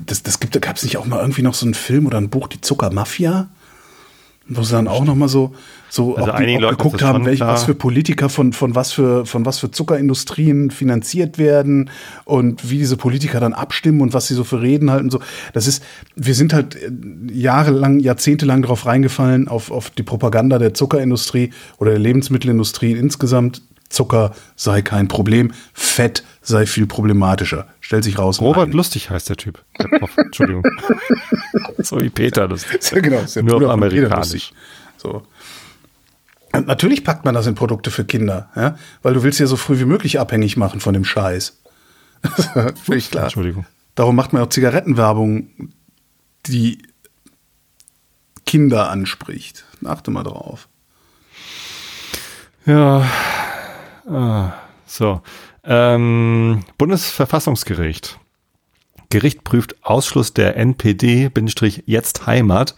[0.06, 2.28] das, das gibt, gab es nicht auch mal irgendwie noch so einen Film oder ein
[2.30, 3.48] Buch, die Zuckermafia?
[4.48, 5.54] Wo sie dann auch noch mal so,
[5.88, 9.46] so Also ob die, geguckt haben, welche, was für Politiker von, von, was für, von
[9.46, 11.90] was für Zuckerindustrien finanziert werden
[12.24, 15.10] und wie diese Politiker dann abstimmen und was sie so für Reden halten.
[15.10, 15.20] So.
[15.52, 15.84] Das ist,
[16.16, 16.90] wir sind halt äh,
[17.32, 23.62] jahrelang, jahrzehntelang darauf reingefallen, auf, auf die Propaganda der Zuckerindustrie oder der Lebensmittelindustrie insgesamt.
[23.88, 27.66] Zucker sei kein Problem, Fett sei viel problematischer.
[27.92, 28.40] Stellt sich raus.
[28.40, 28.76] Robert nein.
[28.78, 29.62] Lustig heißt der Typ.
[29.78, 30.16] Der Prof.
[30.16, 30.64] Entschuldigung.
[31.78, 32.80] so wie Peter Lustig.
[32.90, 34.54] Ja, genau, ist der Nur Bruder amerikanisch.
[34.96, 35.26] So.
[36.54, 38.78] Und natürlich packt man das in Produkte für Kinder, ja?
[39.02, 41.60] weil du willst ja so früh wie möglich abhängig machen von dem Scheiß.
[42.82, 43.24] Völlig klar.
[43.24, 43.66] Entschuldigung.
[43.94, 45.50] Darum macht man auch Zigarettenwerbung,
[46.46, 46.78] die
[48.46, 49.66] Kinder anspricht.
[49.84, 50.66] Achte mal drauf.
[52.64, 53.06] Ja.
[54.08, 54.54] Ah,
[54.86, 55.20] so.
[55.64, 58.18] Ähm, Bundesverfassungsgericht.
[59.10, 62.74] Gericht prüft Ausschluss der NPD-Jetzt Heimat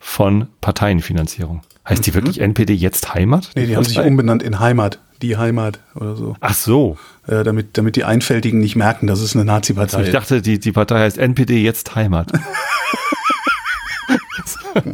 [0.00, 1.62] von Parteienfinanzierung.
[1.88, 3.50] Heißt die wirklich NPD Jetzt Heimat?
[3.54, 3.60] Mhm.
[3.60, 4.98] Nee, die haben sich umbenannt in Heimat.
[5.20, 6.36] Die Heimat oder so.
[6.40, 6.98] Ach so.
[7.28, 10.14] Äh, damit, damit die Einfältigen nicht merken, dass es eine Nazi-Partei Ich ist.
[10.14, 12.32] dachte, die, die Partei heißt NPD Jetzt Heimat.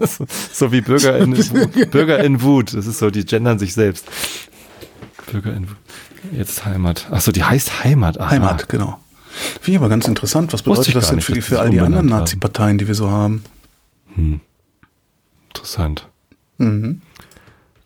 [0.03, 1.91] so, so wie Bürger in, Wut.
[1.91, 2.75] Bürger in Wut.
[2.75, 4.07] Das ist so, die gendern sich selbst.
[5.33, 5.77] Bürger in Wut.
[6.32, 7.07] Jetzt Heimat.
[7.11, 8.20] Ach so, die heißt Heimat.
[8.20, 8.31] Aha.
[8.31, 8.99] Heimat, genau.
[9.28, 10.53] Finde ich aber ganz interessant.
[10.53, 12.07] Was bedeutet das denn für, die, für all die anderen.
[12.07, 13.45] Nazi-Parteien, die wir so haben?
[15.49, 16.09] Interessant.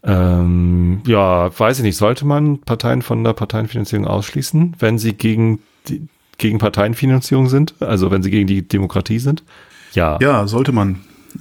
[0.05, 1.97] Ähm, ja, weiß ich nicht.
[1.97, 7.75] Sollte man Parteien von der Parteienfinanzierung ausschließen, wenn sie gegen die, gegen Parteienfinanzierung sind?
[7.81, 9.45] Also wenn sie gegen die Demokratie sind?
[9.93, 10.19] Ja.
[10.21, 11.01] Ja, sollte man.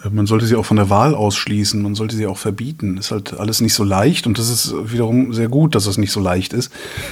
[0.09, 2.97] Man sollte sie auch von der Wahl ausschließen, man sollte sie auch verbieten.
[2.97, 6.11] Ist halt alles nicht so leicht und das ist wiederum sehr gut, dass es nicht
[6.11, 6.71] so leicht ist,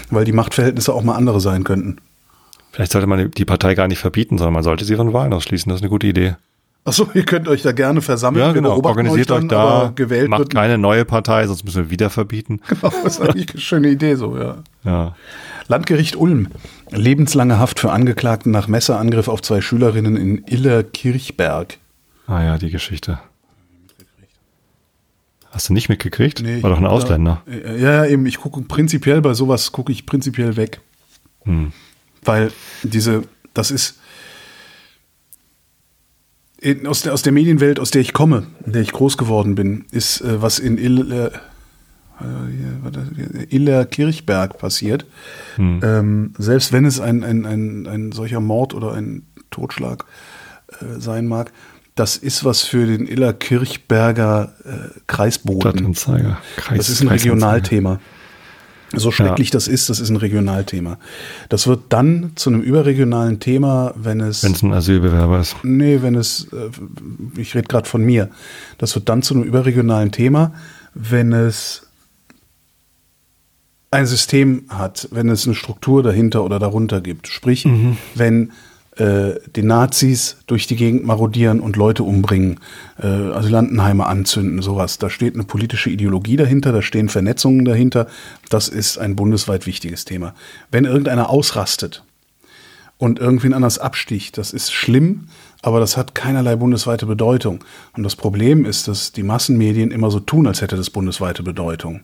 [0.10, 1.98] weil die Machtverhältnisse auch mal andere sein könnten.
[2.72, 5.70] Vielleicht sollte man die Partei gar nicht verbieten, sondern man sollte sie von Wahlen ausschließen.
[5.70, 6.36] Das ist eine gute Idee.
[6.86, 8.46] Achso, ihr könnt euch da gerne versammeln.
[8.46, 8.82] Ja, genau.
[8.82, 10.54] Organisiert euch dann, da, aber gewählt macht wird.
[10.54, 12.62] keine neue Partei, sonst müssen wir wieder verbieten.
[12.70, 14.58] Genau, das ist eigentlich eine schöne Idee so, ja.
[14.84, 15.16] Ja.
[15.68, 16.48] Landgericht Ulm.
[16.90, 21.78] Lebenslange Haft für Angeklagten nach Messerangriff auf zwei Schülerinnen in Illerkirchberg.
[22.30, 23.20] Ah ja, die Geschichte.
[25.50, 26.42] Hast du nicht mitgekriegt?
[26.44, 27.42] Nee, War doch ein Ausländer.
[27.48, 30.80] Ja, ja, eben, ich gucke prinzipiell bei sowas gucke ich prinzipiell weg.
[31.46, 31.74] Hm.
[32.24, 32.52] Weil
[32.84, 33.24] diese,
[33.56, 34.00] das ist
[36.62, 39.56] in, aus, der, aus der Medienwelt, aus der ich komme, in der ich groß geworden
[39.56, 41.32] bin, ist, äh, was in Il, äh,
[42.20, 43.08] hier, warte,
[43.50, 45.06] Illerkirchberg passiert.
[45.58, 50.06] Ähm, selbst wenn es ein, ein, ein, ein solcher Mord oder ein Totschlag
[50.82, 51.52] äh, sein mag,
[52.00, 55.60] das ist was für den Illerkirchberger äh, Kreisboden.
[56.56, 57.10] Kreis, Das ist ein.
[57.10, 58.00] Regionalthema.
[58.96, 60.98] So schrecklich das ist, das ist ein Regionalthema.
[61.50, 64.44] Das wird dann zu einem überregionalen Thema, wenn es.
[64.44, 65.58] Wenn es ein Asylbewerber ist.
[65.64, 66.48] nee, wenn es.
[66.54, 66.70] äh,
[67.40, 68.30] Ich rede gerade von mir.
[68.80, 70.54] Das wird dann zu einem überregionalen Thema,
[70.96, 71.86] wenn es
[73.92, 77.28] ein System hat, wenn es eine Struktur dahinter oder darunter gibt.
[77.28, 77.68] Sprich,
[78.16, 78.52] wenn
[79.00, 82.60] äh, die Nazis durch die Gegend marodieren und Leute umbringen,
[83.02, 84.98] äh, Asylantenheime anzünden, sowas.
[84.98, 88.08] Da steht eine politische Ideologie dahinter, da stehen Vernetzungen dahinter.
[88.50, 90.34] Das ist ein bundesweit wichtiges Thema.
[90.70, 92.04] Wenn irgendeiner ausrastet
[92.98, 95.28] und irgendwen anders absticht, das ist schlimm,
[95.62, 97.64] aber das hat keinerlei bundesweite Bedeutung.
[97.96, 102.02] Und das Problem ist, dass die Massenmedien immer so tun, als hätte das bundesweite Bedeutung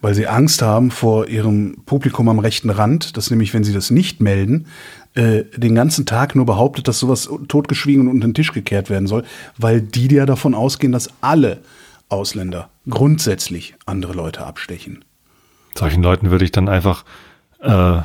[0.00, 3.90] weil sie Angst haben vor ihrem Publikum am rechten Rand, dass nämlich, wenn sie das
[3.90, 4.66] nicht melden,
[5.14, 9.06] äh, den ganzen Tag nur behauptet, dass sowas totgeschwiegen und unter den Tisch gekehrt werden
[9.06, 9.24] soll,
[9.56, 11.60] weil die ja davon ausgehen, dass alle
[12.08, 15.04] Ausländer grundsätzlich andere Leute abstechen.
[15.76, 17.04] Solchen Leuten würde ich dann einfach
[17.60, 18.00] äh,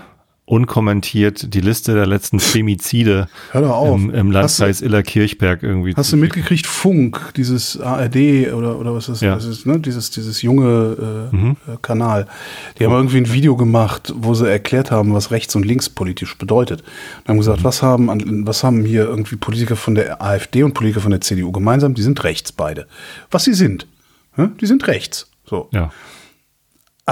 [0.49, 5.93] unkommentiert die Liste der letzten Femizide im, im Landkreis Illerkirchberg irgendwie.
[5.95, 9.35] Hast du mitgekriegt, Funk, dieses ARD oder, oder was das, Ja.
[9.35, 9.79] das ist, ne?
[9.79, 12.25] dieses, dieses junge äh, äh, Kanal,
[12.79, 16.35] die haben irgendwie ein Video gemacht, wo sie erklärt haben, was rechts und links politisch
[16.35, 16.81] bedeutet.
[17.19, 21.01] Und haben gesagt, was haben, was haben hier irgendwie Politiker von der AfD und Politiker
[21.01, 21.93] von der CDU gemeinsam?
[21.93, 22.87] Die sind rechts beide.
[23.29, 23.85] Was sie sind,
[24.35, 24.51] ne?
[24.59, 25.29] die sind rechts.
[25.45, 25.91] So Ja.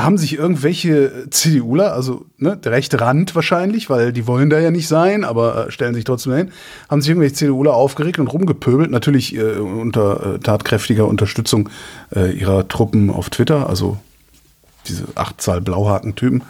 [0.04, 4.72] Haben sich irgendwelche CDUler, also ne, der rechte Rand wahrscheinlich, weil die wollen da ja
[4.72, 6.52] nicht sein, aber äh, stellen sich trotzdem hin,
[6.90, 11.70] haben sich irgendwelche CDUler aufgeregt und rumgepöbelt, natürlich äh, unter äh, tatkräftiger Unterstützung
[12.16, 13.98] äh, ihrer Truppen auf Twitter, also
[14.88, 16.44] diese Achtzahl Blauhaken-Typen.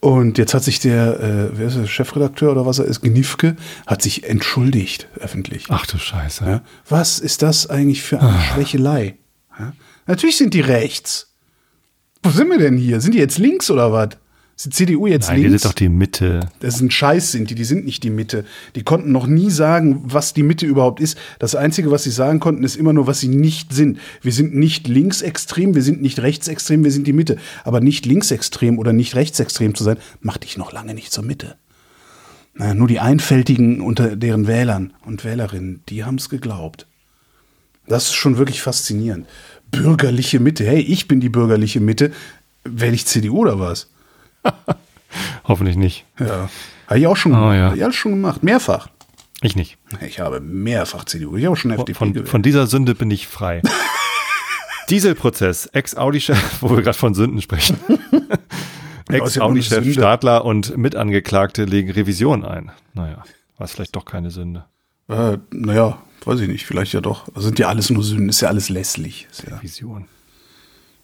[0.00, 3.56] Und jetzt hat sich der, äh, wer ist der Chefredakteur oder was er ist, Gnifke,
[3.86, 5.66] hat sich entschuldigt öffentlich.
[5.68, 6.44] Ach du Scheiße.
[6.44, 6.62] Ja?
[6.88, 9.14] Was ist das eigentlich für eine Schwächelei?
[9.58, 9.72] Ja?
[10.06, 11.31] Natürlich sind die rechts.
[12.22, 13.00] Wo sind wir denn hier?
[13.00, 14.10] Sind die jetzt links oder was?
[14.56, 15.62] Ist die CDU jetzt Nein, die links?
[15.62, 16.40] sind doch die Mitte.
[16.60, 17.54] das ist ein Scheiß, sind die.
[17.54, 18.44] Die sind nicht die Mitte.
[18.76, 21.18] Die konnten noch nie sagen, was die Mitte überhaupt ist.
[21.38, 23.98] Das Einzige, was sie sagen konnten, ist immer nur, was sie nicht sind.
[24.20, 27.38] Wir sind nicht linksextrem, wir sind nicht rechtsextrem, wir sind die Mitte.
[27.64, 31.56] Aber nicht linksextrem oder nicht rechtsextrem zu sein, macht dich noch lange nicht zur Mitte.
[32.54, 36.86] Naja, nur die Einfältigen unter deren Wählern und Wählerinnen, die haben es geglaubt.
[37.88, 39.26] Das ist schon wirklich faszinierend.
[39.72, 40.64] Bürgerliche Mitte.
[40.64, 42.12] Hey, ich bin die bürgerliche Mitte.
[42.64, 43.90] Wähle ich CDU oder was?
[45.44, 46.04] Hoffentlich nicht.
[46.20, 46.48] Ja.
[46.86, 47.74] Habe ich auch schon, Oh, ja.
[47.74, 48.42] ich schon gemacht.
[48.44, 48.88] Mehrfach.
[49.40, 49.76] Ich nicht.
[50.06, 51.36] Ich habe mehrfach CDU.
[51.36, 52.28] Ich habe auch schon FDP Von, gewählt.
[52.28, 53.60] von dieser Sünde bin ich frei.
[54.90, 57.76] Dieselprozess, Ex-Audi-Chef, wo wir gerade von Sünden sprechen.
[59.08, 59.92] Ex-Audi-Chef.
[59.92, 62.70] Stadler und Mitangeklagte legen Revision ein.
[62.94, 63.24] Naja,
[63.58, 64.64] war es vielleicht doch keine Sünde.
[65.08, 66.66] äh, naja, weiß ich nicht.
[66.66, 67.28] Vielleicht ja doch.
[67.34, 68.28] Das sind ja alles nur Sünden.
[68.28, 69.26] Ist ja alles lässlich.
[69.30, 69.56] Ist ja.
[69.56, 70.06] Revision.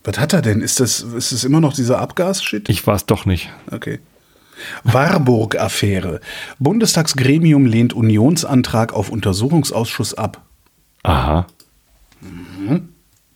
[0.05, 0.61] Was hat er denn?
[0.61, 2.69] Ist das, ist das immer noch dieser Abgas-Shit?
[2.69, 3.51] Ich war es doch nicht.
[3.71, 3.99] Okay.
[4.85, 6.21] Warburg-Affäre.
[6.59, 10.43] Bundestagsgremium lehnt Unionsantrag auf Untersuchungsausschuss ab.
[11.05, 11.47] Aha.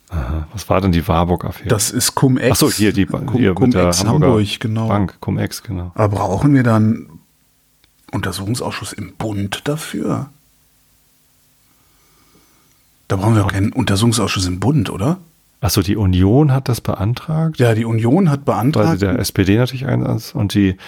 [0.08, 0.46] Aha.
[0.52, 1.68] Was war denn die Warburg-Affäre?
[1.68, 2.52] Das ist Cum-Ex.
[2.52, 3.30] Achso, hier die Bank.
[3.30, 4.88] Cum- Cum-Ex Hamburger Hamburg, genau.
[4.88, 5.92] Bank, Cum-Ex, genau.
[5.94, 7.06] Aber brauchen wir dann
[8.10, 10.30] Untersuchungsausschuss im Bund dafür?
[13.12, 15.18] Da brauchen wir auch keinen Untersuchungsausschuss im Bund, oder?
[15.60, 19.02] Achso, die Union hat das beantragt, Ja, die Union hat beantragt.
[19.02, 20.78] der SPD natürlich eins und die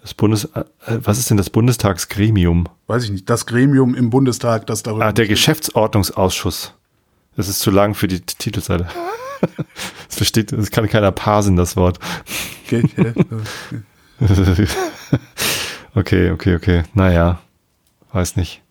[0.00, 2.68] das Bundes äh, was ist denn das Bundestagsgremium?
[2.86, 5.06] weiß ich nicht, das Gremium im Bundestag, das darüber.
[5.06, 6.72] Ah, der Geschäftsordnungsausschuss.
[7.34, 8.86] Das ist zu lang für die Titelseite.
[10.06, 11.98] Das versteht, das kann keiner parsen, das Wort.
[15.96, 16.82] Okay, okay, okay.
[16.94, 17.40] Naja,
[18.12, 18.61] weiß nicht.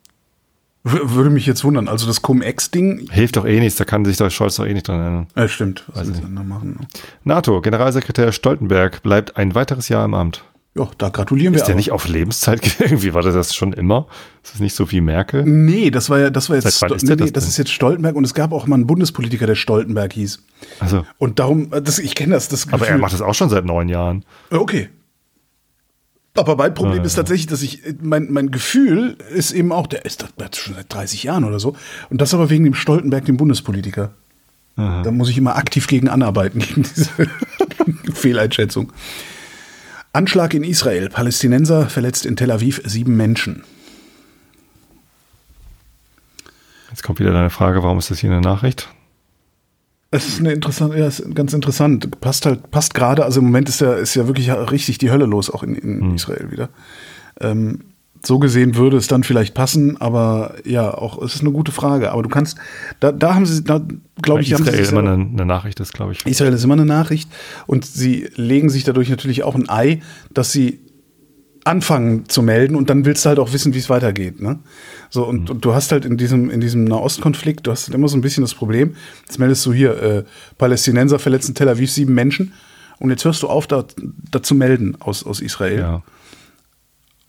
[0.83, 1.87] Würde mich jetzt wundern.
[1.87, 3.07] Also das Cum-Ex-Ding.
[3.11, 5.27] Hilft doch eh nichts, da kann sich der Scholz doch eh nicht dran erinnern.
[5.35, 5.83] Ja, stimmt.
[5.93, 6.77] Was Weiß da machen?
[6.79, 6.87] ne?
[7.23, 10.43] NATO, Generalsekretär Stoltenberg bleibt ein weiteres Jahr im Amt.
[10.73, 11.57] Ja, da gratulieren wir.
[11.57, 11.79] Ist der aber.
[11.79, 12.61] nicht auf Lebenszeit?
[12.79, 14.07] Irgendwie war das das schon immer?
[14.41, 15.43] Ist das nicht so wie Merkel?
[15.43, 18.15] Nee, das war ja, das war jetzt, wann ist nee, das das ist jetzt Stoltenberg
[18.15, 20.43] und es gab auch mal einen Bundespolitiker, der Stoltenberg hieß.
[20.79, 23.49] Also, Und darum, äh, das, ich kenne das, das aber er macht das auch schon
[23.49, 24.23] seit neun Jahren.
[24.49, 24.89] Okay.
[26.35, 30.05] Aber mein Problem ist tatsächlich, dass ich, äh, mein, mein Gefühl ist eben auch, der
[30.05, 31.75] ist das schon seit 30 Jahren oder so.
[32.09, 34.13] Und das aber wegen dem Stoltenberg, dem Bundespolitiker.
[34.77, 37.09] Da muss ich immer aktiv gegen anarbeiten, gegen diese
[38.13, 38.91] Fehleinschätzung.
[40.13, 41.09] Anschlag in Israel.
[41.09, 43.63] Palästinenser verletzt in Tel Aviv sieben Menschen.
[46.89, 48.89] Jetzt kommt wieder deine Frage, warum ist das hier eine Nachricht?
[50.13, 52.19] Es ist eine interessante, ja, ist ganz interessant.
[52.19, 53.23] Passt halt, passt gerade.
[53.23, 56.15] Also im Moment ist ja, ist ja wirklich richtig die Hölle los, auch in, in
[56.15, 56.69] Israel wieder.
[57.39, 57.79] Ähm,
[58.25, 62.11] so gesehen würde es dann vielleicht passen, aber ja, auch es ist eine gute Frage.
[62.11, 62.57] Aber du kannst,
[62.99, 63.81] da, da haben sie, da
[64.21, 66.25] glaube ich, haben sie Israel sich immer eine, eine Nachricht ist, glaube ich.
[66.25, 67.29] Israel ist immer eine Nachricht
[67.65, 70.01] und sie legen sich dadurch natürlich auch ein Ei,
[70.33, 70.81] dass sie
[71.63, 74.41] anfangen zu melden und dann willst du halt auch wissen, wie es weitergeht.
[74.41, 74.59] Ne?
[75.09, 78.07] So, und, und du hast halt in diesem, in diesem Nahostkonflikt, du hast halt immer
[78.07, 80.23] so ein bisschen das Problem, jetzt meldest du hier, äh,
[80.57, 82.53] Palästinenser verletzen Tel Aviv sieben Menschen
[82.99, 83.85] und jetzt hörst du auf, da,
[84.31, 85.79] da zu melden aus, aus Israel.
[85.79, 86.03] Ja.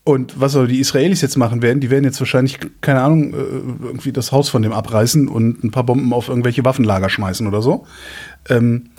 [0.05, 3.37] Und was aber die Israelis jetzt machen werden, die werden jetzt wahrscheinlich, keine Ahnung, äh,
[3.37, 7.63] irgendwie das Haus von dem abreißen und ein paar Bomben auf irgendwelche Waffenlager schmeißen oder
[7.63, 7.87] so.
[8.49, 8.91] Ähm,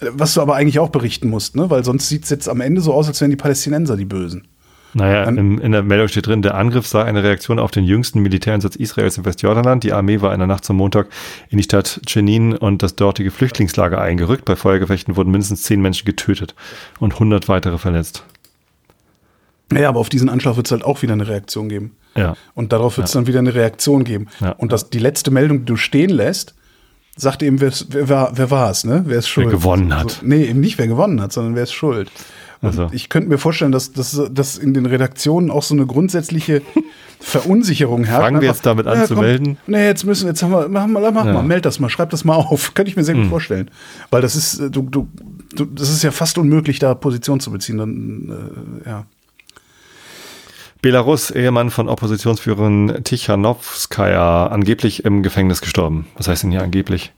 [0.00, 1.70] was du aber eigentlich auch berichten musst, ne?
[1.70, 4.46] weil sonst sieht es jetzt am Ende so aus, als wären die Palästinenser die Bösen.
[4.94, 8.20] Naja, im, in der Meldung steht drin, der Angriff sei eine Reaktion auf den jüngsten
[8.20, 9.84] Militäreinsatz Israels im Westjordanland.
[9.84, 11.08] Die Armee war in der Nacht zum Montag
[11.50, 14.44] in die Stadt Jenin und das dortige Flüchtlingslager eingerückt.
[14.46, 16.54] Bei Feuergefechten wurden mindestens zehn Menschen getötet
[17.00, 18.24] und 100 weitere verletzt.
[19.72, 21.96] Ja, aber auf diesen Anschlag wird es halt auch wieder eine Reaktion geben.
[22.16, 22.34] Ja.
[22.54, 24.28] Und darauf wird es dann wieder eine Reaktion geben.
[24.40, 24.52] Ja.
[24.52, 26.54] Und das, die letzte Meldung, die du stehen lässt,
[27.16, 29.02] sagt eben, wer, wer, war, wer war es, ne?
[29.06, 29.50] Wer ist schuld?
[29.50, 30.12] gewonnen hat.
[30.12, 32.10] So, nee, eben nicht wer gewonnen hat, sondern wer ist schuld.
[32.60, 32.88] Also.
[32.92, 36.62] ich könnte mir vorstellen, dass, dass, dass in den Redaktionen auch so eine grundsätzliche
[37.20, 38.22] Verunsicherung herrscht.
[38.22, 39.58] Fangen wir jetzt damit an zu melden?
[39.66, 41.32] Nee, jetzt müssen, jetzt haben wir, mach mal, mach Ja.
[41.34, 42.74] mal, meld das mal, schreib das mal auf.
[42.74, 43.70] Könnte ich mir sehr gut vorstellen.
[44.10, 45.08] Weil das ist, äh, du, du,
[45.54, 47.78] du, das ist ja fast unmöglich, da Position zu beziehen.
[47.78, 49.06] Dann, äh, ja.
[50.80, 56.06] Belarus, Ehemann von Oppositionsführerin Tichanowskaja, angeblich im Gefängnis gestorben.
[56.16, 57.12] Was heißt denn hier angeblich?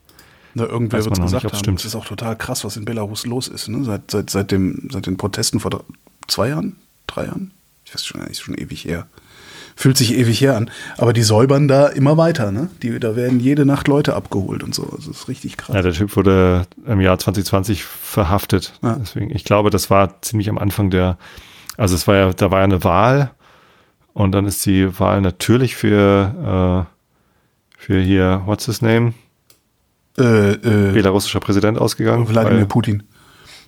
[0.54, 1.58] Na, irgendwer wird es gesagt nicht, haben.
[1.58, 1.80] stimmt.
[1.80, 3.68] Es ist auch total krass, was in Belarus los ist.
[3.68, 3.84] Ne?
[3.84, 5.84] Seit, seit, seit, dem, seit den Protesten vor
[6.26, 6.76] zwei Jahren?
[7.06, 7.52] Drei Jahren?
[7.84, 9.06] Ich weiß schon, ist schon ewig her.
[9.76, 10.70] Fühlt sich ewig her an.
[10.98, 12.52] Aber die säubern da immer weiter.
[12.52, 12.68] Ne?
[12.82, 14.92] Die, da werden jede Nacht Leute abgeholt und so.
[14.96, 15.74] Das ist richtig krass.
[15.74, 18.74] Ja, der Typ wurde im Jahr 2020 verhaftet.
[18.82, 18.96] Ja.
[19.00, 21.16] Deswegen, ich glaube, das war ziemlich am Anfang der,
[21.76, 23.30] also es war ja, da war ja eine Wahl
[24.12, 29.14] und dann ist die Wahl natürlich für, äh, für hier, what's his name?
[30.18, 32.28] Äh, äh, Belarussischer Präsident ausgegangen.
[32.28, 33.02] Wladimir Putin.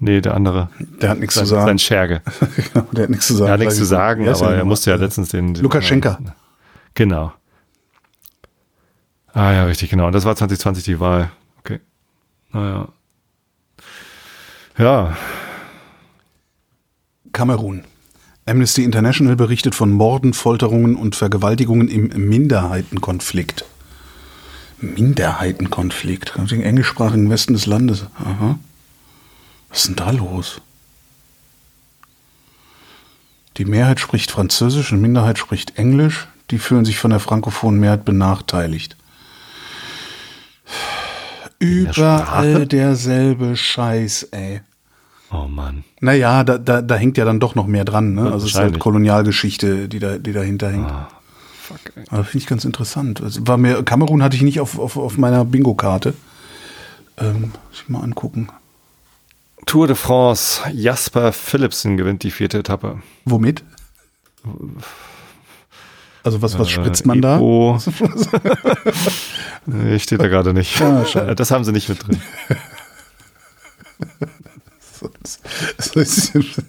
[0.01, 0.69] Nee, der andere.
[1.01, 1.67] Der hat nichts Sein, zu sagen.
[1.67, 2.23] sein Scherge.
[2.73, 3.49] Genau, der hat nichts zu sagen.
[3.49, 5.55] Er hat nichts zu sagen, aber er musste ja letztens den.
[5.55, 6.19] den Lukaschenka.
[6.95, 7.33] Genau.
[9.33, 10.09] Ah ja, richtig, genau.
[10.09, 11.31] Und das war 2020 die Wahl.
[11.61, 11.81] Okay.
[12.53, 12.89] Naja.
[14.77, 15.17] Ja,
[17.33, 17.85] Kamerun.
[18.45, 23.65] Amnesty International berichtet von Morden, Folterungen und Vergewaltigungen im Minderheitenkonflikt.
[24.83, 26.35] Minderheitenkonflikt.
[26.37, 28.07] Im englischsprachigen Westen des Landes.
[28.19, 28.59] Aha.
[29.69, 30.61] Was ist denn da los?
[33.57, 36.29] Die Mehrheit spricht Französisch und Minderheit spricht Englisch.
[36.51, 38.97] Die fühlen sich von der frankophonen Mehrheit benachteiligt.
[41.61, 42.67] der Überall Sprache?
[42.67, 44.61] derselbe Scheiß, ey.
[45.31, 45.85] oh Mann.
[46.01, 48.15] Naja, da, da, da hängt ja dann doch noch mehr dran.
[48.15, 48.25] Ne?
[48.25, 48.79] Also es ist halt.
[48.79, 50.91] Kolonialgeschichte, die, da, die dahinter hängt.
[50.91, 51.09] Ah,
[51.63, 52.05] fuck, ey.
[52.11, 53.21] Aber finde ich ganz interessant.
[53.21, 56.15] Es war mir, Kamerun hatte ich nicht auf, auf, auf meiner Bingo-Karte.
[57.19, 58.49] Ähm, muss ich mal angucken.
[59.67, 60.61] Tour de France.
[60.73, 63.01] Jasper Philipsen gewinnt die vierte Etappe.
[63.25, 63.63] Womit?
[66.25, 67.37] Also was, was Äh, spritzt man da?
[67.37, 67.79] Ipo.
[69.67, 70.81] nee, steht da gerade nicht.
[70.83, 72.21] Ah, das haben sie nicht mit drin.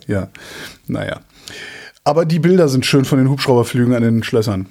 [0.07, 0.30] Ja,
[0.88, 1.20] naja.
[2.03, 4.68] Aber die Bilder sind schön von den Hubschrauberflügen an den Schlössern.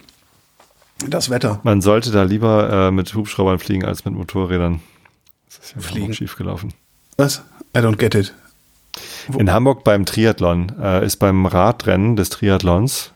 [1.08, 1.60] Das Wetter.
[1.62, 4.80] Man sollte da lieber äh, mit Hubschraubern fliegen als mit Motorrädern.
[5.46, 6.14] Das ist ja Fliegen.
[6.14, 6.72] schief gelaufen.
[7.16, 7.42] Was?
[7.76, 8.34] I don't get it.
[9.38, 13.12] In Hamburg beim Triathlon äh, ist beim Radrennen des Triathlons,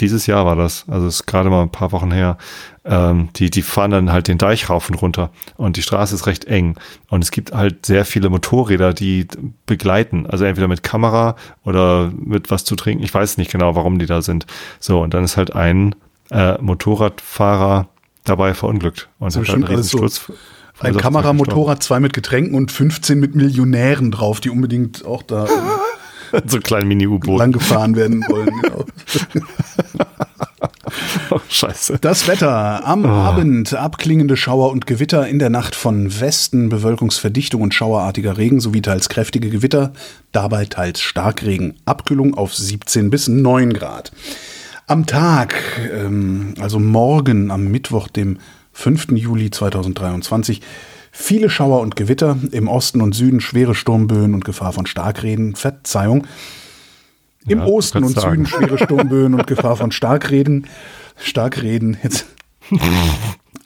[0.00, 2.38] dieses Jahr war das, also ist gerade mal ein paar Wochen her,
[2.84, 6.26] ähm, die, die fahren dann halt den Deich rauf und runter und die Straße ist
[6.26, 6.76] recht eng
[7.08, 9.26] und es gibt halt sehr viele Motorräder, die
[9.66, 13.98] begleiten, also entweder mit Kamera oder mit was zu trinken, ich weiß nicht genau, warum
[13.98, 14.46] die da sind.
[14.80, 15.94] So, und dann ist halt ein
[16.34, 17.88] äh, Motorradfahrer
[18.24, 19.98] dabei verunglückt und So hat halt einen alles so.
[19.98, 20.36] Ein verursacht, ist
[20.82, 20.98] gestorben.
[20.98, 25.46] Kameramotorrad, zwei mit Getränken und 15 mit Millionären drauf, die unbedingt auch da
[26.46, 27.38] so ein kleines Mini-U-Boot.
[27.38, 28.50] lang gefahren werden wollen.
[28.62, 28.84] Genau.
[31.30, 31.98] Oh, scheiße.
[32.00, 32.86] Das Wetter.
[32.86, 38.60] Am Abend abklingende Schauer und Gewitter, in der Nacht von Westen Bewölkungsverdichtung und schauerartiger Regen
[38.60, 39.92] sowie teils kräftige Gewitter,
[40.32, 41.74] dabei teils Starkregen.
[41.84, 44.12] Abkühlung auf 17 bis 9 Grad.
[44.86, 45.54] Am Tag,
[45.92, 48.38] ähm, also morgen am Mittwoch, dem
[48.72, 49.12] 5.
[49.12, 50.60] Juli 2023,
[51.10, 55.54] viele Schauer und Gewitter, im Osten und Süden schwere Sturmböen und Gefahr von Starkregen.
[55.56, 56.26] Verzeihung.
[57.46, 58.66] Im Ja, Osten und kannst Süden sagen.
[58.66, 60.66] schwere Sturmböen und Gefahr von Starkreden.
[61.16, 61.96] Starkreden.
[62.02, 62.26] Jetzt.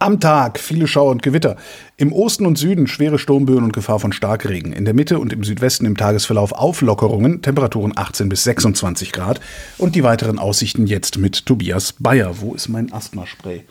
[0.01, 1.57] Am Tag viele Schauer und Gewitter.
[1.97, 4.73] Im Osten und Süden schwere Sturmböen und Gefahr von Starkregen.
[4.73, 9.41] In der Mitte und im Südwesten im Tagesverlauf Auflockerungen, Temperaturen 18 bis 26 Grad.
[9.77, 12.41] Und die weiteren Aussichten jetzt mit Tobias Bayer.
[12.41, 13.65] Wo ist mein Asthmaspray?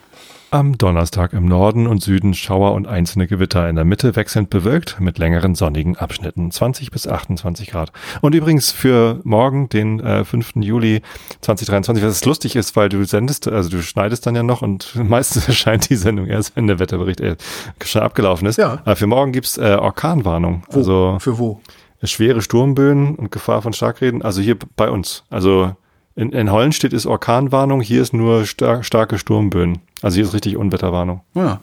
[0.49, 3.67] Am Donnerstag im Norden und Süden Schauer und einzelne Gewitter.
[3.67, 6.51] In der Mitte wechselnd bewölkt mit längeren sonnigen Abschnitten.
[6.51, 7.91] 20 bis 28 Grad.
[8.21, 10.53] Und übrigens für morgen, den äh, 5.
[10.61, 11.01] Juli
[11.41, 15.49] 2023, was lustig ist, weil du sendest, also du schneidest dann ja noch und meistens
[15.49, 17.35] erscheint die Sendung erst, wenn der Wetterbericht äh,
[17.83, 18.57] schon abgelaufen ist.
[18.57, 18.79] Ja.
[18.85, 20.63] Aber für morgen gibt's äh, Orkanwarnung.
[20.69, 20.79] Wo?
[20.79, 21.59] Also Für wo?
[22.03, 24.21] schwere Sturmböen und Gefahr von Starkreden.
[24.21, 25.25] Also hier bei uns.
[25.29, 25.75] Also
[26.17, 29.77] in, in Hollenstedt ist Orkanwarnung, hier ist nur star starke Sturmböen.
[30.01, 31.21] Also hier ist richtig Unwetterwarnung.
[31.33, 31.61] Ja.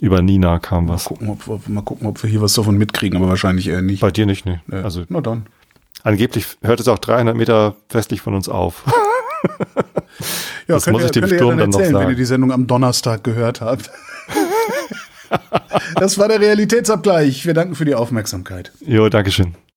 [0.00, 1.04] Über Nina kam Mal was.
[1.04, 4.00] gucken, ob, ob, mal gucken, ob wir hier was davon mitkriegen, aber wahrscheinlich eher nicht.
[4.00, 4.62] Bei dir nicht, ne?
[4.72, 4.80] Ja.
[4.82, 5.46] Also Na dann.
[6.02, 8.82] angeblich hört es auch 300 Meter westlich von uns auf.
[10.68, 12.10] Ja, Das muss ihr, ich dem Sturm dann noch erzählen, wenn sagen.
[12.10, 13.90] ihr die Sendung am Donnerstag gehört habt.
[15.96, 17.46] das war der Realitätsabgleich.
[17.46, 18.70] Wir danken für die Aufmerksamkeit.
[18.86, 19.54] Jo, Dankeschön.